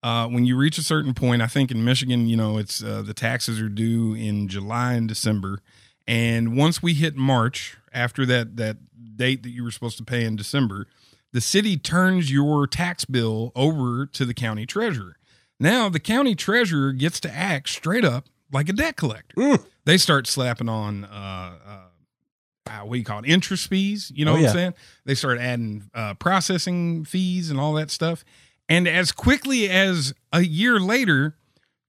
uh, 0.03 0.27
when 0.27 0.47
you 0.47 0.57
reach 0.57 0.79
a 0.79 0.83
certain 0.83 1.15
point, 1.15 1.43
I 1.43 1.47
think 1.47 1.71
in 1.71 1.85
Michigan, 1.85 2.29
you 2.29 2.37
know, 2.37 2.59
it's 2.59 2.83
uh, 2.83 3.03
the 3.03 3.15
taxes 3.15 3.61
are 3.61 3.69
due 3.69 4.15
in 4.15 4.49
July 4.49 4.95
and 4.95 5.07
December, 5.07 5.61
and 6.07 6.57
once 6.57 6.83
we 6.83 6.95
hit 6.95 7.17
March, 7.17 7.77
after 7.93 8.25
that 8.27 8.57
that 8.57 8.79
date 9.17 9.43
that 9.43 9.51
you 9.51 9.63
were 9.65 9.71
supposed 9.71 9.99
to 9.99 10.05
pay 10.05 10.25
in 10.25 10.37
December, 10.37 10.87
the 11.33 11.41
city 11.41 11.77
turns 11.77 12.31
your 12.31 12.67
tax 12.67 13.05
bill 13.05 13.53
over 13.55 14.07
to 14.07 14.25
the 14.25 14.35
county 14.35 14.67
treasurer. 14.67 15.17
Now 15.59 15.89
the 15.89 16.01
county 16.01 16.35
treasurer 16.35 16.93
gets 16.93 17.21
to 17.21 17.31
act 17.31 17.69
straight 17.69 18.05
up 18.05 18.29
like 18.53 18.69
a 18.69 18.73
debt 18.73 18.97
collector. 18.97 19.37
Mm. 19.37 19.65
They 19.85 19.99
start 19.99 20.27
slapping 20.27 20.69
on 20.69 21.05
uh, 21.05 21.53
uh, 21.67 22.71
uh, 22.71 22.85
what 22.85 22.95
do 22.95 22.99
you 22.99 23.05
call 23.05 23.21
it? 23.21 23.27
Interest 23.27 23.69
fees. 23.69 24.13
You 24.15 24.25
know 24.25 24.33
oh, 24.33 24.35
what 24.35 24.43
yeah. 24.43 24.49
I'm 24.49 24.55
saying? 24.55 24.75
They 25.05 25.15
start 25.15 25.39
adding 25.39 25.91
uh, 25.95 26.15
processing 26.15 27.05
fees 27.05 27.51
and 27.51 27.59
all 27.59 27.75
that 27.75 27.91
stuff. 27.91 28.25
And 28.69 28.87
as 28.87 29.11
quickly 29.13 29.69
as 29.69 30.15
a 30.33 30.43
year 30.43 30.79
later, 30.79 31.37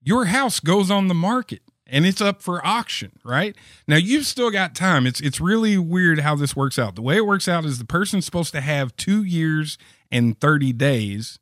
your 0.02 0.26
house 0.26 0.58
goes 0.58 0.90
on 0.90 1.06
the 1.06 1.14
market 1.14 1.62
and 1.92 2.06
it's 2.06 2.20
up 2.20 2.42
for 2.42 2.66
auction, 2.66 3.12
right? 3.22 3.54
Now 3.86 3.96
you've 3.96 4.26
still 4.26 4.50
got 4.50 4.74
time. 4.74 5.06
It's 5.06 5.20
it's 5.20 5.40
really 5.40 5.76
weird 5.78 6.20
how 6.20 6.34
this 6.34 6.56
works 6.56 6.78
out. 6.78 6.96
The 6.96 7.02
way 7.02 7.18
it 7.18 7.26
works 7.26 7.46
out 7.46 7.64
is 7.64 7.78
the 7.78 7.84
person's 7.84 8.24
supposed 8.24 8.52
to 8.52 8.60
have 8.62 8.96
2 8.96 9.22
years 9.22 9.78
and 10.10 10.40
30 10.40 10.72
days 10.72 11.38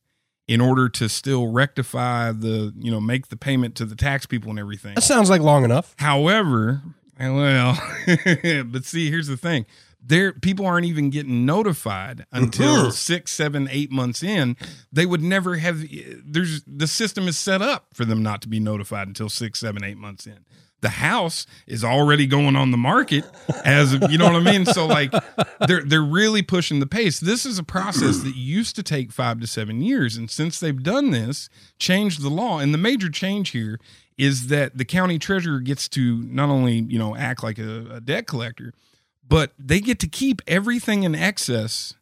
in 0.48 0.60
order 0.60 0.88
to 0.88 1.08
still 1.08 1.46
rectify 1.46 2.32
the, 2.32 2.74
you 2.76 2.90
know, 2.90 3.00
make 3.00 3.28
the 3.28 3.36
payment 3.36 3.76
to 3.76 3.84
the 3.84 3.94
tax 3.94 4.26
people 4.26 4.50
and 4.50 4.58
everything. 4.58 4.96
That 4.96 5.02
sounds 5.02 5.30
like 5.30 5.40
long 5.40 5.64
enough. 5.64 5.94
However, 5.98 6.82
well, 7.20 7.80
but 8.64 8.84
see, 8.84 9.08
here's 9.08 9.28
the 9.28 9.36
thing 9.36 9.64
there 10.02 10.32
people 10.32 10.66
aren't 10.66 10.86
even 10.86 11.10
getting 11.10 11.44
notified 11.46 12.26
until 12.32 12.90
six 12.90 13.32
seven 13.32 13.68
eight 13.70 13.90
months 13.90 14.22
in. 14.22 14.56
They 14.92 15.06
would 15.06 15.22
never 15.22 15.56
have 15.56 15.84
there's 16.24 16.62
the 16.64 16.86
system 16.86 17.28
is 17.28 17.38
set 17.38 17.62
up 17.62 17.86
for 17.94 18.04
them 18.04 18.22
not 18.22 18.42
to 18.42 18.48
be 18.48 18.60
notified 18.60 19.08
until 19.08 19.28
six 19.28 19.58
seven 19.58 19.84
eight 19.84 19.98
months 19.98 20.26
in. 20.26 20.44
The 20.80 20.88
house 20.88 21.46
is 21.66 21.84
already 21.84 22.26
going 22.26 22.56
on 22.56 22.70
the 22.70 22.78
market 22.78 23.24
as 23.64 23.92
you 24.10 24.16
know 24.16 24.24
what 24.24 24.36
i 24.36 24.40
mean? 24.40 24.64
So 24.64 24.86
like 24.86 25.12
they're 25.66 25.84
they're 25.84 26.00
really 26.02 26.42
pushing 26.42 26.80
the 26.80 26.86
pace. 26.86 27.20
This 27.20 27.44
is 27.44 27.58
a 27.58 27.62
process 27.64 28.18
that 28.20 28.34
used 28.34 28.76
to 28.76 28.82
take 28.82 29.12
five 29.12 29.40
to 29.40 29.46
seven 29.46 29.82
years. 29.82 30.16
And 30.16 30.30
since 30.30 30.58
they've 30.58 30.82
done 30.82 31.10
this 31.10 31.50
changed 31.78 32.22
the 32.22 32.30
law 32.30 32.58
and 32.58 32.72
the 32.72 32.78
major 32.78 33.10
change 33.10 33.50
here 33.50 33.78
is 34.16 34.48
that 34.48 34.76
the 34.76 34.84
county 34.84 35.18
treasurer 35.18 35.60
gets 35.60 35.88
to 35.90 36.22
not 36.22 36.48
only 36.48 36.80
you 36.88 36.98
know 36.98 37.14
act 37.14 37.42
like 37.42 37.58
a, 37.58 37.96
a 37.96 38.00
debt 38.00 38.26
collector 38.26 38.72
but 39.30 39.52
they 39.58 39.80
get 39.80 39.98
to 40.00 40.08
keep 40.08 40.42
everything 40.46 41.04
in 41.04 41.14
excess 41.14 41.94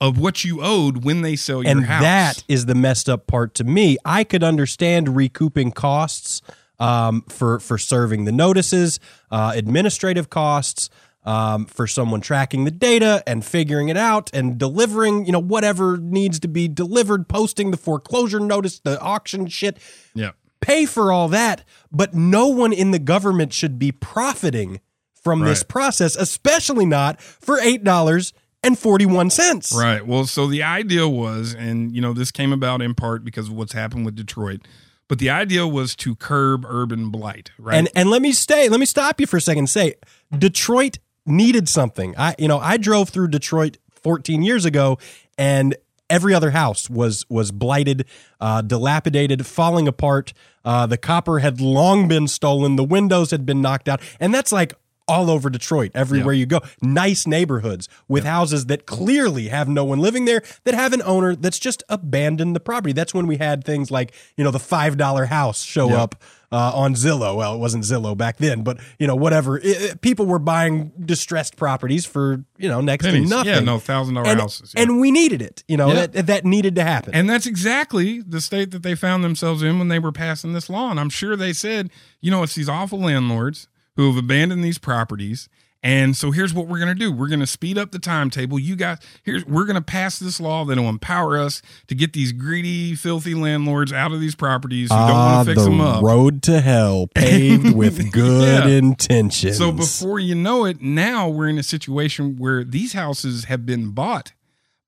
of 0.00 0.16
what 0.16 0.44
you 0.44 0.62
owed 0.62 1.04
when 1.04 1.22
they 1.22 1.34
sell 1.34 1.62
your 1.62 1.72
and 1.72 1.84
house. 1.84 2.02
that 2.02 2.44
is 2.46 2.66
the 2.66 2.74
messed 2.74 3.08
up 3.08 3.26
part 3.26 3.52
to 3.56 3.64
me. 3.64 3.98
I 4.04 4.22
could 4.24 4.44
understand 4.44 5.16
recouping 5.16 5.72
costs 5.72 6.40
um, 6.78 7.22
for 7.28 7.58
for 7.58 7.76
serving 7.76 8.24
the 8.24 8.32
notices, 8.32 9.00
uh, 9.30 9.52
administrative 9.54 10.30
costs. 10.30 10.88
Um, 11.24 11.66
for 11.66 11.86
someone 11.86 12.22
tracking 12.22 12.64
the 12.64 12.70
data 12.70 13.22
and 13.26 13.44
figuring 13.44 13.90
it 13.90 13.98
out 13.98 14.30
and 14.32 14.56
delivering, 14.56 15.26
you 15.26 15.32
know, 15.32 15.40
whatever 15.40 15.98
needs 15.98 16.40
to 16.40 16.48
be 16.48 16.68
delivered, 16.68 17.28
posting 17.28 17.70
the 17.70 17.76
foreclosure 17.76 18.40
notice, 18.40 18.78
the 18.78 18.98
auction 18.98 19.46
shit. 19.46 19.76
Yeah. 20.14 20.30
Pay 20.62 20.86
for 20.86 21.12
all 21.12 21.28
that, 21.28 21.64
but 21.92 22.14
no 22.14 22.46
one 22.46 22.72
in 22.72 22.92
the 22.92 22.98
government 22.98 23.52
should 23.52 23.78
be 23.78 23.92
profiting 23.92 24.80
from 25.28 25.42
right. 25.42 25.48
this 25.48 25.62
process, 25.62 26.16
especially 26.16 26.86
not 26.86 27.20
for 27.20 27.58
eight 27.60 27.84
dollars 27.84 28.32
and 28.62 28.78
41 28.78 29.30
cents. 29.30 29.74
Right. 29.76 30.04
Well, 30.04 30.26
so 30.26 30.46
the 30.46 30.62
idea 30.62 31.06
was, 31.06 31.54
and 31.54 31.94
you 31.94 32.00
know, 32.00 32.12
this 32.14 32.30
came 32.30 32.52
about 32.52 32.80
in 32.80 32.94
part 32.94 33.24
because 33.24 33.48
of 33.48 33.54
what's 33.54 33.74
happened 33.74 34.06
with 34.06 34.16
Detroit, 34.16 34.66
but 35.06 35.18
the 35.18 35.28
idea 35.28 35.66
was 35.66 35.94
to 35.96 36.16
curb 36.16 36.64
urban 36.66 37.10
blight, 37.10 37.50
right? 37.58 37.76
And 37.76 37.88
and 37.94 38.10
let 38.10 38.22
me 38.22 38.32
stay, 38.32 38.70
let 38.70 38.80
me 38.80 38.86
stop 38.86 39.20
you 39.20 39.26
for 39.26 39.36
a 39.36 39.40
second 39.40 39.60
and 39.60 39.70
say 39.70 39.94
Detroit 40.36 40.98
needed 41.26 41.68
something. 41.68 42.14
I 42.16 42.34
you 42.38 42.48
know, 42.48 42.58
I 42.58 42.78
drove 42.78 43.10
through 43.10 43.28
Detroit 43.28 43.76
14 43.90 44.42
years 44.42 44.64
ago 44.64 44.98
and 45.36 45.76
every 46.10 46.34
other 46.34 46.50
house 46.52 46.88
was 46.88 47.26
was 47.28 47.52
blighted, 47.52 48.06
uh, 48.40 48.62
dilapidated, 48.62 49.46
falling 49.46 49.86
apart. 49.86 50.32
Uh, 50.64 50.86
the 50.86 50.96
copper 50.96 51.38
had 51.38 51.60
long 51.60 52.08
been 52.08 52.28
stolen. 52.28 52.76
The 52.76 52.84
windows 52.84 53.30
had 53.30 53.46
been 53.46 53.60
knocked 53.62 53.88
out, 53.88 54.00
and 54.20 54.34
that's 54.34 54.52
like 54.52 54.74
all 55.08 55.30
over 55.30 55.50
Detroit, 55.50 55.90
everywhere 55.94 56.34
you 56.34 56.46
go. 56.46 56.60
Nice 56.82 57.26
neighborhoods 57.26 57.88
with 58.06 58.24
houses 58.24 58.66
that 58.66 58.86
clearly 58.86 59.48
have 59.48 59.68
no 59.68 59.84
one 59.84 59.98
living 59.98 60.26
there, 60.26 60.42
that 60.64 60.74
have 60.74 60.92
an 60.92 61.02
owner 61.02 61.34
that's 61.34 61.58
just 61.58 61.82
abandoned 61.88 62.54
the 62.54 62.60
property. 62.60 62.92
That's 62.92 63.14
when 63.14 63.26
we 63.26 63.38
had 63.38 63.64
things 63.64 63.90
like, 63.90 64.12
you 64.36 64.44
know, 64.44 64.50
the 64.50 64.58
$5 64.58 65.26
house 65.26 65.62
show 65.62 65.90
up 65.94 66.22
uh, 66.50 66.72
on 66.74 66.94
Zillow. 66.94 67.36
Well, 67.36 67.54
it 67.54 67.58
wasn't 67.58 67.84
Zillow 67.84 68.16
back 68.16 68.38
then, 68.38 68.62
but, 68.62 68.78
you 68.98 69.06
know, 69.06 69.16
whatever. 69.16 69.58
It, 69.58 69.64
it, 69.64 70.00
people 70.00 70.26
were 70.26 70.38
buying 70.38 70.92
distressed 71.04 71.56
properties 71.56 72.06
for, 72.06 72.44
you 72.56 72.68
know, 72.68 72.80
next 72.80 73.04
Pennies. 73.04 73.28
to 73.28 73.36
nothing. 73.36 73.52
Yeah, 73.52 73.60
no, 73.60 73.78
$1,000 73.78 74.38
houses. 74.38 74.72
Yeah. 74.74 74.82
And 74.82 75.00
we 75.00 75.10
needed 75.10 75.42
it, 75.42 75.62
you 75.68 75.76
know, 75.76 75.92
that, 75.92 76.26
that 76.26 76.44
needed 76.44 76.74
to 76.76 76.84
happen. 76.84 77.14
And 77.14 77.28
that's 77.28 77.46
exactly 77.46 78.20
the 78.20 78.40
state 78.40 78.70
that 78.70 78.82
they 78.82 78.94
found 78.94 79.24
themselves 79.24 79.62
in 79.62 79.78
when 79.78 79.88
they 79.88 79.98
were 79.98 80.12
passing 80.12 80.52
this 80.52 80.70
law. 80.70 80.90
And 80.90 80.98
I'm 80.98 81.10
sure 81.10 81.36
they 81.36 81.52
said, 81.52 81.90
you 82.20 82.30
know, 82.30 82.42
it's 82.42 82.54
these 82.54 82.68
awful 82.68 83.00
landlords 83.00 83.68
who 83.98 84.06
have 84.06 84.16
abandoned 84.16 84.62
these 84.62 84.78
properties. 84.78 85.48
And 85.82 86.16
so 86.16 86.30
here's 86.30 86.54
what 86.54 86.68
we're 86.68 86.78
going 86.78 86.88
to 86.88 86.94
do. 86.94 87.10
We're 87.10 87.26
going 87.26 87.40
to 87.40 87.48
speed 87.48 87.76
up 87.76 87.90
the 87.90 87.98
timetable. 87.98 88.56
You 88.56 88.76
guys, 88.76 88.98
here's 89.24 89.44
we're 89.44 89.64
going 89.64 89.74
to 89.74 89.82
pass 89.82 90.20
this 90.20 90.40
law 90.40 90.64
that 90.64 90.78
will 90.78 90.88
empower 90.88 91.36
us 91.36 91.62
to 91.88 91.96
get 91.96 92.12
these 92.12 92.30
greedy, 92.30 92.94
filthy 92.94 93.34
landlords 93.34 93.92
out 93.92 94.12
of 94.12 94.20
these 94.20 94.36
properties 94.36 94.88
who 94.88 94.96
don't 94.96 95.10
want 95.10 95.46
to 95.46 95.50
ah, 95.50 95.54
fix 95.54 95.64
the 95.64 95.70
them 95.70 95.80
up. 95.80 96.04
Road 96.04 96.44
to 96.44 96.60
hell 96.60 97.08
paved 97.08 97.74
with 97.74 98.12
good 98.12 98.68
yeah. 98.68 98.76
intentions. 98.76 99.58
So 99.58 99.72
before 99.72 100.20
you 100.20 100.36
know 100.36 100.64
it, 100.64 100.80
now 100.80 101.28
we're 101.28 101.48
in 101.48 101.58
a 101.58 101.64
situation 101.64 102.36
where 102.36 102.62
these 102.62 102.92
houses 102.92 103.46
have 103.46 103.66
been 103.66 103.90
bought 103.90 104.32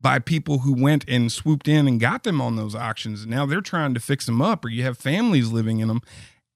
by 0.00 0.20
people 0.20 0.60
who 0.60 0.72
went 0.72 1.04
and 1.08 1.30
swooped 1.32 1.66
in 1.66 1.88
and 1.88 1.98
got 1.98 2.22
them 2.22 2.40
on 2.40 2.54
those 2.54 2.76
auctions. 2.76 3.26
Now 3.26 3.44
they're 3.44 3.60
trying 3.60 3.92
to 3.94 4.00
fix 4.00 4.26
them 4.26 4.40
up, 4.40 4.64
or 4.64 4.68
you 4.68 4.84
have 4.84 4.96
families 4.96 5.50
living 5.50 5.80
in 5.80 5.88
them, 5.88 6.00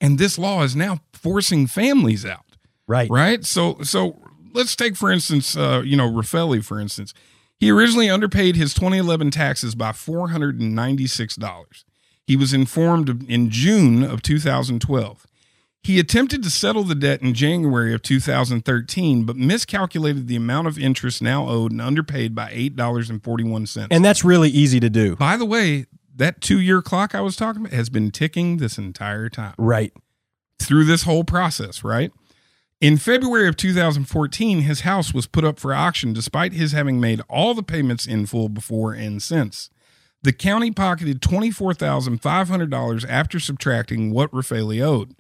and 0.05 0.19
this 0.19 0.39
law 0.39 0.63
is 0.63 0.77
now 0.77 1.01
forcing 1.13 1.67
families 1.67 2.25
out. 2.25 2.45
Right. 2.87 3.11
Right. 3.11 3.45
So 3.45 3.79
so 3.83 4.21
let's 4.53 4.77
take 4.77 4.97
for 4.97 5.11
instance, 5.11 5.57
uh, 5.57 5.83
you 5.85 5.97
know, 5.97 6.11
Rafaeli, 6.11 6.65
for 6.65 6.79
instance. 6.79 7.15
He 7.59 7.71
originally 7.71 8.11
underpaid 8.11 8.57
his 8.57 8.75
2011 8.75 9.31
taxes 9.31 9.75
by 9.75 9.93
$496. 9.93 11.85
He 12.27 12.37
was 12.37 12.53
informed 12.53 13.31
in 13.31 13.49
June 13.49 14.03
of 14.03 14.23
2012. 14.23 15.27
He 15.83 16.01
attempted 16.01 16.43
to 16.43 16.51
settle 16.51 16.83
the 16.83 16.95
debt 16.95 17.23
in 17.23 17.35
January 17.35 17.95
of 17.95 18.03
2013, 18.03 19.25
but 19.25 19.37
miscalculated 19.37 20.29
the 20.29 20.37
amount 20.37 20.67
of 20.67 20.79
interest 20.79 21.21
now 21.23 21.47
owed 21.47 21.73
and 21.73 21.81
underpaid 21.81 22.35
by 22.35 22.51
$8.41. 22.53 23.89
And 23.91 24.05
that's 24.05 24.25
really 24.25 24.49
easy 24.49 24.81
to 24.81 24.89
do. 24.89 25.15
By 25.17 25.37
the 25.37 25.45
way, 25.45 25.85
that 26.15 26.41
two 26.41 26.61
year 26.61 26.83
clock 26.83 27.15
I 27.15 27.21
was 27.21 27.37
talking 27.37 27.63
about 27.63 27.73
has 27.73 27.91
been 27.91 28.11
ticking 28.11 28.59
this 28.59 28.79
entire 28.79 29.29
time. 29.29 29.55
Right. 29.59 29.93
Through 30.59 30.85
this 30.85 31.03
whole 31.03 31.25
process, 31.25 31.85
right? 31.85 32.13
In 32.81 32.97
February 32.99 33.49
of 33.49 33.57
2014, 33.57 34.61
his 34.61 34.81
house 34.81 35.15
was 35.15 35.27
put 35.27 35.45
up 35.45 35.59
for 35.59 35.73
auction 35.73 36.13
despite 36.13 36.53
his 36.53 36.73
having 36.73 37.01
made 37.01 37.23
all 37.29 37.55
the 37.55 37.63
payments 37.63 38.07
in 38.07 38.27
full 38.27 38.49
before 38.49 38.93
and 38.93 39.23
since. 39.23 39.71
The 40.23 40.33
county 40.33 40.71
pocketed 40.71 41.21
$24,500 41.21 43.07
after 43.09 43.41
subtracting 43.41 44.11
what 44.11 44.31
Rafaeli 44.33 44.83
owed. 44.83 45.15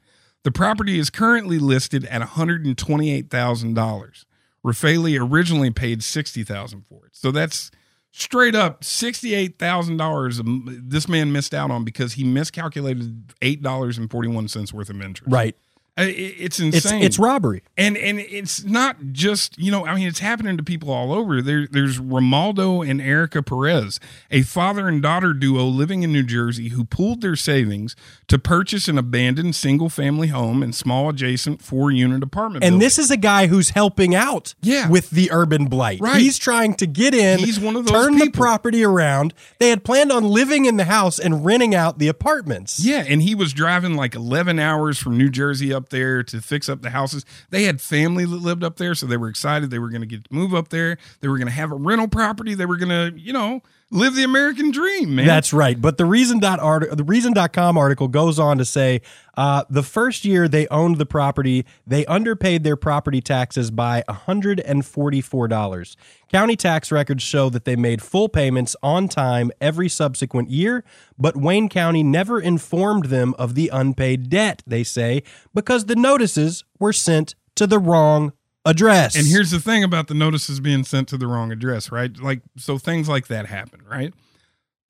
The 0.44 0.50
property 0.50 0.98
is 0.98 1.10
currently 1.10 1.58
listed 1.58 2.04
at 2.06 2.22
$128,000. 2.22 4.24
Rafaeli 4.64 5.30
originally 5.30 5.70
paid 5.70 6.00
$60,000 6.00 6.84
for 6.88 7.06
it. 7.06 7.16
So 7.16 7.30
that's 7.30 7.70
straight 8.16 8.54
up 8.54 8.82
$68,000 8.82 10.40
um, 10.40 10.82
this 10.84 11.08
man 11.08 11.32
missed 11.32 11.52
out 11.52 11.70
on 11.72 11.84
because 11.84 12.12
he 12.12 12.22
miscalculated 12.22 13.28
$8.41 13.42 14.72
worth 14.72 14.88
of 14.88 15.02
interest. 15.02 15.32
Right. 15.32 15.56
It- 15.96 16.34
It's 16.40 16.58
It's 16.58 16.74
insane. 16.84 17.02
it's 17.04 17.18
robbery. 17.20 17.62
And 17.76 17.96
and 17.96 18.18
it's 18.18 18.64
not 18.64 18.96
just 19.12 19.56
you 19.58 19.70
know 19.70 19.86
I 19.86 19.94
mean 19.94 20.08
it's 20.08 20.18
happening 20.18 20.56
to 20.56 20.62
people 20.64 20.90
all 20.90 21.12
over. 21.12 21.40
There 21.40 21.68
there's 21.70 21.98
Romaldo 22.00 22.88
and 22.88 23.00
Erica 23.00 23.42
Perez, 23.44 24.00
a 24.30 24.42
father 24.42 24.88
and 24.88 25.00
daughter 25.00 25.32
duo 25.32 25.64
living 25.66 26.02
in 26.02 26.12
New 26.12 26.24
Jersey 26.24 26.70
who 26.70 26.84
pooled 26.84 27.20
their 27.20 27.36
savings 27.36 27.94
to 28.26 28.38
purchase 28.40 28.88
an 28.88 28.98
abandoned 28.98 29.54
single 29.54 29.88
family 29.88 30.28
home 30.28 30.62
and 30.64 30.74
small 30.74 31.08
adjacent 31.08 31.62
four 31.62 31.92
unit 31.92 32.24
apartment. 32.24 32.64
And 32.64 32.72
building. 32.72 32.84
this 32.86 32.98
is 32.98 33.10
a 33.12 33.16
guy 33.16 33.46
who's 33.46 33.70
helping 33.70 34.16
out 34.16 34.54
Yeah. 34.62 34.88
with 34.88 35.10
the 35.10 35.30
urban 35.30 35.66
blight. 35.66 36.00
Right. 36.00 36.20
He's 36.20 36.38
trying 36.38 36.74
to 36.74 36.86
get 36.88 37.14
in, 37.14 37.38
He's 37.38 37.60
one 37.60 37.76
of 37.76 37.86
those 37.86 37.92
turn 37.92 38.18
the 38.18 38.30
property 38.30 38.82
around. 38.82 39.32
They 39.60 39.70
had 39.70 39.84
planned 39.84 40.10
on 40.10 40.24
living 40.24 40.64
in 40.64 40.76
the 40.76 40.84
house 40.86 41.20
and 41.20 41.44
renting 41.44 41.72
out 41.74 42.00
the 42.00 42.08
apartments. 42.08 42.84
Yeah, 42.84 43.04
and 43.06 43.22
he 43.22 43.34
was 43.36 43.52
driving 43.52 43.94
like 43.94 44.16
11 44.16 44.58
hours 44.58 44.98
from 44.98 45.16
New 45.16 45.30
Jersey 45.30 45.72
up 45.72 45.83
there 45.90 46.22
to 46.22 46.40
fix 46.40 46.68
up 46.68 46.82
the 46.82 46.90
houses. 46.90 47.24
They 47.50 47.64
had 47.64 47.80
family 47.80 48.24
that 48.24 48.36
lived 48.36 48.64
up 48.64 48.76
there, 48.76 48.94
so 48.94 49.06
they 49.06 49.16
were 49.16 49.28
excited 49.28 49.70
they 49.70 49.78
were 49.78 49.90
going 49.90 50.02
to 50.02 50.06
get 50.06 50.24
to 50.24 50.34
move 50.34 50.54
up 50.54 50.68
there. 50.68 50.98
They 51.20 51.28
were 51.28 51.38
going 51.38 51.48
to 51.48 51.54
have 51.54 51.72
a 51.72 51.76
rental 51.76 52.08
property. 52.08 52.54
They 52.54 52.66
were 52.66 52.76
going 52.76 52.88
to, 52.88 53.18
you 53.18 53.32
know, 53.32 53.62
live 53.94 54.14
the 54.16 54.24
American 54.24 54.70
dream, 54.72 55.14
man. 55.14 55.26
That's 55.26 55.52
right. 55.52 55.80
But 55.80 55.96
the 55.98 56.04
reason 56.04 56.40
dot 56.40 56.58
art- 56.58 56.96
the 56.96 57.04
reason.com 57.04 57.78
article 57.78 58.08
goes 58.08 58.38
on 58.40 58.58
to 58.58 58.64
say 58.64 59.00
uh, 59.36 59.64
the 59.70 59.84
first 59.84 60.24
year 60.24 60.48
they 60.48 60.66
owned 60.68 60.98
the 60.98 61.06
property, 61.06 61.64
they 61.86 62.04
underpaid 62.06 62.64
their 62.64 62.76
property 62.76 63.20
taxes 63.20 63.70
by 63.70 64.02
$144. 64.08 65.96
County 66.30 66.56
tax 66.56 66.90
records 66.90 67.22
show 67.22 67.48
that 67.48 67.64
they 67.64 67.76
made 67.76 68.02
full 68.02 68.28
payments 68.28 68.74
on 68.82 69.06
time 69.08 69.52
every 69.60 69.88
subsequent 69.88 70.50
year, 70.50 70.84
but 71.16 71.36
Wayne 71.36 71.68
County 71.68 72.02
never 72.02 72.40
informed 72.40 73.06
them 73.06 73.34
of 73.38 73.54
the 73.54 73.68
unpaid 73.72 74.28
debt, 74.28 74.62
they 74.66 74.82
say, 74.82 75.22
because 75.54 75.84
the 75.84 75.96
notices 75.96 76.64
were 76.80 76.92
sent 76.92 77.36
to 77.54 77.66
the 77.68 77.78
wrong 77.78 78.32
address. 78.64 79.16
And 79.16 79.26
here's 79.26 79.50
the 79.50 79.60
thing 79.60 79.84
about 79.84 80.08
the 80.08 80.14
notices 80.14 80.60
being 80.60 80.84
sent 80.84 81.08
to 81.08 81.16
the 81.16 81.26
wrong 81.26 81.52
address, 81.52 81.90
right? 81.92 82.16
Like 82.18 82.42
so 82.56 82.78
things 82.78 83.08
like 83.08 83.26
that 83.28 83.46
happen, 83.46 83.80
right? 83.90 84.12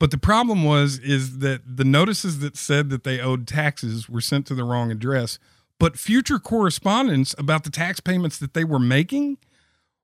But 0.00 0.10
the 0.10 0.18
problem 0.18 0.64
was 0.64 0.98
is 0.98 1.38
that 1.38 1.62
the 1.76 1.84
notices 1.84 2.40
that 2.40 2.56
said 2.56 2.90
that 2.90 3.04
they 3.04 3.20
owed 3.20 3.46
taxes 3.46 4.08
were 4.08 4.20
sent 4.20 4.46
to 4.46 4.54
the 4.54 4.64
wrong 4.64 4.90
address, 4.90 5.38
but 5.78 5.98
future 5.98 6.38
correspondence 6.38 7.34
about 7.38 7.64
the 7.64 7.70
tax 7.70 8.00
payments 8.00 8.38
that 8.38 8.54
they 8.54 8.64
were 8.64 8.78
making 8.78 9.38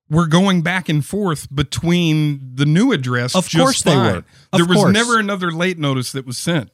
were 0.09 0.27
going 0.27 0.61
back 0.61 0.89
and 0.89 1.05
forth 1.05 1.53
between 1.53 2.55
the 2.55 2.65
new 2.65 2.91
address. 2.91 3.35
Of 3.35 3.49
course 3.49 3.81
they 3.81 3.93
fine. 3.93 4.15
were. 4.15 4.23
There 4.51 4.63
Of 4.63 4.69
was 4.69 4.91
never 4.91 5.17
another 5.17 5.51
late 5.51 5.77
notice 5.77 6.11
that 6.11 6.25
was 6.25 6.37
sent. 6.37 6.69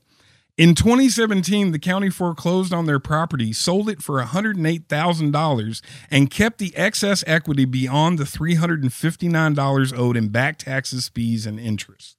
In 0.58 0.74
2017, 0.74 1.72
the 1.72 1.78
county 1.78 2.10
foreclosed 2.10 2.74
on 2.74 2.88
their 2.88 2.98
property, 2.98 3.54
sold 3.54 3.90
it 3.90 4.02
for 4.02 4.20
$108,000, 4.20 5.82
and 6.10 6.32
kept 6.32 6.58
the 6.58 6.76
excess 6.76 7.24
equity 7.28 7.64
beyond 7.64 8.18
the 8.18 8.24
$359 8.24 9.96
owed 9.96 10.18
in 10.18 10.30
back 10.30 10.58
taxes, 10.58 11.10
fees, 11.10 11.46
and 11.46 11.60
interest. 11.60 12.18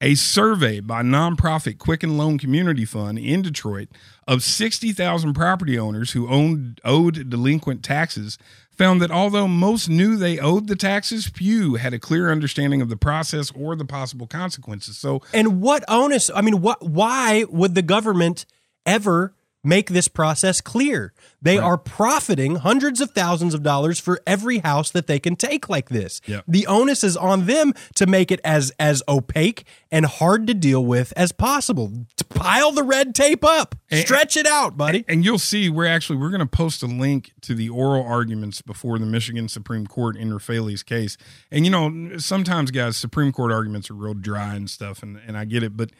A 0.00 0.16
survey 0.16 0.80
by 0.80 1.02
nonprofit 1.02 1.78
Quicken 1.78 2.18
Loan 2.18 2.38
Community 2.38 2.84
Fund 2.84 3.20
in 3.20 3.40
Detroit 3.40 3.88
of 4.26 4.42
60,000 4.42 5.32
property 5.32 5.78
owners 5.78 6.10
who 6.10 6.28
owned 6.28 6.80
owed 6.84 7.30
delinquent 7.30 7.84
taxes 7.84 8.36
found 8.76 9.00
that 9.02 9.10
although 9.10 9.48
most 9.48 9.88
knew 9.88 10.16
they 10.16 10.38
owed 10.38 10.68
the 10.68 10.76
taxes, 10.76 11.26
few 11.26 11.74
had 11.76 11.94
a 11.94 11.98
clear 11.98 12.30
understanding 12.30 12.80
of 12.80 12.88
the 12.88 12.96
process 12.96 13.50
or 13.52 13.74
the 13.74 13.84
possible 13.84 14.26
consequences. 14.26 14.98
So 14.98 15.22
And 15.32 15.60
what 15.60 15.84
onus? 15.88 16.30
I 16.34 16.42
mean, 16.42 16.60
what? 16.60 16.82
Why 16.82 17.44
would 17.48 17.74
the 17.74 17.82
government 17.82 18.46
ever 18.84 19.34
make 19.66 19.90
this 19.90 20.08
process 20.08 20.60
clear? 20.60 21.12
They 21.42 21.58
are 21.58 21.76
profiting 21.76 22.56
hundreds 22.56 23.00
of 23.00 23.10
thousands 23.10 23.54
of 23.54 23.62
dollars 23.62 24.00
for 24.00 24.20
every 24.26 24.58
house 24.58 24.90
that 24.90 25.06
they 25.06 25.20
can 25.20 25.36
take 25.36 25.68
like 25.68 25.90
this. 25.90 26.20
Yep. 26.26 26.44
The 26.48 26.66
onus 26.66 27.04
is 27.04 27.16
on 27.16 27.46
them 27.46 27.72
to 27.96 28.06
make 28.06 28.30
it 28.32 28.40
as 28.42 28.72
as 28.80 29.02
opaque 29.08 29.64
and 29.92 30.06
hard 30.06 30.46
to 30.48 30.54
deal 30.54 30.84
with 30.84 31.12
as 31.16 31.32
possible. 31.32 31.92
To 32.16 32.24
pile 32.24 32.72
the 32.72 32.82
red 32.82 33.14
tape 33.14 33.44
up, 33.44 33.74
stretch 33.92 34.36
it 34.36 34.46
out, 34.46 34.76
buddy. 34.76 35.04
and 35.08 35.24
you'll 35.24 35.38
see 35.38 35.68
we're 35.68 35.86
actually 35.86 36.16
we're 36.16 36.30
going 36.30 36.40
to 36.40 36.46
post 36.46 36.82
a 36.82 36.86
link 36.86 37.32
to 37.42 37.54
the 37.54 37.68
oral 37.68 38.04
arguments 38.04 38.62
before 38.62 38.98
the 38.98 39.06
Michigan 39.06 39.48
Supreme 39.48 39.86
Court 39.86 40.16
in 40.16 40.32
Rafaeli's 40.32 40.82
case. 40.82 41.16
And 41.50 41.64
you 41.64 41.70
know, 41.70 42.18
sometimes 42.18 42.70
guys, 42.70 42.96
Supreme 42.96 43.30
Court 43.32 43.52
arguments 43.52 43.90
are 43.90 43.94
real 43.94 44.14
dry 44.14 44.54
and 44.54 44.68
stuff, 44.68 45.02
and 45.02 45.20
and 45.26 45.36
I 45.36 45.44
get 45.44 45.62
it, 45.62 45.76
but 45.76 45.90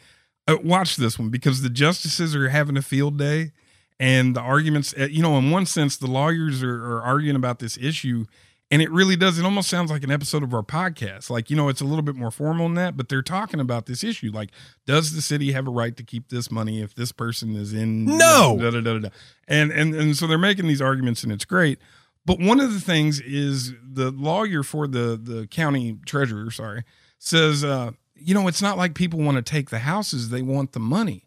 uh, 0.49 0.57
watch 0.63 0.97
this 0.97 1.19
one 1.19 1.29
because 1.31 1.63
the 1.63 1.71
justices 1.71 2.35
are 2.37 2.49
having 2.49 2.77
a 2.77 2.83
field 2.83 3.19
day, 3.19 3.53
and 3.99 4.37
the 4.37 4.41
arguments, 4.41 4.95
uh, 4.99 5.05
you 5.11 5.23
know, 5.23 5.37
in 5.39 5.51
one 5.51 5.67
sense, 5.67 5.97
the 5.97 6.07
lawyers 6.07 6.63
are, 6.63 6.85
are 6.85 7.03
arguing 7.03 7.37
about 7.37 7.59
this 7.59 7.77
issue. 7.79 8.27
And 8.69 8.83
it 8.83 8.91
really 8.91 9.15
does. 9.15 9.39
It 9.39 9.45
almost 9.45 9.69
sounds 9.69 9.93
like 9.93 10.03
an 10.03 10.11
episode 10.11 10.43
of 10.43 10.53
our 10.53 10.65
podcast. 10.65 11.31
Like, 11.31 11.51
you 11.51 11.57
know, 11.57 11.69
it's 11.69 11.81
a 11.81 11.85
little 11.85 12.03
bit 12.03 12.17
more 12.17 12.33
formal 12.33 12.67
than 12.67 12.75
that, 12.75 12.97
but 12.97 13.09
they're 13.09 13.23
talking 13.23 13.61
about 13.61 13.87
this 13.87 14.03
issue. 14.03 14.33
Like, 14.35 14.51
does 14.87 15.15
the 15.15 15.23
city 15.23 15.53
have 15.53 15.69
a 15.69 15.71
right 15.71 15.97
to 15.97 16.03
keep 16.03 16.31
this 16.31 16.51
money 16.51 16.83
if 16.83 16.93
this 16.93 17.13
person 17.13 17.55
is 17.55 17.73
in 17.73 18.07
No. 18.07 18.59
da, 18.61 18.71
da, 18.73 18.81
da, 18.81 18.93
da, 18.95 18.99
da. 18.99 19.09
And 19.47 19.71
and 19.71 19.95
and 19.95 20.17
so 20.17 20.27
they're 20.27 20.37
making 20.37 20.67
these 20.67 20.83
arguments, 20.83 21.23
and 21.23 21.31
it's 21.31 21.45
great. 21.45 21.79
But 22.25 22.41
one 22.41 22.59
of 22.59 22.75
the 22.75 22.81
things 22.81 23.21
is 23.21 23.73
the 23.89 24.11
lawyer 24.11 24.65
for 24.65 24.89
the 24.89 25.17
the 25.17 25.47
county 25.47 26.01
treasurer, 26.05 26.51
sorry, 26.51 26.83
says, 27.21 27.63
uh, 27.63 27.93
you 28.17 28.35
know, 28.35 28.49
it's 28.49 28.63
not 28.63 28.79
like 28.79 28.95
people 28.95 29.21
want 29.21 29.37
to 29.37 29.43
take 29.43 29.71
the 29.71 29.81
houses; 29.81 30.31
they 30.31 30.43
want 30.43 30.73
the 30.73 30.81
money. 30.81 31.27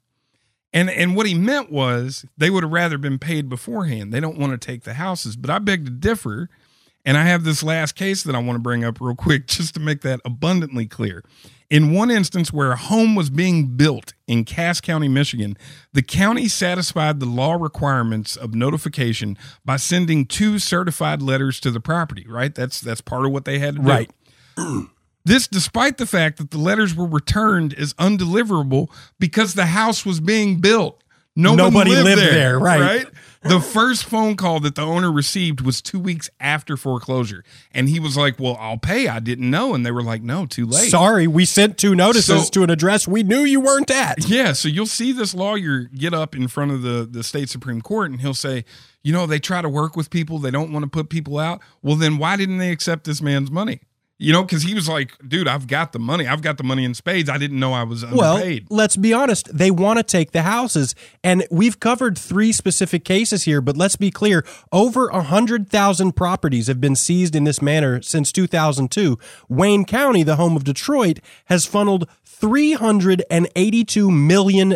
And 0.71 0.89
and 0.89 1.15
what 1.15 1.25
he 1.25 1.33
meant 1.33 1.71
was 1.71 2.25
they 2.37 2.49
would 2.49 2.63
have 2.63 2.71
rather 2.71 2.97
been 2.97 3.19
paid 3.19 3.49
beforehand. 3.49 4.13
They 4.13 4.19
don't 4.19 4.37
want 4.37 4.51
to 4.51 4.57
take 4.57 4.83
the 4.83 4.95
houses. 4.95 5.35
But 5.35 5.49
I 5.49 5.59
beg 5.59 5.85
to 5.85 5.91
differ. 5.91 6.49
And 7.05 7.17
I 7.17 7.23
have 7.23 7.45
this 7.45 7.63
last 7.63 7.93
case 7.93 8.23
that 8.23 8.35
I 8.35 8.39
want 8.39 8.57
to 8.57 8.61
bring 8.61 8.83
up 8.83 8.99
real 8.99 9.15
quick 9.15 9.47
just 9.47 9.73
to 9.75 9.79
make 9.79 10.01
that 10.01 10.19
abundantly 10.25 10.85
clear. 10.85 11.23
In 11.69 11.93
one 11.93 12.11
instance 12.11 12.51
where 12.51 12.71
a 12.71 12.75
home 12.75 13.15
was 13.15 13.29
being 13.29 13.77
built 13.77 14.13
in 14.27 14.43
Cass 14.43 14.81
County, 14.81 15.07
Michigan, 15.07 15.55
the 15.93 16.01
county 16.01 16.47
satisfied 16.47 17.19
the 17.19 17.25
law 17.25 17.53
requirements 17.53 18.35
of 18.35 18.53
notification 18.53 19.37
by 19.63 19.77
sending 19.77 20.25
two 20.25 20.59
certified 20.59 21.21
letters 21.21 21.59
to 21.61 21.71
the 21.71 21.79
property, 21.79 22.25
right? 22.27 22.53
That's 22.53 22.81
that's 22.81 23.01
part 23.01 23.25
of 23.25 23.31
what 23.31 23.45
they 23.45 23.59
had 23.59 23.75
to 23.75 23.81
do. 23.81 23.87
Right. 23.87 24.11
This 25.25 25.47
despite 25.47 25.97
the 25.97 26.05
fact 26.05 26.37
that 26.37 26.51
the 26.51 26.57
letters 26.57 26.95
were 26.95 27.07
returned 27.07 27.73
as 27.73 27.93
undeliverable 27.95 28.87
because 29.19 29.53
the 29.53 29.67
house 29.67 30.05
was 30.05 30.19
being 30.19 30.59
built. 30.59 31.03
No 31.35 31.55
Nobody 31.55 31.91
lived, 31.91 32.05
lived 32.05 32.21
there, 32.21 32.31
there, 32.31 32.59
right. 32.59 33.05
The 33.43 33.61
first 33.61 34.03
phone 34.03 34.35
call 34.35 34.59
that 34.61 34.75
the 34.75 34.81
owner 34.81 35.09
received 35.09 35.61
was 35.61 35.81
two 35.81 35.99
weeks 35.99 36.29
after 36.41 36.75
foreclosure. 36.75 37.45
And 37.71 37.87
he 37.87 37.97
was 37.97 38.17
like, 38.17 38.37
Well, 38.39 38.57
I'll 38.59 38.77
pay. 38.77 39.07
I 39.07 39.19
didn't 39.19 39.49
know. 39.49 39.73
And 39.73 39.85
they 39.85 39.91
were 39.91 40.03
like, 40.03 40.21
No, 40.21 40.45
too 40.45 40.65
late. 40.65 40.89
Sorry, 40.91 41.27
we 41.27 41.45
sent 41.45 41.77
two 41.77 41.95
notices 41.95 42.45
So- 42.45 42.49
to 42.51 42.63
an 42.63 42.69
address 42.69 43.07
we 43.07 43.23
knew 43.23 43.41
you 43.41 43.61
weren't 43.61 43.89
at. 43.89 44.27
Yeah, 44.27 44.51
so 44.51 44.67
you'll 44.67 44.85
see 44.85 45.13
this 45.13 45.33
lawyer 45.33 45.83
get 45.95 46.13
up 46.13 46.35
in 46.35 46.49
front 46.49 46.71
of 46.71 46.81
the 46.81 47.07
the 47.09 47.23
state 47.23 47.49
supreme 47.49 47.81
court 47.81 48.11
and 48.11 48.19
he'll 48.19 48.33
say, 48.33 48.65
you 49.01 49.13
know, 49.13 49.25
they 49.25 49.39
try 49.39 49.61
to 49.61 49.69
work 49.69 49.95
with 49.95 50.09
people, 50.09 50.39
they 50.39 50.51
don't 50.51 50.73
want 50.73 50.83
to 50.83 50.89
put 50.89 51.09
people 51.09 51.37
out. 51.39 51.61
Well, 51.81 51.95
then 51.95 52.17
why 52.17 52.35
didn't 52.35 52.57
they 52.57 52.71
accept 52.71 53.05
this 53.05 53.21
man's 53.21 53.49
money? 53.49 53.79
You 54.21 54.33
know, 54.33 54.43
because 54.43 54.63
he 54.63 54.73
was 54.73 54.89
like, 54.89 55.13
dude, 55.25 55.47
I've 55.47 55.65
got 55.65 55.93
the 55.93 55.99
money. 55.99 56.27
I've 56.27 56.41
got 56.41 56.57
the 56.57 56.63
money 56.63 56.83
in 56.83 56.93
spades. 56.93 57.29
I 57.29 57.37
didn't 57.37 57.57
know 57.57 57.71
I 57.71 57.83
was 57.83 58.05
Well, 58.05 58.37
let's 58.69 58.97
be 58.97 59.13
honest. 59.13 59.47
They 59.57 59.71
want 59.71 59.97
to 59.97 60.03
take 60.03 60.31
the 60.33 60.41
houses. 60.41 60.93
And 61.23 61.47
we've 61.49 61.79
covered 61.79 62.17
three 62.17 62.51
specific 62.51 63.05
cases 63.05 63.43
here, 63.43 63.61
but 63.61 63.77
let's 63.77 63.95
be 63.95 64.11
clear. 64.11 64.45
Over 64.73 65.07
100,000 65.07 66.11
properties 66.17 66.67
have 66.67 66.81
been 66.81 66.97
seized 66.97 67.33
in 67.33 67.45
this 67.45 67.61
manner 67.61 68.01
since 68.01 68.33
2002. 68.33 69.17
Wayne 69.47 69.85
County, 69.85 70.23
the 70.23 70.35
home 70.35 70.57
of 70.57 70.65
Detroit, 70.65 71.19
has 71.45 71.65
funneled 71.65 72.05
$382 72.41 74.13
million 74.13 74.73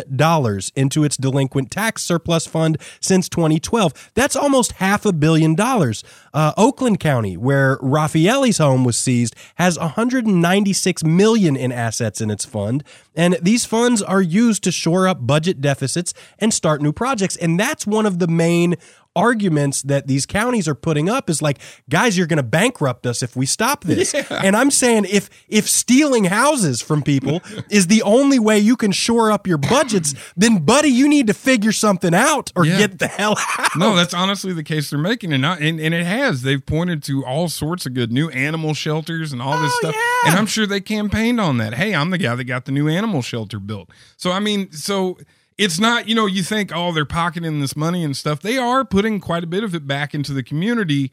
into 0.76 1.04
its 1.04 1.16
delinquent 1.16 1.70
tax 1.70 2.02
surplus 2.02 2.46
fund 2.46 2.78
since 3.00 3.28
2012. 3.28 4.10
That's 4.14 4.36
almost 4.36 4.72
half 4.72 5.06
a 5.06 5.12
billion 5.12 5.54
dollars. 5.54 6.04
Uh, 6.32 6.52
Oakland 6.56 7.00
County, 7.00 7.36
where 7.36 7.78
Rafaeli's 7.78 8.58
home 8.58 8.84
was 8.84 8.98
seized, 8.98 9.34
has 9.56 9.78
196 9.78 11.04
million 11.04 11.56
in 11.56 11.72
assets 11.72 12.20
in 12.20 12.30
its 12.30 12.44
fund, 12.44 12.84
and 13.14 13.38
these 13.40 13.64
funds 13.64 14.02
are 14.02 14.22
used 14.22 14.64
to 14.64 14.72
shore 14.72 15.06
up 15.06 15.26
budget 15.26 15.60
deficits 15.60 16.12
and 16.38 16.52
start 16.52 16.82
new 16.82 16.92
projects. 16.92 17.36
And 17.36 17.58
that's 17.58 17.86
one 17.86 18.06
of 18.06 18.18
the 18.18 18.26
main 18.26 18.76
arguments 19.16 19.82
that 19.82 20.06
these 20.06 20.26
counties 20.26 20.66
are 20.68 20.74
putting 20.74 21.08
up 21.08 21.30
is 21.30 21.40
like, 21.42 21.58
guys, 21.88 22.16
you're 22.18 22.26
going 22.26 22.36
to 22.38 22.42
bankrupt 22.42 23.06
us 23.06 23.22
if 23.22 23.36
we 23.36 23.46
stop 23.46 23.84
this. 23.84 24.14
And 24.44 24.56
I'm 24.56 24.70
saying 24.70 25.06
if 25.08 25.30
if 25.48 25.68
stealing 25.68 26.24
houses 26.24 26.82
from 26.82 27.02
people 27.02 27.40
is 27.70 27.86
the 27.86 28.02
only 28.02 28.38
way 28.38 28.58
you 28.58 28.76
can 28.76 28.92
shore 28.92 29.30
up 29.30 29.46
your 29.46 29.58
budgets, 29.58 30.14
then 30.36 30.58
buddy, 30.64 30.88
you 30.88 31.08
need 31.08 31.26
to 31.28 31.34
figure 31.34 31.72
something 31.72 32.14
out 32.14 32.52
or 32.56 32.64
Yeah. 32.66 32.78
get 32.78 32.98
the 32.98 33.06
hell 33.06 33.36
out. 33.58 33.76
No, 33.76 33.94
that's 33.96 34.12
honestly 34.14 34.52
the 34.52 34.62
case 34.64 34.90
they're 34.90 34.98
making, 34.98 35.32
and 35.32 35.42
not, 35.42 35.60
and, 35.60 35.78
and 35.80 35.94
it 35.94 36.04
has. 36.06 36.42
They've 36.42 36.64
pointed 36.64 37.02
to 37.04 37.24
all 37.24 37.48
sorts 37.48 37.86
of 37.86 37.94
good 37.94 38.12
new 38.12 38.28
animal 38.30 38.74
shelters 38.74 39.32
and 39.32 39.40
all 39.40 39.60
this 39.60 39.72
Oh, 39.76 39.78
stuff, 39.80 39.94
yeah. 39.94 40.30
and 40.30 40.38
I'm 40.38 40.46
sure 40.46 40.66
they 40.66 40.80
campaigned 40.80 41.40
on 41.40 41.58
that. 41.58 41.74
Hey, 41.74 41.94
I'm 41.94 42.10
the 42.10 42.18
guy 42.18 42.34
that 42.34 42.44
got 42.44 42.64
the 42.64 42.72
new 42.72 42.88
animal 42.88 43.22
shelter 43.22 43.58
built. 43.58 43.88
So 44.16 44.30
I 44.32 44.40
mean, 44.40 44.70
so 44.72 45.18
it's 45.58 45.78
not 45.78 46.08
you 46.08 46.14
know 46.14 46.26
you 46.26 46.42
think 46.42 46.70
oh 46.74 46.92
they're 46.92 47.04
pocketing 47.04 47.60
this 47.60 47.76
money 47.76 48.02
and 48.04 48.16
stuff. 48.16 48.40
They 48.40 48.58
are 48.58 48.84
putting 48.84 49.20
quite 49.20 49.44
a 49.44 49.46
bit 49.46 49.64
of 49.64 49.74
it 49.74 49.86
back 49.86 50.14
into 50.14 50.32
the 50.32 50.42
community. 50.42 51.10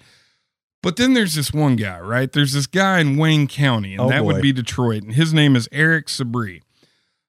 But 0.84 0.96
then 0.96 1.14
there's 1.14 1.36
this 1.36 1.54
one 1.54 1.76
guy, 1.76 2.00
right? 2.00 2.32
There's 2.32 2.54
this 2.54 2.66
guy 2.66 3.00
in 3.00 3.16
Wayne 3.16 3.48
County, 3.48 3.94
and 3.94 4.02
Oh, 4.02 4.10
that 4.10 4.22
boy. 4.22 4.34
would 4.34 4.42
be 4.42 4.52
Detroit, 4.52 5.04
and 5.04 5.14
his 5.14 5.32
name 5.32 5.56
is 5.56 5.70
Eric 5.72 6.08
Sabree. 6.08 6.62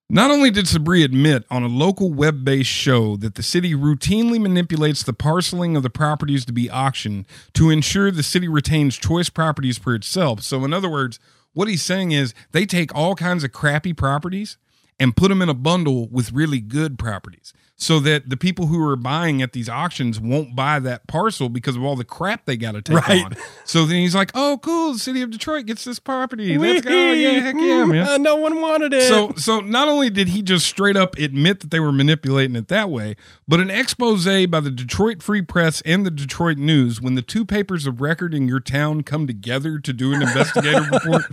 Not 0.09 0.31
only 0.31 0.51
did 0.51 0.67
Sabree 0.67 1.03
admit 1.05 1.45
on 1.51 1.63
a 1.63 1.69
local 1.69 2.11
web 2.13 2.45
based 2.45 2.71
show 2.71 3.17
that 3.17 3.35
the 3.35 3.43
city 3.43 3.75
routinely 3.75 4.41
manipulates 4.41 5.03
the 5.03 5.13
parceling 5.13 5.77
of 5.77 5.83
the 5.83 5.91
properties 5.91 6.45
to 6.47 6.53
be 6.53 6.71
auctioned 6.71 7.27
to 7.55 7.69
ensure 7.71 8.11
the 8.11 8.23
city 8.23 8.49
retains 8.49 8.97
choice 8.97 9.29
properties 9.29 9.77
for 9.79 9.95
itself. 9.95 10.41
So, 10.43 10.65
in 10.65 10.73
other 10.73 10.89
words, 10.91 11.19
what 11.53 11.69
he's 11.69 11.83
saying 11.83 12.13
is 12.13 12.33
they 12.53 12.65
take 12.65 12.95
all 12.95 13.15
kinds 13.15 13.45
of 13.45 13.53
crappy 13.53 13.93
properties 13.93 14.57
and 15.03 15.17
put 15.17 15.29
them 15.29 15.43
in 15.43 15.49
a 15.49 15.55
bundle 15.55 16.09
with 16.09 16.33
really 16.33 16.61
good 16.61 16.99
properties 16.99 17.53
so 17.75 17.99
that 17.99 18.29
the 18.29 18.37
people 18.37 18.67
who 18.67 18.81
are 18.87 18.95
buying 18.95 19.43
at 19.43 19.53
these 19.55 19.69
auctions 19.69 20.21
won't 20.21 20.55
buy 20.55 20.79
that 20.79 21.05
parcel 21.09 21.49
because 21.49 21.75
of 21.75 21.83
all 21.83 21.97
the 21.97 22.05
crap 22.05 22.45
they 22.45 22.57
got 22.57 22.73
to 22.73 22.83
take 22.83 23.09
Right. 23.09 23.25
on. 23.25 23.35
So 23.65 23.85
then 23.87 23.97
he's 23.97 24.15
like, 24.15 24.31
oh, 24.35 24.61
cool. 24.63 24.93
The 24.93 25.01
city 25.01 25.21
of 25.23 25.31
Detroit 25.33 25.67
gets 25.67 25.83
this 25.83 25.99
property. 25.99 26.57
Let's 26.57 26.83
go. 26.87 27.11
Yeah, 27.13 27.41
heck 27.41 27.57
yeah, 27.57 27.85
man. 27.85 28.07
Uh, 28.07 28.19
no 28.19 28.37
one 28.37 28.61
wanted 28.61 28.93
it. 28.95 29.09
So, 29.09 29.33
so 29.37 29.59
not 29.59 29.89
only 29.89 30.11
did 30.11 30.29
he 30.29 30.43
just 30.43 30.65
straight 30.67 30.97
up 30.97 31.19
admit 31.19 31.59
that 31.61 31.73
they 31.73 31.81
were 31.81 31.91
manipulating 31.91 32.55
it 32.55 32.69
that 32.69 32.89
way, 32.89 33.17
but 33.49 33.59
an 33.59 33.69
expose 33.71 34.27
by 34.47 34.61
the 34.61 34.71
Detroit 34.71 35.21
Free 35.21 35.43
Press 35.43 35.81
and 35.85 36.07
the 36.07 36.11
Detroit 36.13 36.59
News, 36.59 37.01
when 37.01 37.17
the 37.17 37.23
two 37.23 37.45
papers 37.45 37.85
of 37.89 38.01
record 38.01 38.33
in 38.33 38.47
your 38.47 38.61
town 38.61 39.03
come 39.03 39.27
together 39.27 39.81
to 39.81 39.93
do 39.93 40.13
an 40.15 40.23
investigative 40.29 40.89
report, 40.89 41.25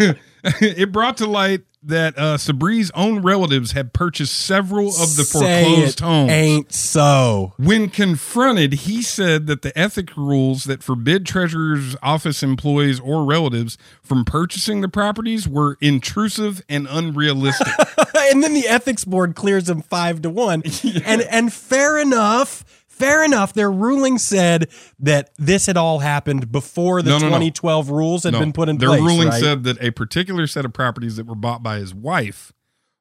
it 0.60 0.90
brought 0.90 1.16
to 1.18 1.26
light 1.26 1.60
that 1.86 2.18
uh, 2.18 2.36
Sabree's 2.36 2.90
own 2.94 3.20
relatives 3.20 3.72
had 3.72 3.92
purchased 3.92 4.34
several 4.34 4.88
of 4.88 5.16
the 5.16 5.24
Say 5.24 5.64
foreclosed 5.64 6.00
it 6.00 6.04
homes. 6.04 6.30
Ain't 6.30 6.72
so. 6.72 7.52
When 7.56 7.90
confronted, 7.90 8.72
he 8.72 9.02
said 9.02 9.46
that 9.46 9.62
the 9.62 9.76
ethic 9.78 10.16
rules 10.16 10.64
that 10.64 10.82
forbid 10.82 11.26
treasurer's 11.26 11.96
office 12.02 12.42
employees 12.42 13.00
or 13.00 13.24
relatives 13.24 13.76
from 14.02 14.24
purchasing 14.24 14.80
the 14.80 14.88
properties 14.88 15.46
were 15.48 15.76
intrusive 15.80 16.62
and 16.68 16.86
unrealistic. 16.90 17.68
and 18.16 18.42
then 18.42 18.54
the 18.54 18.66
ethics 18.66 19.04
board 19.04 19.34
clears 19.34 19.68
him 19.68 19.82
five 19.82 20.22
to 20.22 20.30
one. 20.30 20.62
And 21.04 21.22
and 21.22 21.52
fair 21.52 21.98
enough. 21.98 22.64
Fair 22.94 23.24
enough. 23.24 23.52
Their 23.52 23.70
ruling 23.70 24.18
said 24.18 24.68
that 25.00 25.30
this 25.36 25.66
had 25.66 25.76
all 25.76 25.98
happened 25.98 26.50
before 26.52 27.02
the 27.02 27.10
No, 27.10 27.18
no, 27.18 27.24
no. 27.24 27.30
2012 27.30 27.90
rules 27.90 28.22
had 28.24 28.32
No, 28.32 28.40
been 28.40 28.52
put 28.52 28.68
in 28.68 28.78
their 28.78 28.88
place. 28.90 29.00
Their 29.00 29.08
ruling 29.08 29.28
right? 29.28 29.40
said 29.40 29.64
that 29.64 29.82
a 29.82 29.90
particular 29.90 30.46
set 30.46 30.64
of 30.64 30.72
properties 30.72 31.16
that 31.16 31.26
were 31.26 31.34
bought 31.34 31.62
by 31.62 31.78
his 31.78 31.92
wife 31.94 32.52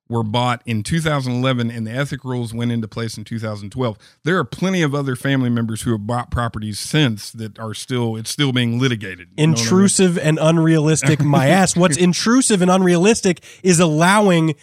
were 0.09 0.21
bought 0.23 0.61
in 0.65 0.83
2011 0.83 1.71
and 1.71 1.87
the 1.87 1.91
ethic 1.91 2.23
rules 2.25 2.53
went 2.53 2.71
into 2.71 2.87
place 2.89 3.17
in 3.17 3.23
2012 3.23 3.97
there 4.25 4.37
are 4.37 4.43
plenty 4.43 4.81
of 4.81 4.93
other 4.93 5.15
family 5.15 5.49
members 5.49 5.83
who 5.83 5.91
have 5.93 6.05
bought 6.05 6.29
properties 6.29 6.77
since 6.77 7.31
that 7.31 7.57
are 7.57 7.73
still 7.73 8.17
it's 8.17 8.29
still 8.29 8.51
being 8.51 8.77
litigated 8.77 9.29
You 9.37 9.47
know 9.47 9.51
what 9.53 9.59
I 9.59 9.61
mean? 9.61 9.63
intrusive 9.63 10.17
and 10.19 10.37
unrealistic. 10.41 11.21
My 11.21 11.47
ass. 11.59 11.75
What's 11.77 11.97
intrusive 11.97 12.61
and 12.61 12.69
unrealistic 12.69 13.43
is 13.63 13.79
allowing 13.79 14.55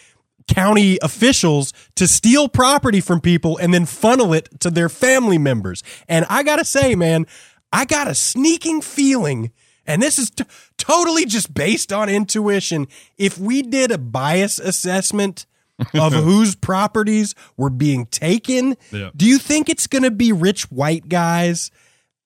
county 0.55 0.99
officials 1.03 1.73
to 1.97 2.07
steal 2.07 2.49
property 2.49 3.01
from 3.01 3.21
people 3.21 3.57
and 3.59 3.73
then 3.73 3.87
funnel 3.87 4.33
it 4.35 4.49
to 4.61 4.71
their 4.71 4.89
family 4.89 5.39
members. 5.39 5.83
And 6.09 6.27
I 6.29 6.43
got 6.43 6.57
to 6.57 6.65
say, 6.65 6.95
man, 6.95 7.27
I 7.73 7.85
got 7.85 8.09
a 8.09 8.15
sneaking 8.15 8.83
feeling. 8.83 9.53
And 9.87 10.03
this 10.03 10.19
is 10.19 10.31
t- 10.31 10.45
totally 10.77 11.25
just 11.25 11.55
based 11.55 11.93
on 11.93 12.09
intuition. 12.09 12.87
If 13.17 13.39
we 13.39 13.63
did 13.63 13.91
a 13.91 13.99
bias 13.99 14.59
assessment 14.59 15.47
of 15.95 16.13
whose 16.13 16.55
properties 16.55 17.35
were 17.57 17.71
being 17.71 18.07
taken, 18.07 18.77
Yeah. 18.93 19.11
do 19.17 19.27
you 19.27 19.39
think 19.39 19.69
it's 19.69 19.87
going 19.87 20.03
to 20.05 20.11
be 20.11 20.33
rich 20.33 20.71
white 20.71 21.09
guys? 21.09 21.71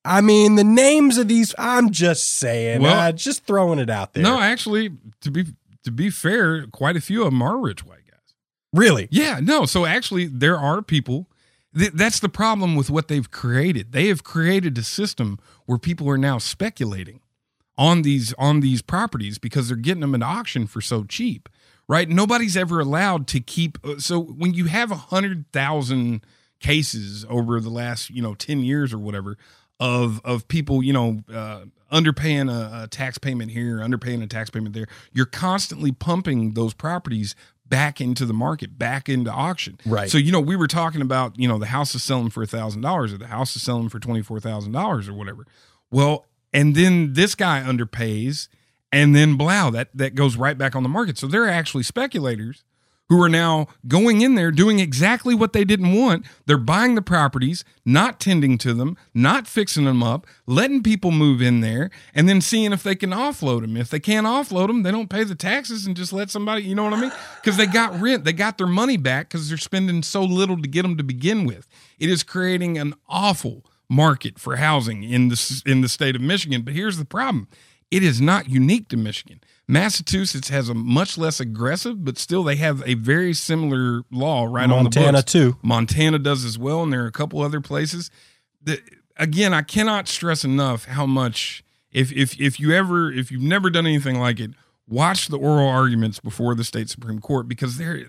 I 0.03 0.21
mean, 0.21 0.55
the 0.55 0.63
names 0.63 1.17
of 1.17 1.27
these, 1.27 1.55
I'm 1.57 1.91
just 1.91 2.33
saying, 2.37 2.81
Well- 2.81 2.99
uh, 2.99 3.11
just 3.11 3.45
throwing 3.45 3.79
it 3.79 3.89
out 3.89 4.13
there. 4.13 4.23
no 4.23 4.39
actually 4.39 4.91
to 5.21 5.31
be 5.31 5.45
to 5.83 5.91
be 5.91 6.09
fair 6.09 6.65
quite 6.67 6.95
a 6.97 7.01
few 7.01 7.21
of 7.23 7.27
them 7.31 7.41
are 7.43 7.57
rich 7.59 7.85
white 7.85 7.94
really. 8.75 9.07
Yeah, 9.11 9.39
no. 9.41 9.65
So 9.65 9.85
actually, 9.85 10.25
there 10.27 10.57
are 10.57 10.81
people. 10.81 11.27
Th- 11.77 11.91
that's 11.91 12.19
the 12.19 12.29
problem 12.29 12.75
with 12.75 12.89
what 12.89 13.07
they've 13.07 13.29
created. 13.31 13.91
They 13.93 14.07
have 14.07 14.23
created 14.23 14.77
a 14.77 14.83
system 14.83 15.39
where 15.65 15.77
people 15.77 16.09
are 16.09 16.17
now 16.17 16.37
speculating 16.37 17.21
on 17.77 18.03
these 18.03 18.33
on 18.37 18.61
these 18.61 18.81
properties 18.81 19.37
because 19.39 19.67
they're 19.67 19.77
getting 19.77 20.01
them 20.01 20.15
at 20.15 20.23
auction 20.23 20.67
for 20.67 20.81
so 20.81 21.03
cheap, 21.03 21.49
right? 21.87 22.07
Nobody's 22.09 22.57
ever 22.57 22.79
allowed 22.79 23.27
to 23.27 23.39
keep. 23.41 23.77
uh, 23.85 23.99
So 23.99 24.19
when 24.21 24.53
you 24.53 24.65
have 24.65 24.91
a 24.91 24.95
hundred 24.95 25.51
thousand 25.51 26.21
cases 26.59 27.25
over 27.29 27.59
the 27.59 27.69
last 27.69 28.09
you 28.09 28.21
know 28.21 28.35
ten 28.35 28.61
years 28.61 28.93
or 28.93 28.97
whatever 28.97 29.37
of 29.79 30.21
of 30.23 30.47
people 30.47 30.81
you 30.83 30.93
know 30.93 31.19
uh, 31.33 31.65
underpaying 31.91 32.49
a, 32.49 32.83
a 32.83 32.87
tax 32.87 33.17
payment 33.17 33.51
here, 33.51 33.79
underpaying 33.79 34.23
a 34.23 34.27
tax 34.27 34.49
payment 34.49 34.73
there, 34.73 34.87
you're 35.13 35.25
constantly 35.25 35.91
pumping 35.91 36.53
those 36.53 36.73
properties 36.73 37.35
back 37.67 37.99
into 37.99 38.25
the 38.25 38.33
market, 38.33 38.77
back 38.77 39.09
into 39.09 39.31
auction. 39.31 39.79
Right. 39.85 40.09
So 40.09 40.17
you 40.17 40.31
know 40.31 40.39
we 40.39 40.55
were 40.55 40.67
talking 40.67 41.01
about 41.01 41.37
you 41.39 41.47
know 41.47 41.57
the 41.57 41.67
house 41.67 41.95
is 41.95 42.03
selling 42.03 42.29
for 42.29 42.43
a 42.43 42.47
thousand 42.47 42.81
dollars 42.81 43.13
or 43.13 43.17
the 43.17 43.27
house 43.27 43.55
is 43.55 43.61
selling 43.61 43.89
for 43.89 43.99
twenty 43.99 44.21
four 44.21 44.39
thousand 44.39 44.71
dollars 44.71 45.07
or 45.09 45.13
whatever. 45.13 45.45
Well, 45.91 46.25
and 46.53 46.75
then 46.75 47.13
this 47.13 47.35
guy 47.35 47.61
underpays, 47.61 48.47
and 48.91 49.15
then 49.15 49.35
blow 49.35 49.71
that 49.71 49.89
that 49.93 50.15
goes 50.15 50.37
right 50.37 50.57
back 50.57 50.75
on 50.75 50.83
the 50.83 50.89
market. 50.89 51.17
So 51.17 51.27
there 51.27 51.43
are 51.43 51.49
actually 51.49 51.83
speculators 51.83 52.63
who 53.09 53.21
are 53.21 53.29
now 53.29 53.67
going 53.87 54.21
in 54.21 54.35
there 54.35 54.51
doing 54.51 54.79
exactly 54.79 55.35
what 55.35 55.53
they 55.53 55.63
didn't 55.63 55.93
want. 55.93 56.25
They're 56.45 56.57
buying 56.57 56.95
the 56.95 57.01
properties, 57.01 57.63
not 57.85 58.19
tending 58.19 58.57
to 58.59 58.73
them, 58.73 58.97
not 59.13 59.47
fixing 59.47 59.85
them 59.85 60.01
up, 60.01 60.25
letting 60.47 60.81
people 60.81 61.11
move 61.11 61.41
in 61.41 61.61
there, 61.61 61.91
and 62.13 62.27
then 62.27 62.41
seeing 62.41 62.73
if 62.73 62.83
they 62.83 62.95
can 62.95 63.11
offload 63.11 63.61
them. 63.61 63.77
If 63.77 63.89
they 63.89 63.99
can't 63.99 64.25
offload 64.25 64.67
them, 64.67 64.83
they 64.83 64.91
don't 64.91 65.09
pay 65.09 65.23
the 65.23 65.35
taxes 65.35 65.85
and 65.85 65.95
just 65.95 66.13
let 66.13 66.29
somebody, 66.29 66.63
you 66.63 66.73
know 66.73 66.83
what 66.83 66.93
I 66.93 67.01
mean? 67.01 67.11
Because 67.41 67.57
they 67.57 67.67
got 67.67 67.99
rent, 67.99 68.23
they 68.23 68.33
got 68.33 68.57
their 68.57 68.67
money 68.67 68.97
back 68.97 69.29
because 69.29 69.49
they're 69.49 69.57
spending 69.57 70.01
so 70.01 70.23
little 70.23 70.61
to 70.61 70.67
get 70.67 70.81
them 70.81 70.97
to 70.97 71.03
begin 71.03 71.45
with. 71.45 71.67
It 71.99 72.09
is 72.09 72.23
creating 72.23 72.77
an 72.77 72.95
awful 73.07 73.65
market 73.89 74.39
for 74.39 74.55
housing 74.55 75.03
in 75.03 75.29
the 75.29 75.61
in 75.65 75.81
the 75.81 75.89
state 75.89 76.15
of 76.15 76.21
Michigan. 76.21 76.63
But 76.63 76.73
here's 76.73 76.97
the 76.97 77.05
problem: 77.05 77.47
it 77.91 78.03
is 78.03 78.19
not 78.19 78.49
unique 78.49 78.89
to 78.89 78.97
Michigan. 78.97 79.41
Massachusetts 79.67 80.49
has 80.49 80.69
a 80.69 80.73
much 80.73 81.17
less 81.17 81.39
aggressive, 81.39 82.05
but 82.05 82.17
still 82.17 82.43
they 82.43 82.55
have 82.57 82.83
a 82.85 82.93
very 82.93 83.33
similar 83.33 84.03
law 84.11 84.45
right 84.45 84.69
on 84.69 84.69
the 84.69 84.83
Montana, 84.83 85.23
too. 85.23 85.57
Montana 85.63 86.19
does 86.19 86.45
as 86.45 86.57
well, 86.57 86.83
and 86.83 86.93
there 86.93 87.03
are 87.03 87.07
a 87.07 87.11
couple 87.11 87.41
other 87.41 87.61
places. 87.61 88.11
That, 88.61 88.81
again, 89.17 89.53
I 89.53 89.63
cannot 89.63 90.07
stress 90.07 90.43
enough 90.43 90.85
how 90.85 91.05
much 91.05 91.63
if 91.91 92.11
if 92.11 92.39
if 92.39 92.59
you 92.59 92.73
ever 92.73 93.11
if 93.11 93.31
you've 93.31 93.41
never 93.41 93.69
done 93.69 93.87
anything 93.87 94.19
like 94.19 94.39
it, 94.39 94.51
watch 94.87 95.27
the 95.27 95.37
oral 95.37 95.67
arguments 95.67 96.19
before 96.19 96.53
the 96.53 96.63
state 96.63 96.89
supreme 96.89 97.19
court 97.19 97.47
because 97.47 97.77
there 97.77 98.03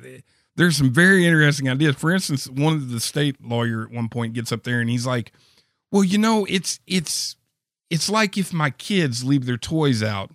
there's 0.57 0.76
some 0.76 0.92
very 0.92 1.26
interesting 1.26 1.68
ideas. 1.68 1.96
For 1.96 2.11
instance, 2.12 2.48
one 2.48 2.74
of 2.74 2.90
the 2.90 3.00
state 3.00 3.36
lawyer 3.42 3.84
at 3.84 3.90
one 3.90 4.09
point 4.09 4.34
gets 4.34 4.52
up 4.52 4.64
there 4.64 4.80
and 4.80 4.90
he's 4.90 5.07
like, 5.07 5.32
"Well, 5.90 6.04
you 6.04 6.18
know, 6.18 6.46
it's 6.50 6.80
it's 6.86 7.36
it's 7.88 8.11
like 8.11 8.36
if 8.36 8.52
my 8.52 8.70
kids 8.70 9.24
leave 9.24 9.46
their 9.46 9.57
toys 9.57 10.02
out 10.02 10.32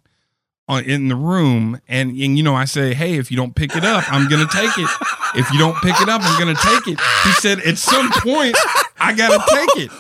on, 0.68 0.84
in 0.86 1.08
the 1.08 1.16
room 1.16 1.80
and, 1.88 2.12
and 2.12 2.38
you 2.38 2.44
know 2.44 2.56
i 2.56 2.66
say 2.66 2.94
hey 2.94 3.18
if 3.18 3.30
you 3.32 3.38
don't 3.38 3.56
pick 3.56 3.76
it 3.76 3.84
up 3.84 4.04
i'm 4.12 4.30
gonna 4.30 4.48
take 4.52 4.78
it. 4.78 4.90
If 5.34 5.50
you 5.52 5.60
don't 5.60 5.76
pick 5.78 6.00
it 6.02 6.10
up 6.10 6.22
i'm 6.24 6.40
gonna 6.40 6.56
take 6.56 6.88
it. 6.88 7.00
He 7.24 7.32
said 7.34 7.60
at 7.62 7.78
some 7.78 8.12
point 8.12 8.56
i 9.00 9.14
gotta 9.14 9.44
take 9.50 9.86
it. 9.86 9.92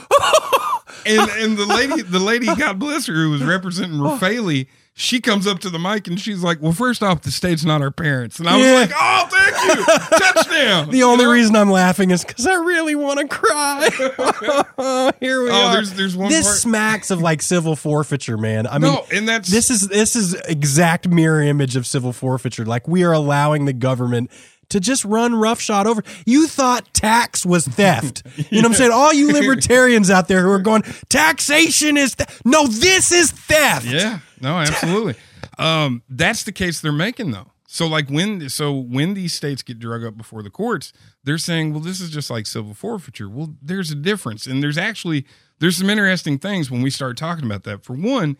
And 1.05 1.29
and 1.43 1.57
the 1.57 1.65
lady 1.65 2.01
the 2.03 2.19
lady 2.19 2.45
god 2.55 2.77
bless 2.79 3.07
her 3.07 3.13
who 3.13 3.31
was 3.31 3.43
representing 3.43 3.99
Rafaeli, 3.99 4.67
she 4.93 5.21
comes 5.21 5.47
up 5.47 5.59
to 5.59 5.69
the 5.69 5.79
mic 5.79 6.07
and 6.07 6.19
she's 6.19 6.43
like 6.43 6.61
well 6.61 6.73
first 6.73 7.01
off 7.01 7.21
the 7.21 7.31
state's 7.31 7.63
not 7.63 7.81
our 7.81 7.91
parents 7.91 8.39
and 8.39 8.47
i 8.49 8.57
was 8.57 8.65
Yeah. 8.65 8.73
like 8.73 8.91
oh 8.93 9.27
thank 9.31 9.77
you 9.77 9.85
touchdown 10.17 10.89
The 10.91 11.03
only 11.03 11.25
reason 11.25 11.55
I'm 11.55 11.69
laughing 11.71 12.11
is 12.11 12.23
because 12.25 12.45
I 12.45 12.55
really 12.55 12.95
want 12.95 13.19
to 13.19 13.27
cry. 13.27 13.89
Here 15.19 15.43
we 15.43 15.49
Oh, 15.49 15.53
are. 15.53 15.73
there's- 15.73 15.91
there's 15.93 16.15
one 16.15 16.29
This 16.29 16.45
part- 16.45 16.57
smacks 16.57 17.11
of 17.11 17.21
like 17.21 17.41
civil 17.41 17.75
forfeiture, 17.75 18.37
man. 18.37 18.67
I 18.67 18.73
mean, 18.79 18.91
no 18.93 19.05
and 19.13 19.27
that's 19.27 19.49
this 19.49 19.69
is 19.69 19.87
this 19.87 20.15
is 20.15 20.33
exact 20.47 21.07
mirror 21.07 21.41
image 21.41 21.75
of 21.75 21.85
civil 21.87 22.13
forfeiture. 22.13 22.65
Like 22.65 22.87
we 22.87 23.03
are 23.03 23.13
allowing 23.13 23.65
the 23.65 23.73
government 23.73 24.29
to 24.69 24.79
just 24.79 25.03
run 25.05 25.35
roughshod 25.35 25.87
over. 25.87 26.03
You 26.25 26.47
thought 26.47 26.93
tax 26.93 27.45
was 27.45 27.65
theft. 27.67 28.23
You 28.37 28.61
know 28.61 28.69
what 28.69 28.71
I'm 28.71 28.73
saying? 28.75 28.91
All 28.91 29.13
you 29.13 29.31
libertarians 29.31 30.09
out 30.09 30.27
there 30.27 30.41
who 30.43 30.51
are 30.51 30.59
going, 30.59 30.83
taxation 31.09 31.97
is 31.97 32.15
th-. 32.15 32.29
no, 32.45 32.67
this 32.67 33.11
is 33.11 33.31
theft. 33.31 33.85
Yeah, 33.85 34.19
no, 34.41 34.57
absolutely. 34.57 35.15
um, 35.57 36.01
that's 36.09 36.43
the 36.43 36.51
case 36.51 36.81
they're 36.81 36.91
making 36.91 37.31
though. 37.31 37.47
So 37.67 37.87
like 37.87 38.09
when 38.09 38.49
so 38.49 38.73
when 38.73 39.13
these 39.13 39.31
states 39.33 39.61
get 39.63 39.79
drug 39.79 40.03
up 40.03 40.17
before 40.17 40.43
the 40.43 40.49
courts, 40.49 40.91
they're 41.23 41.37
saying, 41.37 41.71
well, 41.71 41.79
this 41.79 42.01
is 42.01 42.09
just 42.09 42.29
like 42.29 42.45
civil 42.45 42.73
forfeiture. 42.73 43.29
Well, 43.29 43.55
there's 43.61 43.91
a 43.91 43.95
difference, 43.95 44.45
and 44.45 44.61
there's 44.61 44.77
actually 44.77 45.25
there's 45.59 45.77
some 45.77 45.89
interesting 45.89 46.37
things 46.37 46.69
when 46.69 46.81
we 46.81 46.89
start 46.89 47.15
talking 47.15 47.45
about 47.45 47.63
that. 47.63 47.85
For 47.85 47.93
one, 47.93 48.35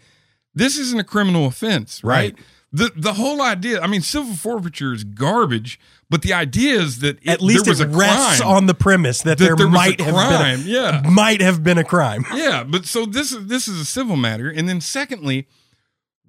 this 0.53 0.77
isn't 0.77 0.99
a 0.99 1.05
criminal 1.05 1.45
offense, 1.45 2.03
right? 2.03 2.33
Right. 2.35 2.45
The 2.73 2.91
the 2.95 3.13
whole 3.13 3.41
idea, 3.41 3.79
I 3.81 3.87
mean, 3.87 4.01
civil 4.01 4.33
forfeiture 4.33 4.93
is 4.93 5.03
garbage, 5.05 5.79
but 6.09 6.21
the 6.23 6.33
idea 6.33 6.79
is 6.79 6.99
that 6.99 7.17
it, 7.21 7.27
At 7.29 7.41
least 7.41 7.65
there 7.65 7.71
was 7.71 7.79
it 7.81 7.87
a 7.87 7.89
rests 7.89 8.39
crime. 8.41 8.49
on 8.49 8.65
the 8.65 8.73
premise 8.73 9.21
that, 9.23 9.37
That 9.37 9.43
there, 9.45 9.55
there 9.55 9.69
might 9.69 9.99
have 10.01 10.13
crime, 10.13 10.59
been 10.61 10.67
a, 10.67 10.69
yeah. 10.69 11.01
might 11.09 11.41
have 11.41 11.63
been 11.63 11.77
a 11.77 11.83
crime. 11.85 12.25
Yeah, 12.33 12.63
but 12.65 12.85
so 12.85 13.05
this 13.05 13.31
is 13.31 13.47
this 13.47 13.67
is 13.69 13.79
a 13.79 13.85
civil 13.85 14.15
matter, 14.17 14.49
and 14.49 14.67
then 14.69 14.79
secondly, 14.81 15.47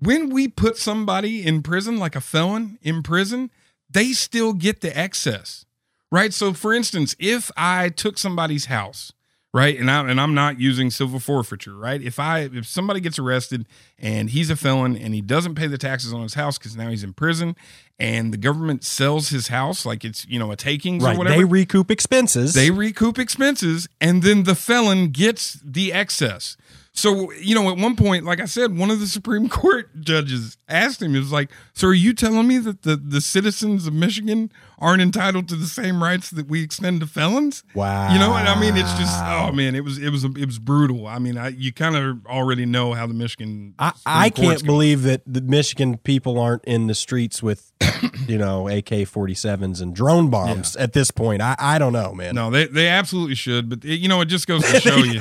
when 0.02 0.30
we 0.30 0.48
put 0.48 0.76
somebody 0.76 1.46
in 1.46 1.62
prison, 1.62 1.96
like 1.98 2.16
a 2.16 2.20
felon 2.20 2.78
in 2.82 3.02
prison, 3.02 3.50
they 3.90 4.12
still 4.12 4.52
get 4.52 4.80
the 4.80 4.96
excess, 4.98 5.64
right? 6.10 6.32
So, 6.32 6.52
for 6.52 6.72
instance, 6.74 7.14
if 7.18 7.50
I 7.56 7.88
took 7.90 8.18
somebody's 8.18 8.64
house, 8.66 9.12
right, 9.54 9.78
and 9.78 9.90
I 9.90 10.08
and 10.08 10.20
I'm 10.20 10.34
not 10.34 10.58
using 10.58 10.90
civil 10.90 11.20
forfeiture, 11.20 11.74
right? 11.76 12.00
If 12.00 12.18
I 12.18 12.40
if 12.52 12.66
somebody 12.66 13.00
gets 13.00 13.18
arrested 13.18 13.66
and 13.98 14.30
he's 14.30 14.50
a 14.50 14.56
felon 14.56 14.96
and 14.96 15.14
he 15.14 15.20
doesn't 15.20 15.54
pay 15.54 15.66
the 15.66 15.78
taxes 15.78 16.12
on 16.12 16.22
his 16.22 16.34
house 16.34 16.58
because 16.58 16.74
now 16.76 16.88
he's 16.88 17.04
in 17.04 17.12
prison, 17.12 17.54
and 17.98 18.32
the 18.32 18.38
government 18.38 18.82
sells 18.82 19.28
his 19.28 19.48
house 19.48 19.84
like 19.86 20.04
it's 20.04 20.26
you 20.26 20.38
know 20.38 20.50
a 20.50 20.56
takings 20.56 21.04
or 21.04 21.14
whatever, 21.16 21.36
They 21.36 21.44
recoup 21.44 21.90
expenses. 21.90 22.54
they 22.54 22.70
recoup 22.70 23.18
expenses 23.18 23.88
and 24.00 24.22
then 24.22 24.44
the 24.44 24.54
felon 24.54 25.08
gets 25.08 25.60
the 25.62 25.92
excess. 25.92 26.56
So, 26.94 27.32
you 27.32 27.54
know, 27.54 27.70
at 27.70 27.78
one 27.78 27.96
point, 27.96 28.24
like 28.24 28.40
I 28.40 28.44
said, 28.44 28.76
one 28.76 28.90
of 28.90 29.00
the 29.00 29.06
Supreme 29.06 29.48
Court 29.50 29.88
judges 30.00 30.58
asked 30.68 31.00
him, 31.00 31.12
he 31.12 31.18
was 31.18 31.32
like, 31.32 31.50
So 31.72 31.88
are 31.88 31.94
you 31.94 32.12
telling 32.12 32.46
me 32.46 32.58
that 32.58 32.82
the, 32.82 32.96
the 32.96 33.20
citizens 33.20 33.86
of 33.86 33.94
Michigan 33.94 34.52
aren't 34.82 35.00
entitled 35.00 35.48
to 35.48 35.56
the 35.56 35.66
same 35.66 36.02
rights 36.02 36.30
that 36.30 36.48
we 36.48 36.62
extend 36.62 37.00
to 37.00 37.06
felons? 37.06 37.62
wow. 37.74 38.12
You 38.12 38.18
know, 38.18 38.34
and 38.34 38.48
I 38.48 38.60
mean, 38.60 38.76
it's 38.76 38.92
just 38.98 39.18
oh 39.24 39.52
man, 39.52 39.74
it 39.74 39.84
was 39.84 39.96
it 39.98 40.10
was 40.10 40.24
it 40.24 40.46
was 40.46 40.58
brutal. 40.58 41.06
I 41.06 41.18
mean, 41.18 41.38
I, 41.38 41.48
you 41.48 41.72
kind 41.72 41.96
of 41.96 42.26
already 42.26 42.66
know 42.66 42.92
how 42.92 43.06
the 43.06 43.14
Michigan 43.14 43.74
I, 43.78 43.92
I 44.04 44.30
can't 44.30 44.64
believe 44.64 45.02
that 45.04 45.22
the 45.26 45.40
Michigan 45.40 45.96
people 45.98 46.38
aren't 46.38 46.64
in 46.64 46.88
the 46.88 46.94
streets 46.94 47.42
with, 47.42 47.72
you 48.26 48.36
know, 48.38 48.68
AK 48.68 48.86
47s 49.08 49.80
and 49.80 49.94
drone 49.94 50.28
bombs 50.30 50.76
at 50.76 50.92
this 50.92 51.10
point. 51.10 51.40
I, 51.40 51.54
I 51.58 51.78
don't 51.78 51.92
know, 51.92 52.12
man. 52.12 52.34
No, 52.34 52.50
they 52.50 52.66
they 52.66 52.88
absolutely 52.88 53.36
should, 53.36 53.68
but 53.68 53.84
it, 53.84 53.96
you 54.00 54.08
know, 54.08 54.20
it 54.20 54.26
just 54.26 54.46
goes 54.46 54.62
to 54.70 54.80
show 54.80 54.96
you. 54.96 55.20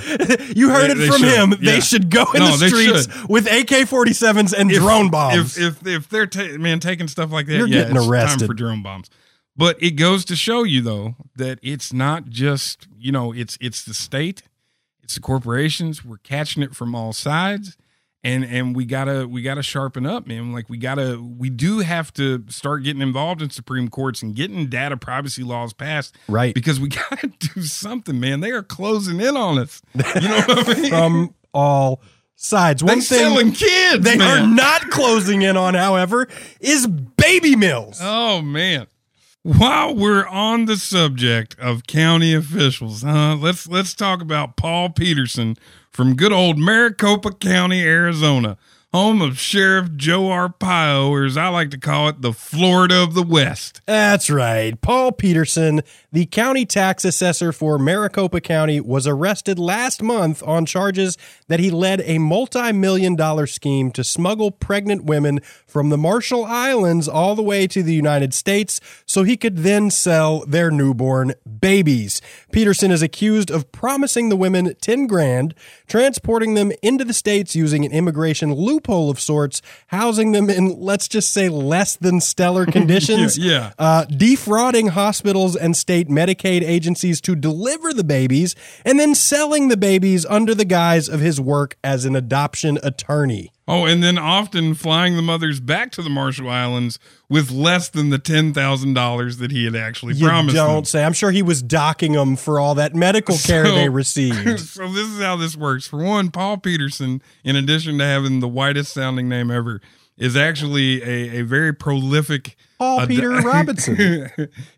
You 0.55 0.69
heard 0.71 0.89
They- 0.89 0.93
it 0.93 0.95
they 0.97 1.07
from 1.07 1.17
should. 1.21 1.29
him. 1.37 1.51
Yeah. 1.61 1.73
They 1.73 1.79
should 1.81 2.09
go 2.09 2.25
in 2.33 2.39
No, 2.39 2.57
the 2.57 2.67
streets 2.67 3.07
with 3.29 3.45
AK 3.45 3.87
47s 3.87 4.53
and 4.57 4.69
drone 4.69 5.09
bombs. 5.11 5.57
If 5.57 5.81
if 5.81 5.87
if 5.87 6.09
they're 6.09 6.25
ta- 6.27 6.57
man 6.57 6.79
taking 6.79 7.07
stuff 7.07 7.31
like 7.31 7.45
that, 7.45 7.57
You're 7.57 7.67
yeah, 7.67 7.83
getting 7.83 7.97
arrested. 7.97 8.39
time 8.39 8.47
for 8.47 8.53
drone 8.53 8.81
bombs. 8.81 9.09
But 9.61 9.81
it 9.81 9.91
goes 9.91 10.25
to 10.25 10.35
show 10.35 10.63
you 10.63 10.81
though 10.81 11.15
that 11.35 11.59
it's 11.61 11.93
not 11.93 12.25
just 12.29 12.87
you 12.97 13.11
know 13.11 13.31
it's 13.31 13.59
it's 13.61 13.83
the 13.85 13.93
state, 13.93 14.41
it's 15.03 15.13
the 15.13 15.21
corporations. 15.21 16.03
We're 16.03 16.17
catching 16.17 16.63
it 16.63 16.75
from 16.75 16.95
all 16.95 17.13
sides, 17.13 17.77
and 18.23 18.43
and 18.43 18.75
we 18.75 18.85
gotta 18.85 19.27
we 19.27 19.43
gotta 19.43 19.61
sharpen 19.61 20.07
up, 20.07 20.25
man. 20.25 20.51
Like 20.51 20.67
we 20.67 20.79
gotta 20.79 21.21
we 21.21 21.51
do 21.51 21.77
have 21.79 22.11
to 22.13 22.43
start 22.49 22.81
getting 22.81 23.03
involved 23.03 23.39
in 23.43 23.51
Supreme 23.51 23.87
Courts 23.89 24.23
and 24.23 24.35
getting 24.35 24.65
data 24.65 24.97
privacy 24.97 25.43
laws 25.43 25.73
passed, 25.73 26.15
Right. 26.27 26.55
Because 26.55 26.79
we 26.79 26.89
gotta 27.11 27.27
do 27.27 27.61
something, 27.61 28.19
man. 28.19 28.39
They 28.39 28.49
are 28.49 28.63
closing 28.63 29.21
in 29.21 29.37
on 29.37 29.59
us. 29.59 29.79
You 29.93 30.27
know 30.27 30.41
what 30.47 30.69
I 30.69 30.73
mean? 30.81 30.89
from 30.89 31.35
all 31.53 32.01
sides. 32.35 32.83
One 32.83 32.97
they 32.97 33.05
thing 33.05 33.19
selling 33.19 33.51
kids. 33.51 34.03
they 34.03 34.17
man. 34.17 34.43
are 34.43 34.47
not 34.47 34.89
closing 34.89 35.43
in 35.43 35.55
on, 35.55 35.75
however, 35.75 36.27
is 36.59 36.87
baby 36.87 37.55
mills. 37.55 37.99
Oh 38.01 38.41
man. 38.41 38.87
While 39.43 39.95
we're 39.95 40.27
on 40.27 40.65
the 40.65 40.77
subject 40.77 41.57
of 41.57 41.87
county 41.87 42.31
officials? 42.31 43.03
Let's 43.03 43.67
let's 43.67 43.95
talk 43.95 44.21
about 44.21 44.55
Paul 44.55 44.91
Peterson 44.91 45.57
from 45.89 46.15
good 46.15 46.31
old 46.31 46.59
Maricopa 46.59 47.31
County, 47.31 47.81
Arizona, 47.81 48.59
home 48.93 49.21
of 49.21 49.39
Sheriff 49.39 49.95
Joe 49.95 50.23
Arpaio, 50.23 51.09
or 51.09 51.23
as 51.23 51.37
I 51.37 51.47
like 51.47 51.71
to 51.71 51.77
call 51.77 52.09
it, 52.09 52.21
the 52.21 52.33
Florida 52.33 53.01
of 53.01 53.13
the 53.13 53.23
West. 53.23 53.79
That's 53.85 54.29
right. 54.29 54.79
Paul 54.81 55.13
Peterson, 55.13 55.81
the 56.11 56.25
county 56.25 56.65
tax 56.65 57.05
assessor 57.05 57.53
for 57.53 57.79
Maricopa 57.79 58.41
County, 58.41 58.81
was 58.81 59.07
arrested 59.07 59.57
last 59.57 60.03
month 60.03 60.43
on 60.43 60.65
charges 60.65 61.17
that 61.47 61.61
he 61.61 61.71
led 61.71 62.01
a 62.01 62.17
multi 62.17 62.73
million 62.73 63.15
dollar 63.15 63.47
scheme 63.47 63.91
to 63.91 64.03
smuggle 64.03 64.51
pregnant 64.51 65.05
women 65.05 65.39
from 65.65 65.89
the 65.89 65.97
Marshall 65.97 66.43
Islands 66.43 67.07
all 67.07 67.35
the 67.35 67.41
way 67.41 67.67
to 67.67 67.81
the 67.81 67.93
United 67.93 68.33
States 68.33 68.81
so 69.05 69.23
he 69.23 69.37
could 69.37 69.59
then 69.59 69.89
sell 69.89 70.45
their 70.45 70.69
newborn 70.69 71.33
babies. 71.59 72.21
Peterson 72.51 72.91
is 72.91 73.01
accused 73.01 73.49
of 73.49 73.71
promising 73.71 74.29
the 74.29 74.35
women 74.35 74.75
10 74.81 75.07
grand, 75.07 75.53
transporting 75.87 76.53
them 76.53 76.71
into 76.81 77.03
the 77.03 77.13
States 77.13 77.55
using 77.55 77.85
an 77.85 77.91
immigration 77.91 78.53
loophole 78.53 79.09
of 79.09 79.19
sorts, 79.19 79.61
housing 79.87 80.31
them 80.31 80.49
in, 80.49 80.79
let's 80.79 81.07
just 81.07 81.31
say, 81.33 81.49
less 81.49 81.95
than 81.95 82.19
stellar 82.21 82.65
conditions 82.71 83.37
yeah. 83.37 83.73
uh, 83.79 84.05
defrauding 84.05 84.87
hospitals 84.87 85.55
and 85.55 85.75
state 85.75 86.07
Medicaid 86.07 86.61
agencies 86.61 87.21
to 87.21 87.35
deliver 87.35 87.93
the 87.93 88.03
babies, 88.03 88.55
and 88.85 88.99
then 88.99 89.15
selling 89.15 89.67
the 89.67 89.77
babies 89.77 90.25
under 90.25 90.53
the 90.53 90.65
guise 90.65 91.07
of 91.07 91.19
his 91.19 91.39
work 91.39 91.77
as 91.83 92.05
an 92.05 92.15
adoption 92.15 92.77
attorney. 92.83 93.51
Oh, 93.71 93.85
and 93.85 94.03
then 94.03 94.17
often 94.17 94.73
flying 94.75 95.15
the 95.15 95.21
mothers 95.21 95.59
back 95.59 95.91
to 95.93 96.01
the 96.01 96.09
Marshall 96.09 96.49
Islands 96.49 96.99
with 97.29 97.51
less 97.51 97.87
than 97.89 98.09
the 98.09 98.19
ten 98.19 98.53
thousand 98.53 98.93
dollars 98.93 99.37
that 99.37 99.51
he 99.51 99.65
had 99.65 99.75
actually 99.75 100.15
You 100.15 100.27
promised. 100.27 100.55
don't 100.55 100.87
say. 100.87 101.03
I'm 101.03 101.13
sure 101.13 101.31
he 101.31 101.41
was 101.41 101.61
docking 101.61 102.11
them 102.13 102.35
for 102.35 102.59
all 102.59 102.75
that 102.75 102.93
medical 102.95 103.37
care 103.43 103.65
So- 103.65 103.75
they 103.75 103.89
received. 103.89 104.59
so 104.59 104.87
this 104.91 105.07
is 105.07 105.21
how 105.21 105.35
this 105.37 105.55
works. 105.55 105.87
For 105.87 106.03
one, 106.03 106.31
Paul 106.31 106.57
Peterson, 106.57 107.21
in 107.43 107.55
addition 107.55 107.97
to 107.99 108.03
having 108.03 108.39
the 108.41 108.47
whitest 108.47 108.93
sounding 108.93 109.29
name 109.29 109.49
ever, 109.49 109.81
is 110.17 110.35
actually 110.35 111.01
a, 111.01 111.39
a 111.39 111.41
very 111.43 111.73
prolific 111.73 112.55
Paul 112.77 113.07
Peter 113.07 113.29
Robinson. 113.41 114.29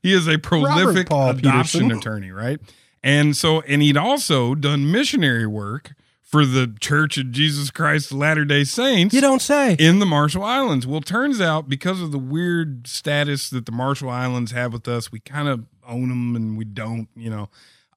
he 0.02 0.14
is 0.14 0.28
a 0.28 0.38
prolific 0.38 1.08
adoption 1.08 1.42
Peterson. 1.42 1.92
attorney, 1.92 2.32
right? 2.32 2.60
And 3.04 3.36
so, 3.36 3.62
and 3.62 3.82
he'd 3.82 3.98
also 3.98 4.56
done 4.56 4.90
missionary 4.92 5.48
work 5.48 5.94
for 6.34 6.48
the 6.48 6.76
Church 6.80 7.20
of 7.20 7.30
Jesus 7.30 7.70
Christ 7.70 8.10
of 8.10 8.18
Latter 8.18 8.44
Day 8.44 8.64
Saints 8.64 9.14
You 9.14 9.22
don't 9.22 9.40
say. 9.40 9.76
in 9.78 10.00
the 10.00 10.06
Marshall 10.08 10.44
Islands. 10.44 10.88
Well, 10.88 11.00
turns 11.00 11.40
out 11.40 11.70
because 11.70 12.02
of 12.02 12.12
the 12.12 12.18
weird 12.18 12.88
status 12.88 13.52
that 13.52 13.68
the 13.68 13.72
Marshall 13.72 14.10
Islands 14.10 14.52
have 14.52 14.74
with 14.74 14.88
us, 14.88 15.12
we 15.12 15.20
kind 15.20 15.48
of 15.48 15.66
own 15.88 16.10
them 16.10 16.36
and 16.36 16.58
we 16.58 16.66
don't, 16.66 17.08
you 17.16 17.30
know. 17.30 17.50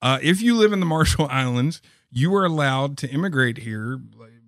Uh, 0.02 0.18
if 0.20 0.42
you 0.42 0.54
live 0.54 0.74
in 0.74 0.80
the 0.80 0.86
Marshall 0.94 1.26
Islands, 1.30 1.80
you 2.10 2.34
are 2.34 2.44
allowed 2.44 2.98
to 2.98 3.08
immigrate 3.08 3.56
here 3.56 4.02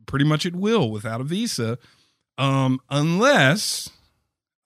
pretty 0.05 0.27
much 0.27 0.45
at 0.45 0.55
will 0.55 0.91
without 0.91 1.23
a 1.23 1.25
visa, 1.25 1.79
um, 2.37 2.83
unless 2.91 3.89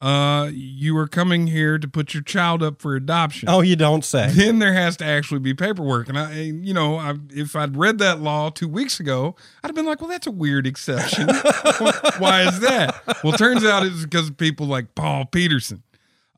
uh, 0.02 0.50
you 0.52 0.96
are 0.98 1.06
coming 1.06 1.46
here 1.46 1.78
to 1.78 1.86
put 1.86 2.12
your 2.12 2.24
child 2.24 2.60
up 2.60 2.82
for 2.82 2.96
adoption 2.96 3.48
Oh, 3.48 3.60
you 3.60 3.76
don't 3.76 4.04
say. 4.04 4.28
then 4.32 4.58
there 4.58 4.74
has 4.74 4.96
to 4.96 5.04
actually 5.04 5.38
be 5.38 5.54
paperwork. 5.54 6.08
And 6.08 6.18
I, 6.18 6.40
you 6.40 6.74
know, 6.74 6.96
I, 6.96 7.14
if 7.30 7.54
I'd 7.54 7.76
read 7.76 7.98
that 7.98 8.20
law 8.20 8.50
two 8.50 8.66
weeks 8.66 8.98
ago, 8.98 9.36
I'd 9.62 9.68
have 9.68 9.76
been 9.76 9.86
like, 9.86 10.00
well, 10.00 10.10
that's 10.10 10.26
a 10.26 10.32
weird 10.32 10.66
exception. 10.66 11.28
Why 12.18 12.42
is 12.48 12.58
that? 12.60 13.00
Well, 13.22 13.34
turns 13.34 13.64
out 13.64 13.86
it's 13.86 14.02
because 14.02 14.28
of 14.28 14.36
people 14.36 14.66
like 14.66 14.94
Paul 14.96 15.24
Peterson. 15.24 15.84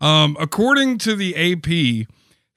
Um, 0.00 0.36
according 0.38 0.98
to 0.98 1.16
the 1.16 1.34
AP, 1.34 2.06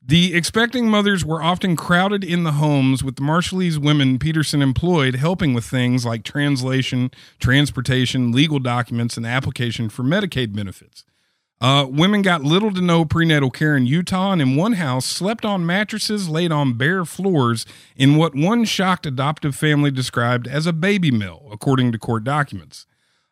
the 0.08 0.34
expecting 0.34 0.89
mothers 0.89 1.26
were 1.26 1.43
often 1.43 1.76
crowded 1.76 2.24
in 2.24 2.43
the 2.43 2.53
homes 2.53 3.03
with 3.03 3.18
the 3.18 3.22
Marshallese 3.22 3.78
women 3.78 4.18
Peterson 4.18 4.62
employed 4.62 5.16
helping 5.16 5.53
with 5.53 5.66
things 5.66 6.05
like 6.05 6.24
translation, 6.24 7.12
transportation, 7.39 8.32
legal 8.32 8.60
documents, 8.60 9.18
and 9.18 9.26
application 9.26 9.89
for 9.89 10.03
Medicaid 10.03 10.55
benefits. 10.55 11.03
Uh, 11.60 11.86
women 11.89 12.22
got 12.22 12.43
little 12.43 12.72
to 12.72 12.80
no 12.80 13.03
prenatal 13.03 13.49
care 13.49 13.76
in 13.76 13.86
Utah, 13.86 14.32
and 14.32 14.41
in 14.41 14.55
one 14.55 14.74
house, 14.74 15.05
slept 15.05 15.43
on 15.43 15.66
mattresses 15.66 16.30
laid 16.30 16.53
on 16.53 16.78
bare 16.78 17.03
floors 17.03 17.66
in 17.97 18.16
what 18.16 18.34
one 18.34 18.64
shocked 18.64 19.05
adoptive 19.05 19.55
family 19.55 19.91
described 19.91 20.47
as 20.47 20.66
a 20.66 20.74
baby 20.74 21.12
mill, 21.12 21.49
according 21.51 21.91
to 21.91 21.97
court 21.97 22.24
documents. 22.24 22.86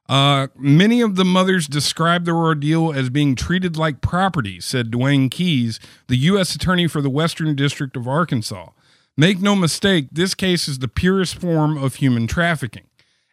Uh, 0.07 0.47
many 0.55 1.01
of 1.01 1.15
the 1.15 1.25
mothers 1.25 1.67
described 1.67 2.25
their 2.25 2.35
ordeal 2.35 2.93
as 2.93 3.09
being 3.09 3.35
treated 3.35 3.75
like 3.75 4.01
property, 4.01 4.59
said 4.59 4.91
Duane 4.91 5.29
Kees, 5.29 5.79
the 6.07 6.17
U.S. 6.17 6.53
Attorney 6.53 6.87
for 6.87 7.01
the 7.01 7.09
Western 7.09 7.55
District 7.55 7.95
of 7.95 8.07
Arkansas. 8.07 8.69
Make 9.17 9.39
no 9.39 9.55
mistake, 9.55 10.07
this 10.11 10.35
case 10.35 10.67
is 10.67 10.79
the 10.79 10.87
purest 10.87 11.35
form 11.35 11.77
of 11.77 11.95
human 11.95 12.27
trafficking. 12.27 12.83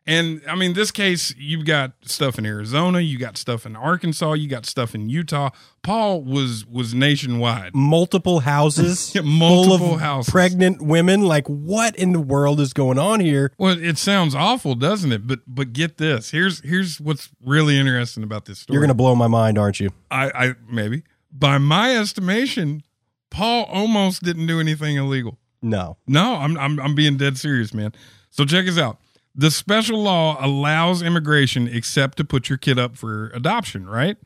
And 0.04 0.42
I 0.48 0.56
mean, 0.56 0.72
this 0.72 0.90
case, 0.90 1.32
you've 1.38 1.64
got 1.64 1.92
stuff 2.02 2.36
in 2.36 2.44
Arizona, 2.44 2.98
you 3.00 3.18
got 3.18 3.36
stuff 3.38 3.64
in 3.64 3.76
Arkansas, 3.76 4.32
you 4.32 4.48
got 4.48 4.66
stuff 4.66 4.96
in 4.96 5.08
Utah. 5.08 5.50
Paul 5.82 6.22
was 6.24 6.66
was 6.66 6.92
nationwide. 6.92 7.72
Multiple 7.74 8.40
houses, 8.40 9.12
Yeah, 9.14 9.20
multiple 9.22 9.78
full 9.78 9.94
of 9.94 10.00
houses. 10.00 10.32
pregnant 10.32 10.82
women. 10.82 11.22
Like, 11.22 11.46
what 11.46 11.94
in 11.94 12.12
the 12.12 12.20
world 12.20 12.58
is 12.58 12.72
going 12.72 12.98
on 12.98 13.20
here? 13.20 13.52
Well, 13.58 13.78
it 13.80 13.96
sounds 13.96 14.34
awful, 14.34 14.74
doesn't 14.74 15.12
it? 15.12 15.26
But 15.26 15.40
but 15.46 15.72
get 15.72 15.98
this. 15.98 16.30
Here's 16.32 16.60
here's 16.60 17.00
what's 17.00 17.28
really 17.44 17.78
interesting 17.78 18.24
about 18.24 18.46
this 18.46 18.58
story. 18.58 18.74
You're 18.74 18.82
gonna 18.82 18.94
blow 18.94 19.14
my 19.14 19.28
mind, 19.28 19.56
aren't 19.56 19.78
you? 19.78 19.90
I, 20.10 20.30
I 20.34 20.54
maybe 20.68 21.04
by 21.30 21.58
my 21.58 21.96
estimation, 21.96 22.82
Paul 23.30 23.64
almost 23.64 24.22
didn't 24.24 24.46
do 24.48 24.58
anything 24.58 24.96
illegal. 24.96 25.38
No. 25.62 25.96
No, 26.08 26.34
I'm 26.36 26.58
I'm 26.58 26.80
I'm 26.80 26.94
being 26.96 27.16
dead 27.16 27.38
serious, 27.38 27.72
man. 27.72 27.92
So 28.30 28.44
check 28.44 28.66
us 28.66 28.78
out. 28.78 28.98
The 29.34 29.50
special 29.50 30.02
law 30.02 30.36
allows 30.44 31.02
immigration 31.02 31.66
except 31.66 32.18
to 32.18 32.24
put 32.24 32.48
your 32.48 32.58
kid 32.58 32.78
up 32.78 32.96
for 32.96 33.30
adoption, 33.34 33.88
right? 33.88 34.16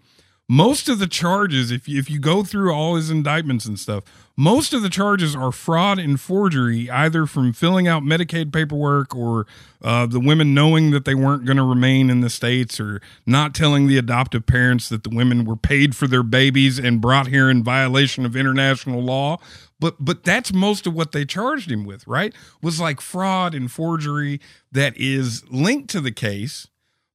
Most 0.49 0.89
of 0.89 1.01
the 1.01 1.09
charges, 1.09 1.73
if 1.73 1.89
you, 1.89 1.99
if 1.99 2.09
you 2.09 2.21
go 2.21 2.45
through 2.45 2.73
all 2.73 2.95
his 2.95 3.11
indictments 3.11 3.67
and 3.67 3.79
stuff, 3.79 4.05
most 4.37 4.73
of 4.73 4.83
the 4.83 4.89
charges 4.89 5.35
are 5.35 5.51
fraud 5.51 5.99
and 5.99 6.21
forgery, 6.21 6.89
either 6.89 7.27
from 7.27 7.53
filling 7.53 7.89
out 7.89 8.05
Medicaid 8.05 8.53
paperwork 8.53 9.17
or 9.17 9.47
uh, 9.83 10.07
the 10.07 10.21
women 10.21 10.55
knowing 10.55 10.93
that 10.93 11.05
they 11.05 11.17
weren't 11.17 11.47
going 11.47 11.57
to 11.57 11.65
remain 11.65 12.11
in 12.11 12.21
the 12.21 12.31
states 12.31 12.79
or 12.79 13.01
not 13.25 13.55
telling 13.55 13.89
the 13.89 13.99
adoptive 13.99 14.47
parents 14.47 14.89
that 14.89 15.03
the 15.03 15.11
women 15.11 15.45
were 15.45 15.57
paid 15.57 15.97
for 15.97 16.07
their 16.07 16.23
babies 16.23 16.79
and 16.79 17.01
brought 17.01 17.27
here 17.27 17.51
in 17.51 17.65
violation 17.65 18.25
of 18.25 18.37
international 18.37 19.03
law. 19.03 19.39
But 19.79 19.97
but 19.99 20.25
that's 20.25 20.53
most 20.53 20.87
of 20.87 20.95
what 20.95 21.13
they 21.13 21.25
charged 21.25 21.71
him 21.71 21.85
with, 21.85 22.07
right? 22.07 22.35
Was 22.63 22.81
like 22.81 23.01
fraud 23.01 23.55
and 23.55 23.71
forgery 23.71 24.41
that 24.73 24.97
is 24.97 25.45
linked 25.51 25.91
to 25.91 26.01
the 26.01 26.13
case, 26.13 26.67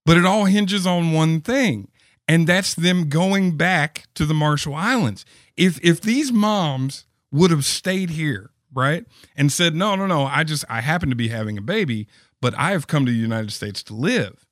but 0.06 0.18
it 0.18 0.26
all 0.26 0.46
hinges 0.46 0.86
on 0.86 1.12
one 1.12 1.42
thing, 1.42 1.90
and 2.28 2.46
that's 2.46 2.76
them 2.76 3.10
going 3.10 3.58
back 3.58 4.06
to 4.16 4.26
the 4.26 4.34
Marshall 4.34 4.76
Islands. 4.76 5.26
If 5.58 5.80
if 5.84 6.02
these 6.02 6.32
moms 6.32 7.06
would 7.32 7.50
have 7.50 7.66
stayed 7.66 8.12
here, 8.12 8.52
right, 8.74 9.06
and 9.36 9.52
said, 9.52 9.74
"No, 9.74 9.96
no, 9.96 10.06
no, 10.06 10.26
I 10.26 10.44
just 10.44 10.64
I 10.70 10.82
happen 10.82 11.10
to 11.10 11.16
be 11.16 11.30
having 11.30 11.58
a 11.58 11.62
baby, 11.62 12.08
but 12.42 12.54
I 12.58 12.72
have 12.72 12.88
come 12.88 13.06
to 13.08 13.12
the 13.12 13.18
United 13.18 13.52
States 13.52 13.82
to 13.84 13.96
live." 13.96 14.46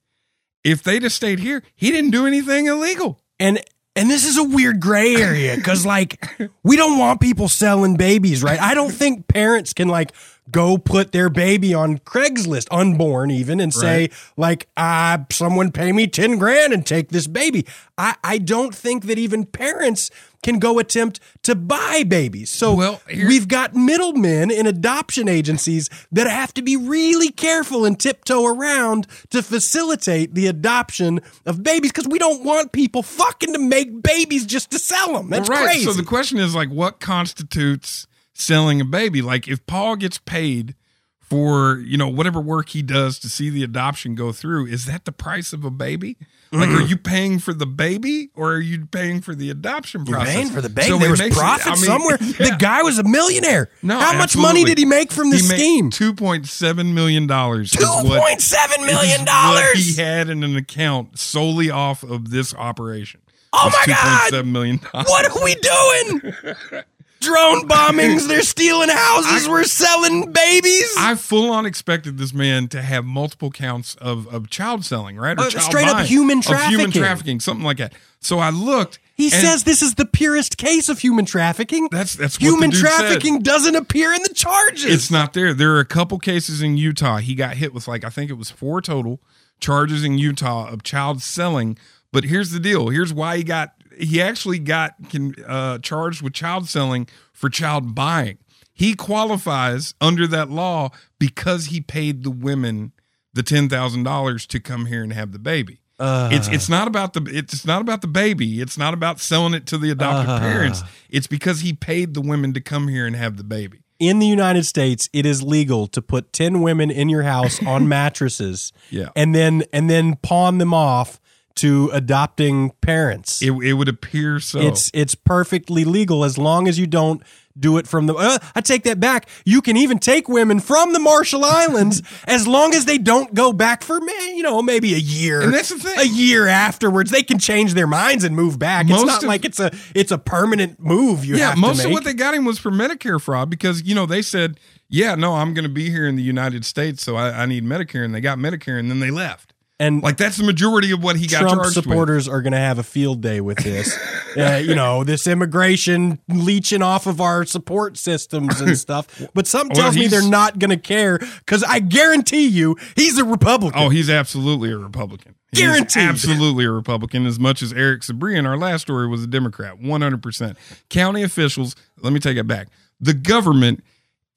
If 0.64 0.84
they'd 0.84 1.04
have 1.04 1.14
stayed 1.14 1.40
here, 1.40 1.64
he 1.76 1.92
didn't 1.92 2.12
do 2.12 2.26
anything 2.26 2.66
illegal. 2.66 3.22
And 3.40 3.62
and 4.00 4.10
this 4.10 4.26
is 4.26 4.38
a 4.38 4.44
weird 4.44 4.80
gray 4.80 5.18
area 5.18 5.58
because 5.58 5.86
like 5.86 6.26
we 6.64 6.78
don't 6.78 6.98
want 6.98 7.20
people 7.20 7.50
selling 7.50 7.98
babies, 7.98 8.42
right? 8.42 8.58
I 8.58 8.74
don't 8.74 8.92
think 8.92 9.28
parents 9.28 9.74
can 9.74 9.90
like 9.90 10.14
go 10.52 10.78
put 10.78 11.12
their 11.12 11.30
baby 11.30 11.74
on 11.74 12.00
Craigslist, 12.00 12.68
unborn 12.72 13.32
even, 13.32 13.60
and 13.60 13.74
say 13.74 14.02
Right. 14.02 14.14
like, 14.38 14.68
ah, 14.78 15.26
someone 15.32 15.72
pay 15.72 15.92
me 15.92 16.08
ten 16.08 16.38
grand 16.38 16.74
and 16.74 16.86
take 16.86 17.10
this 17.10 17.28
baby. 17.28 17.66
I 17.98 18.16
I 18.24 18.38
don't 18.38 18.74
think 18.76 19.06
that 19.06 19.18
even 19.20 19.46
parents 19.46 20.10
can 20.42 20.58
go 20.58 20.80
attempt 20.80 21.20
to 21.44 21.54
buy 21.54 22.02
babies. 22.08 22.50
So 22.50 22.74
Well, 22.74 23.02
here- 23.10 23.28
we've 23.28 23.50
got 23.50 23.76
middlemen 23.76 24.50
in 24.50 24.66
adoption 24.68 25.28
agencies 25.28 25.90
that 26.14 26.30
have 26.30 26.54
to 26.54 26.62
be 26.62 26.78
really 26.78 27.30
careful 27.30 27.84
and 27.84 28.00
tiptoe 28.00 28.46
around 28.46 29.06
to 29.32 29.44
facilitate 29.44 30.36
the 30.36 30.48
adoption 30.48 31.20
of 31.46 31.62
babies 31.62 31.92
because 31.92 32.08
we 32.08 32.20
don't 32.20 32.46
want 32.46 32.72
people 32.72 33.04
fucking 33.04 33.52
to 33.52 33.60
make 33.60 34.02
babies 34.02 34.46
just 34.46 34.72
to 34.72 34.80
sell 34.80 35.12
them. 35.14 35.30
That's 35.30 35.50
right. 35.50 35.66
crazy. 35.66 35.84
So 35.84 35.92
the 35.92 36.04
question 36.04 36.38
is 36.38 36.56
like, 36.56 36.70
what 36.70 37.02
constitutes 37.02 38.08
selling 38.40 38.82
a 38.82 38.86
baby? 38.86 39.22
Like, 39.22 39.48
if 39.48 39.66
Paul 39.66 39.96
gets 39.96 40.18
paid 40.18 40.76
for 41.22 41.78
you 41.78 41.98
know 41.98 42.08
whatever 42.08 42.42
work 42.42 42.70
he 42.70 42.82
does 42.82 43.20
to 43.20 43.30
see 43.30 43.50
the 43.50 43.64
adoption 43.64 44.16
go 44.16 44.32
through, 44.32 44.68
is 44.68 44.86
that 44.86 45.06
the 45.06 45.12
price 45.12 45.54
of 45.54 45.64
a 45.64 45.72
baby? 45.72 46.18
Like, 46.52 46.70
are 46.70 46.82
mm. 46.82 46.90
you 46.90 46.98
paying 46.98 47.38
for 47.38 47.54
the 47.54 47.68
baby 47.68 48.32
or 48.34 48.54
are 48.54 48.60
you 48.60 48.88
paying 48.88 49.22
for 49.22 49.36
the 49.36 49.52
adoption 49.52 50.04
You're 50.08 50.16
process? 50.16 50.34
paying 50.34 50.50
for 50.50 50.62
the 50.62 50.70
baby. 50.70 50.88
So 50.88 50.98
there 50.98 51.10
it 51.10 51.12
was 51.12 51.20
makes 51.20 51.36
it- 51.36 51.40
profit 51.40 51.68
I 51.68 51.76
mean, 51.76 51.84
somewhere. 51.84 52.18
yeah. 52.22 52.50
The 52.50 52.56
guy 52.58 52.82
was 52.82 52.98
a 52.98 53.04
millionaire. 53.04 53.70
No, 53.84 54.00
How 54.00 54.18
much 54.18 54.36
money 54.36 54.62
absolutely. 54.62 54.66
did 54.66 54.78
he 54.80 54.86
make 54.86 55.12
from 55.12 55.30
this 55.30 55.48
He 55.48 55.58
scheme? 55.58 55.92
Two 55.92 56.16
point 56.16 56.48
seven 56.48 56.96
million 56.96 57.28
dollars. 57.28 57.70
Two 57.70 57.86
point 57.86 58.42
seven 58.42 58.84
million 58.84 59.26
dollars. 59.26 59.96
he 59.96 60.02
had 60.02 60.30
in 60.30 60.44
an 60.44 60.56
account 60.56 61.20
solely 61.20 61.70
off 61.70 62.02
of 62.02 62.32
this 62.32 62.56
operation. 62.56 63.22
Oh 63.54 63.70
my 63.72 63.94
God. 63.94 64.32
$2.7 64.32 64.46
million. 64.48 64.78
What 64.92 65.26
are 65.26 65.44
we 65.44 65.56
doing? 65.56 66.84
Drone 67.22 67.68
bombings. 67.68 68.28
They're 68.28 68.42
stealing 68.44 68.90
houses. 68.90 69.48
I- 69.48 69.50
We're 69.52 69.64
selling 69.66 70.32
babies. 70.32 70.96
I 70.98 71.16
full 71.16 71.52
on 71.52 71.66
expected 71.66 72.18
this 72.18 72.34
man 72.34 72.68
to 72.70 72.82
have 72.82 73.06
multiple 73.06 73.52
counts 73.52 73.96
of, 73.96 74.28
of 74.34 74.50
child 74.50 74.86
selling, 74.86 75.18
right? 75.18 75.38
Or 75.38 75.44
Uh, 75.44 75.50
straight 75.50 75.88
up 75.88 75.94
buying. 75.98 76.08
human 76.08 76.40
Of 76.40 76.46
human 76.46 76.60
trafficking. 76.92 76.92
trafficking, 77.02 77.40
something 77.40 77.66
like 77.66 77.78
that. 77.78 77.94
So 78.22 78.40
I 78.40 78.50
looked. 78.50 79.00
he 79.16 79.30
says 79.30 79.64
this 79.64 79.82
is 79.82 79.96
the 79.96 80.06
purest 80.06 80.58
case 80.58 80.90
of 80.90 81.00
human 81.00 81.26
trafficking. 81.26 81.88
that's 81.92 82.14
that's 82.14 82.38
what 82.38 82.42
human 82.44 82.70
dude 82.70 82.80
said. 82.82 82.98
trafficking 82.98 83.40
doesn't 83.42 83.76
appear 83.76 84.14
in 84.14 84.24
the 84.24 84.34
charges. 84.34 84.86
It's 84.86 85.10
not 85.12 85.34
there. 85.34 85.54
There 85.54 85.74
are 85.76 85.80
a 85.80 85.86
couple 85.86 86.20
cases 86.20 86.62
in 86.62 86.76
Utah. 86.78 87.18
He 87.18 87.36
got 87.36 87.56
hit 87.58 87.74
with 87.74 87.88
like 87.88 88.04
I 88.04 88.10
think 88.10 88.30
it 88.30 88.36
was 88.36 88.50
four 88.50 88.82
total 88.82 89.20
charges 89.60 90.04
in 90.04 90.18
Utah 90.18 90.68
of 90.70 90.84
child 90.84 91.22
selling. 91.22 91.78
But 92.12 92.24
here's 92.26 92.52
the 92.52 92.60
deal. 92.60 92.90
Here's 92.90 93.14
why 93.14 93.38
he 93.38 93.44
got 93.44 93.74
he 94.00 94.22
actually 94.22 94.60
got 94.60 94.94
can, 95.10 95.34
uh, 95.48 95.78
charged 95.80 96.22
with 96.22 96.34
child 96.34 96.68
selling 96.70 97.08
for 97.34 97.50
child 97.50 97.94
buying. 97.96 98.38
He 98.74 98.94
qualifies 98.96 99.94
under 100.00 100.26
that 100.28 100.50
law 100.50 100.90
because 101.20 101.66
he 101.68 101.82
paid 101.82 102.24
the 102.24 102.32
women 102.32 102.94
the 103.34 103.44
ten 103.44 103.70
thousand 103.70 104.04
dollars 104.04 104.46
to 104.48 104.60
come 104.60 104.86
here 104.88 105.04
and 105.04 105.14
have 105.14 105.32
the 105.34 105.40
baby. 105.40 105.82
Uh, 106.00 106.30
It's 106.32 106.48
it's 106.48 106.70
not 106.70 106.88
about 106.88 107.14
the 107.14 107.22
it's 107.26 107.66
not 107.66 107.82
about 107.82 108.02
the 108.02 108.08
baby. 108.08 108.62
It's 108.62 108.78
not 108.78 108.94
about 108.94 109.20
selling 109.20 109.54
it 109.54 109.66
to 109.68 109.78
the 109.78 109.90
adoptive 109.92 110.30
Uh. 110.30 110.40
parents. 110.40 110.82
It's 111.10 111.28
because 111.28 111.60
he 111.60 111.74
paid 111.74 112.14
the 112.14 112.22
women 112.22 112.54
to 112.54 112.62
come 112.62 112.88
here 112.88 113.06
and 113.06 113.16
have 113.16 113.36
the 113.38 113.44
baby. 113.44 113.80
in 114.00 114.20
the 114.20 114.26
United 114.26 114.66
States, 114.66 115.10
it 115.12 115.26
is 115.26 115.44
legal 115.44 115.86
to 115.86 116.02
put 116.02 116.32
10 116.32 116.62
women 116.62 116.90
in 116.90 117.10
your 117.10 117.24
house 117.24 117.62
on 117.66 117.86
mattresses 117.98 118.72
Yeah. 118.90 119.10
and 119.14 119.36
then 119.36 119.64
and 119.74 119.90
then 119.90 120.16
pawn 120.22 120.58
them 120.58 120.74
off 120.74 121.20
to 121.60 121.90
adopting 121.94 122.72
parents. 122.82 123.42
It, 123.42 123.52
it 123.52 123.74
would 123.74 123.90
appear 123.90 124.40
so. 124.40 124.60
It's 124.60 124.92
it's 124.94 125.16
perfectly 125.16 125.84
legal 125.84 126.24
as 126.24 126.38
long 126.38 126.68
as 126.68 126.80
you 126.80 126.88
don't 126.88 127.22
do 127.60 127.78
it 127.78 127.88
from 127.88 128.06
the. 128.06 128.16
Uh, 128.16 128.38
I 128.56 128.62
take 128.62 128.84
that 128.84 129.00
back. 129.00 129.28
You 129.46 129.62
can 129.62 129.76
even 129.76 130.00
take 130.00 130.30
women 130.30 130.60
from 130.60 130.94
the 130.94 131.00
Marshall 131.00 131.44
Islands 131.44 132.02
as 132.28 132.48
long 132.48 132.74
as 132.74 132.86
they 132.86 132.98
don't 132.98 133.34
go 133.34 133.52
back 133.52 133.84
for 133.84 134.00
me. 134.00 134.38
You 134.38 134.44
know, 134.44 134.62
maybe 134.62 134.94
a 134.94 134.98
year. 134.98 135.42
And 135.42 135.54
that's 135.54 135.70
the 135.70 135.80
thing. 135.80 136.00
A 136.00 136.04
year 136.04 136.48
afterwards, 136.48 137.12
they 137.12 137.24
can 137.24 137.40
change 137.40 137.74
their 137.74 137.88
minds 137.88 138.24
and 138.24 138.36
move 138.36 138.58
back. 138.58 138.88
Most 138.88 139.02
it's 139.02 139.08
not 139.08 139.24
of- 139.24 139.28
like 139.28 139.46
it's 139.46 139.60
a 139.60 139.72
it's 139.94 140.12
a 140.12 140.18
permanent 140.18 140.80
move. 140.80 141.26
You 141.26 141.36
yeah, 141.36 141.56
most 141.58 141.84
of 141.84 141.92
what 141.92 142.04
they 142.04 142.14
got 142.14 142.34
him 142.34 142.46
was 142.46 142.60
for 142.60 142.72
Medicare 142.72 143.22
fraud 143.22 143.50
because 143.50 143.84
you 143.84 143.96
know 143.96 144.06
they 144.06 144.22
said, 144.22 144.60
yeah, 144.88 145.16
no, 145.16 145.36
I'm 145.36 145.54
going 145.54 145.64
to 145.64 145.70
be 145.70 145.90
here 145.90 146.08
in 146.08 146.16
the 146.16 146.24
United 146.24 146.66
States, 146.66 147.04
so 147.04 147.16
I, 147.16 147.44
I 147.44 147.46
need 147.46 147.64
Medicare, 147.64 148.04
and 148.06 148.16
they 148.16 148.22
got 148.22 148.38
Medicare, 148.38 148.80
and 148.80 148.90
then 148.90 149.00
they 149.00 149.12
left. 149.12 149.54
And 149.80 150.04
Like 150.04 150.18
that's 150.18 150.36
the 150.38 150.44
majority 150.44 150.92
of 150.92 151.02
what 151.02 151.16
he 151.16 151.26
got 151.26 151.40
Trump 151.40 151.62
charged 151.62 151.74
supporters 151.74 152.28
are 152.28 152.42
going 152.42 152.52
to 152.54 152.60
have 152.60 152.80
a 152.80 152.84
field 152.84 153.22
day 153.22 153.40
with 153.40 153.60
this. 153.60 153.98
uh, 154.38 154.62
you 154.64 154.76
know, 154.76 155.04
this 155.04 155.26
immigration 155.26 156.20
leeching 156.28 156.82
off 156.82 157.08
of 157.08 157.22
our 157.22 157.46
support 157.46 157.98
systems 157.98 158.60
and 158.60 158.78
stuff. 158.86 159.08
But 159.34 159.48
something 159.48 159.76
Well, 159.76 159.84
tells 159.84 159.96
me 159.96 160.08
they're 160.08 160.22
not 160.22 160.60
going 160.60 160.72
to 160.72 160.78
care 160.78 161.20
because 161.20 161.64
I 161.64 161.80
guarantee 161.80 162.48
you 162.48 162.76
he's 162.96 163.18
a 163.18 163.24
Republican. 163.26 163.80
Oh, 163.82 163.90
he's 163.90 164.10
absolutely 164.10 164.72
a 164.72 164.78
Republican. 164.78 165.36
He 165.52 165.62
Guaranteed. 165.62 166.04
absolutely 166.04 166.66
a 166.66 166.72
Republican. 166.72 167.26
As 167.26 167.40
much 167.40 167.64
as 167.64 167.74
Eric 167.74 168.04
Sabree 168.04 168.38
in 168.38 168.46
our 168.46 168.58
last 168.58 168.82
story 168.82 169.08
was 169.08 169.24
a 169.24 169.28
Democrat, 169.28 169.80
100. 169.80 170.22
percent 170.22 170.58
County 170.90 171.24
officials. 171.24 171.76
Let 172.02 172.14
me 172.14 172.20
take 172.20 172.38
it 172.38 172.46
back. 172.46 172.68
The 173.00 173.14
government 173.16 173.84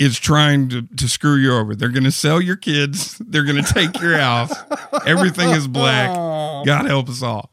is 0.03 0.18
trying 0.18 0.68
to, 0.70 0.82
to 0.82 1.09
screw 1.09 1.36
you 1.36 1.55
over. 1.55 1.74
They're 1.74 1.88
going 1.88 2.05
to 2.05 2.12
sell 2.12 2.40
your 2.40 2.57
kids. 2.57 3.18
They're 3.20 3.44
going 3.44 3.62
to 3.62 3.72
take 3.72 4.00
your 4.00 4.18
house. 4.18 4.53
Everything 5.07 5.50
is 5.50 5.68
black. 5.68 6.14
God 6.66 6.86
help 6.86 7.09
us 7.09 7.22
all. 7.22 7.53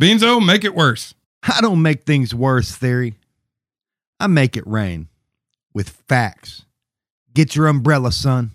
Beanzo, 0.00 0.44
make 0.44 0.64
it 0.64 0.74
worse. 0.74 1.14
I 1.42 1.60
don't 1.60 1.82
make 1.82 2.04
things 2.04 2.34
worse, 2.34 2.74
Theory. 2.74 3.14
I 4.20 4.28
make 4.28 4.56
it 4.56 4.66
rain 4.66 5.08
with 5.74 5.90
facts. 6.08 6.64
Get 7.34 7.56
your 7.56 7.66
umbrella, 7.66 8.12
son. 8.12 8.52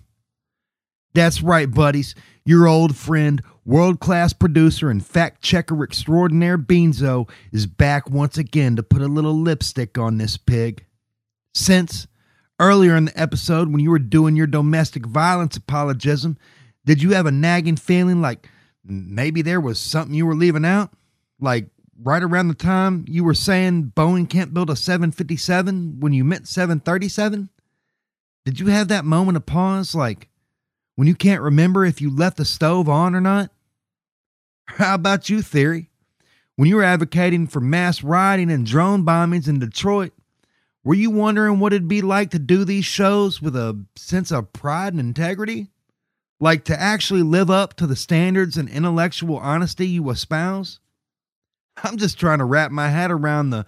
That's 1.14 1.42
right, 1.42 1.70
buddies. 1.70 2.14
Your 2.44 2.66
old 2.66 2.96
friend, 2.96 3.42
world 3.66 4.00
class 4.00 4.32
producer, 4.32 4.88
and 4.88 5.04
fact 5.04 5.42
checker 5.42 5.82
extraordinaire 5.82 6.56
Beanzo 6.56 7.28
is 7.52 7.66
back 7.66 8.08
once 8.08 8.38
again 8.38 8.76
to 8.76 8.82
put 8.82 9.02
a 9.02 9.08
little 9.08 9.34
lipstick 9.34 9.98
on 9.98 10.16
this 10.16 10.36
pig. 10.38 10.86
Since 11.54 12.06
earlier 12.58 12.96
in 12.96 13.06
the 13.06 13.20
episode, 13.20 13.70
when 13.70 13.80
you 13.80 13.90
were 13.90 13.98
doing 13.98 14.36
your 14.36 14.46
domestic 14.46 15.06
violence 15.06 15.56
apologism, 15.56 16.38
did 16.84 17.02
you 17.02 17.12
have 17.12 17.26
a 17.26 17.30
nagging 17.30 17.76
feeling 17.76 18.20
like 18.20 18.48
maybe 18.84 19.42
there 19.42 19.60
was 19.60 19.78
something 19.78 20.14
you 20.14 20.26
were 20.26 20.34
leaving 20.34 20.64
out? 20.64 20.90
Like 21.40 21.68
right 22.02 22.22
around 22.22 22.48
the 22.48 22.54
time 22.54 23.04
you 23.08 23.24
were 23.24 23.34
saying 23.34 23.92
Boeing 23.94 24.28
can't 24.28 24.54
build 24.54 24.70
a 24.70 24.76
757 24.76 26.00
when 26.00 26.12
you 26.12 26.24
meant 26.24 26.48
737? 26.48 27.50
Did 28.44 28.60
you 28.60 28.68
have 28.68 28.88
that 28.88 29.04
moment 29.04 29.36
of 29.36 29.46
pause 29.46 29.94
like, 29.94 30.28
when 30.94 31.06
you 31.06 31.14
can't 31.14 31.42
remember 31.42 31.84
if 31.84 32.00
you 32.00 32.14
left 32.14 32.38
the 32.38 32.44
stove 32.44 32.88
on 32.88 33.14
or 33.14 33.20
not? 33.20 33.50
How 34.66 34.94
about 34.94 35.28
you, 35.28 35.42
Theory? 35.42 35.90
When 36.56 36.68
you 36.68 36.76
were 36.76 36.82
advocating 36.82 37.46
for 37.46 37.60
mass 37.60 38.02
rioting 38.02 38.50
and 38.50 38.66
drone 38.66 39.04
bombings 39.04 39.48
in 39.48 39.60
Detroit, 39.60 40.12
were 40.88 40.94
you 40.94 41.10
wondering 41.10 41.58
what 41.58 41.74
it'd 41.74 41.86
be 41.86 42.00
like 42.00 42.30
to 42.30 42.38
do 42.38 42.64
these 42.64 42.86
shows 42.86 43.42
with 43.42 43.54
a 43.54 43.78
sense 43.94 44.32
of 44.32 44.54
pride 44.54 44.94
and 44.94 45.00
integrity? 45.00 45.68
Like 46.40 46.64
to 46.64 46.80
actually 46.80 47.22
live 47.22 47.50
up 47.50 47.74
to 47.74 47.86
the 47.86 47.94
standards 47.94 48.56
and 48.56 48.70
intellectual 48.70 49.36
honesty 49.36 49.86
you 49.86 50.08
espouse? 50.08 50.80
I'm 51.84 51.98
just 51.98 52.18
trying 52.18 52.38
to 52.38 52.46
wrap 52.46 52.70
my 52.70 52.88
head 52.88 53.10
around 53.10 53.50
the 53.50 53.66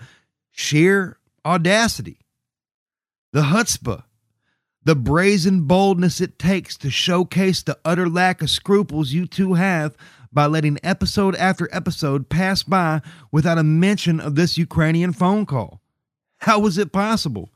sheer 0.50 1.18
audacity, 1.44 2.20
the 3.34 3.42
chutzpah, 3.42 4.04
the 4.84 4.96
brazen 4.96 5.66
boldness 5.66 6.22
it 6.22 6.38
takes 6.38 6.78
to 6.78 6.90
showcase 6.90 7.62
the 7.62 7.78
utter 7.84 8.08
lack 8.08 8.40
of 8.40 8.48
scruples 8.48 9.12
you 9.12 9.26
two 9.26 9.52
have 9.52 9.94
by 10.32 10.46
letting 10.46 10.78
episode 10.82 11.36
after 11.36 11.68
episode 11.70 12.30
pass 12.30 12.62
by 12.62 13.02
without 13.30 13.58
a 13.58 13.62
mention 13.62 14.20
of 14.20 14.36
this 14.36 14.56
Ukrainian 14.56 15.12
phone 15.12 15.44
call. 15.44 15.79
How 16.40 16.58
was 16.58 16.78
it 16.78 16.92
possible? 16.92 17.50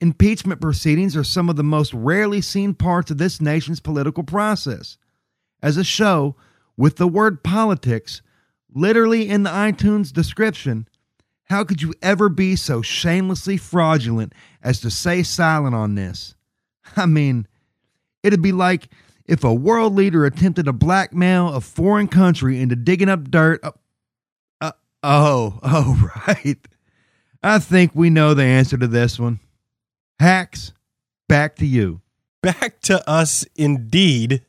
Impeachment 0.00 0.60
proceedings 0.60 1.16
are 1.16 1.24
some 1.24 1.48
of 1.48 1.56
the 1.56 1.64
most 1.64 1.94
rarely 1.94 2.40
seen 2.40 2.74
parts 2.74 3.10
of 3.10 3.18
this 3.18 3.40
nation's 3.40 3.80
political 3.80 4.22
process. 4.22 4.98
As 5.62 5.76
a 5.76 5.84
show, 5.84 6.36
with 6.76 6.96
the 6.96 7.08
word 7.08 7.42
politics 7.42 8.20
literally 8.74 9.28
in 9.28 9.42
the 9.42 9.50
iTunes 9.50 10.12
description, 10.12 10.86
how 11.44 11.64
could 11.64 11.80
you 11.80 11.94
ever 12.02 12.28
be 12.28 12.56
so 12.56 12.82
shamelessly 12.82 13.56
fraudulent 13.56 14.34
as 14.62 14.80
to 14.80 14.90
say 14.90 15.22
silent 15.22 15.74
on 15.74 15.94
this? 15.94 16.34
I 16.96 17.06
mean, 17.06 17.46
it'd 18.22 18.42
be 18.42 18.52
like 18.52 18.88
if 19.24 19.44
a 19.44 19.54
world 19.54 19.94
leader 19.94 20.24
attempted 20.24 20.66
to 20.66 20.72
blackmail 20.72 21.54
a 21.54 21.60
foreign 21.60 22.08
country 22.08 22.60
into 22.60 22.76
digging 22.76 23.08
up 23.08 23.30
dirt. 23.30 23.60
Uh, 23.62 23.72
uh, 24.60 24.72
oh, 25.02 25.58
oh, 25.62 26.12
right. 26.26 26.58
I 27.46 27.60
think 27.60 27.92
we 27.94 28.10
know 28.10 28.34
the 28.34 28.42
answer 28.42 28.76
to 28.76 28.88
this 28.88 29.20
one. 29.20 29.38
Hacks, 30.18 30.72
back 31.28 31.54
to 31.56 31.66
you. 31.66 32.00
Back 32.42 32.80
to 32.82 33.08
us 33.08 33.46
indeed. 33.54 34.42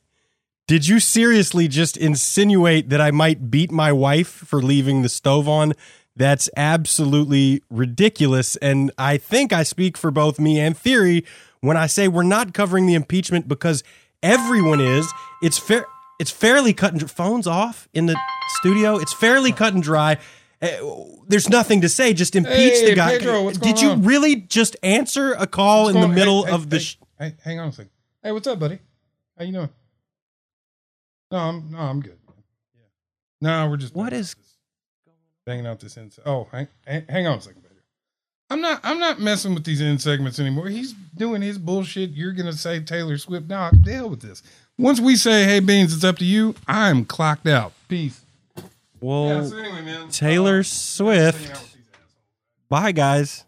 Did 0.66 0.88
you 0.88 0.98
seriously 0.98 1.68
just 1.68 1.96
insinuate 1.96 2.88
that 2.88 3.00
I 3.00 3.12
might 3.12 3.52
beat 3.52 3.70
my 3.70 3.92
wife 3.92 4.26
for 4.28 4.60
leaving 4.60 5.02
the 5.02 5.08
stove 5.08 5.48
on? 5.48 5.74
That's 6.16 6.50
absolutely 6.56 7.62
ridiculous. 7.70 8.56
And 8.56 8.90
I 8.98 9.16
think 9.16 9.52
I 9.52 9.62
speak 9.62 9.96
for 9.96 10.10
both 10.10 10.40
me 10.40 10.58
and 10.58 10.76
Theory 10.76 11.24
when 11.60 11.76
I 11.76 11.86
say 11.86 12.08
we're 12.08 12.24
not 12.24 12.52
covering 12.52 12.86
the 12.86 12.94
impeachment 12.94 13.46
because 13.46 13.84
everyone 14.24 14.80
is. 14.80 15.06
It's 15.40 15.56
fair. 15.56 15.86
It's 16.18 16.32
fairly 16.32 16.72
cut 16.72 16.94
and 16.94 17.08
phones 17.08 17.46
off 17.46 17.88
in 17.92 18.06
the 18.06 18.18
studio. 18.58 18.96
It's 18.96 19.12
fairly 19.12 19.52
cut 19.52 19.72
and 19.72 19.84
dry. 19.84 20.18
Uh, 20.60 20.66
there's 21.28 21.48
nothing 21.48 21.80
to 21.82 21.88
say. 21.88 22.12
Just 22.12 22.34
impeach 22.34 22.54
Hey, 22.54 22.90
the 22.90 22.94
guy. 22.96 23.18
Pedro, 23.18 23.50
Did 23.52 23.80
you 23.80 23.90
on? 23.90 24.02
really 24.02 24.36
just 24.36 24.76
answer 24.82 25.32
a 25.34 25.46
call 25.46 25.84
What's 25.84 25.94
in 25.96 26.00
the 26.02 26.08
middle 26.08 26.44
hey, 26.46 26.52
of 26.52 26.62
hey, 26.64 26.68
the? 26.68 26.76
hey, 26.76 26.82
sh- 26.82 26.98
Hey, 27.18 27.34
hang 27.44 27.60
on 27.60 27.68
a 27.68 27.72
second. 27.72 27.90
Hey, 28.22 28.32
what's 28.32 28.46
up, 28.46 28.58
buddy? 28.58 28.78
How 29.36 29.44
you 29.44 29.52
doing? 29.52 29.68
No, 31.30 31.38
I'm 31.38 31.70
no, 31.70 31.78
I'm 31.78 32.00
good. 32.00 32.16
Yeah. 32.74 32.82
No, 33.40 33.70
we're 33.70 33.76
just 33.76 33.94
what 33.94 34.12
is 34.12 34.34
banging 35.46 35.66
out 35.66 35.78
this- 35.80 35.96
out? 35.98 36.10
Oh, 36.26 36.48
hang, 36.50 36.68
hang, 36.86 37.26
on 37.26 37.38
a 37.38 37.40
second, 37.40 37.62
Pedro. 37.62 37.76
I'm 38.50 38.60
not 38.60 38.80
I'm 38.82 38.98
not 38.98 39.20
messing 39.20 39.54
with 39.54 39.64
these 39.64 39.80
end 39.80 40.00
segments 40.00 40.38
anymore. 40.40 40.68
He's 40.68 40.92
doing 41.16 41.42
his 41.42 41.58
bullshit. 41.58 42.10
You're 42.10 42.32
gonna 42.32 42.52
say 42.52 42.80
Taylor 42.80 43.18
Swift. 43.18 43.48
Nah, 43.48 43.70
deal 43.70 44.08
with 44.08 44.20
this. 44.22 44.42
Once 44.78 45.00
we 45.00 45.16
say, 45.16 45.44
"Hey, 45.44 45.60
Beans, 45.60 45.92
it's 45.94 46.04
up 46.04 46.18
to 46.18 46.24
you," 46.24 46.54
I'm 46.66 47.04
clocked 47.04 47.46
out. 47.46 47.72
Peace. 47.88 48.20
Well, 49.00 49.28
Yeah. 49.28 49.44
So 49.44 49.56
anyway, 49.58 49.82
man. 49.82 50.08
Taylor 50.08 50.60
uh, 50.60 50.62
Swift. 50.62 51.38
hanging 51.38 51.50
out 51.52 51.62
with 51.62 51.72
these 51.74 51.82
assholes. 51.92 52.68
Bye, 52.68 52.92
guys. 52.92 53.44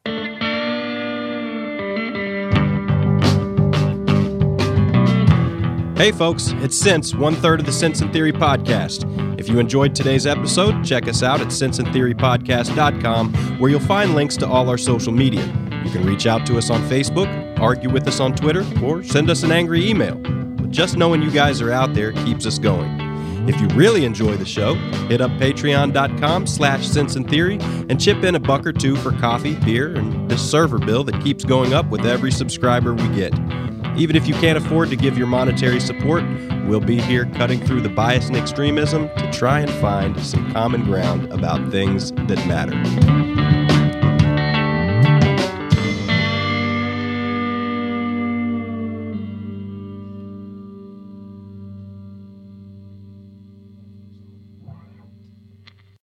Hey, 5.96 6.12
folks, 6.12 6.52
it's 6.62 6.78
Sense, 6.78 7.14
one 7.14 7.34
third 7.34 7.60
of 7.60 7.66
the 7.66 7.72
Sense 7.72 8.00
and 8.00 8.10
Theory 8.10 8.32
podcast. 8.32 9.04
If 9.38 9.50
you 9.50 9.58
enjoyed 9.58 9.94
today's 9.94 10.26
episode, 10.26 10.82
check 10.82 11.06
us 11.06 11.22
out 11.22 11.42
at 11.42 11.48
senseandtheorypodcast.com, 11.48 13.34
where 13.58 13.70
you'll 13.70 13.80
find 13.80 14.14
links 14.14 14.38
to 14.38 14.46
all 14.48 14.70
our 14.70 14.78
social 14.78 15.12
media. 15.12 15.44
You 15.84 15.90
can 15.90 16.06
reach 16.06 16.26
out 16.26 16.46
to 16.46 16.56
us 16.56 16.70
on 16.70 16.80
Facebook, 16.88 17.28
argue 17.60 17.90
with 17.90 18.08
us 18.08 18.18
on 18.18 18.34
Twitter, 18.34 18.64
or 18.82 19.02
send 19.02 19.28
us 19.28 19.42
an 19.42 19.52
angry 19.52 19.86
email. 19.90 20.14
But 20.16 20.70
just 20.70 20.96
knowing 20.96 21.20
you 21.20 21.30
guys 21.30 21.60
are 21.60 21.70
out 21.70 21.92
there 21.92 22.12
keeps 22.12 22.46
us 22.46 22.58
going. 22.58 22.99
If 23.48 23.60
you 23.60 23.68
really 23.68 24.04
enjoy 24.04 24.36
the 24.36 24.44
show, 24.44 24.74
hit 25.08 25.20
up 25.20 25.30
patreon.com 25.32 26.46
slash 26.46 26.86
sense 26.86 27.16
and 27.16 27.28
theory 27.28 27.58
and 27.88 28.00
chip 28.00 28.22
in 28.22 28.34
a 28.34 28.40
buck 28.40 28.66
or 28.66 28.72
two 28.72 28.96
for 28.96 29.12
coffee, 29.12 29.54
beer, 29.56 29.94
and 29.94 30.30
this 30.30 30.48
server 30.48 30.78
bill 30.78 31.04
that 31.04 31.20
keeps 31.22 31.44
going 31.44 31.72
up 31.72 31.86
with 31.86 32.06
every 32.06 32.30
subscriber 32.30 32.94
we 32.94 33.08
get. 33.08 33.32
Even 33.96 34.16
if 34.16 34.28
you 34.28 34.34
can't 34.34 34.56
afford 34.56 34.88
to 34.90 34.96
give 34.96 35.18
your 35.18 35.26
monetary 35.26 35.80
support, 35.80 36.24
we'll 36.66 36.80
be 36.80 37.00
here 37.00 37.26
cutting 37.34 37.60
through 37.60 37.80
the 37.80 37.88
bias 37.88 38.28
and 38.28 38.36
extremism 38.36 39.08
to 39.16 39.30
try 39.32 39.60
and 39.60 39.70
find 39.72 40.18
some 40.24 40.52
common 40.52 40.84
ground 40.84 41.30
about 41.32 41.70
things 41.70 42.12
that 42.12 42.46
matter. 42.46 43.59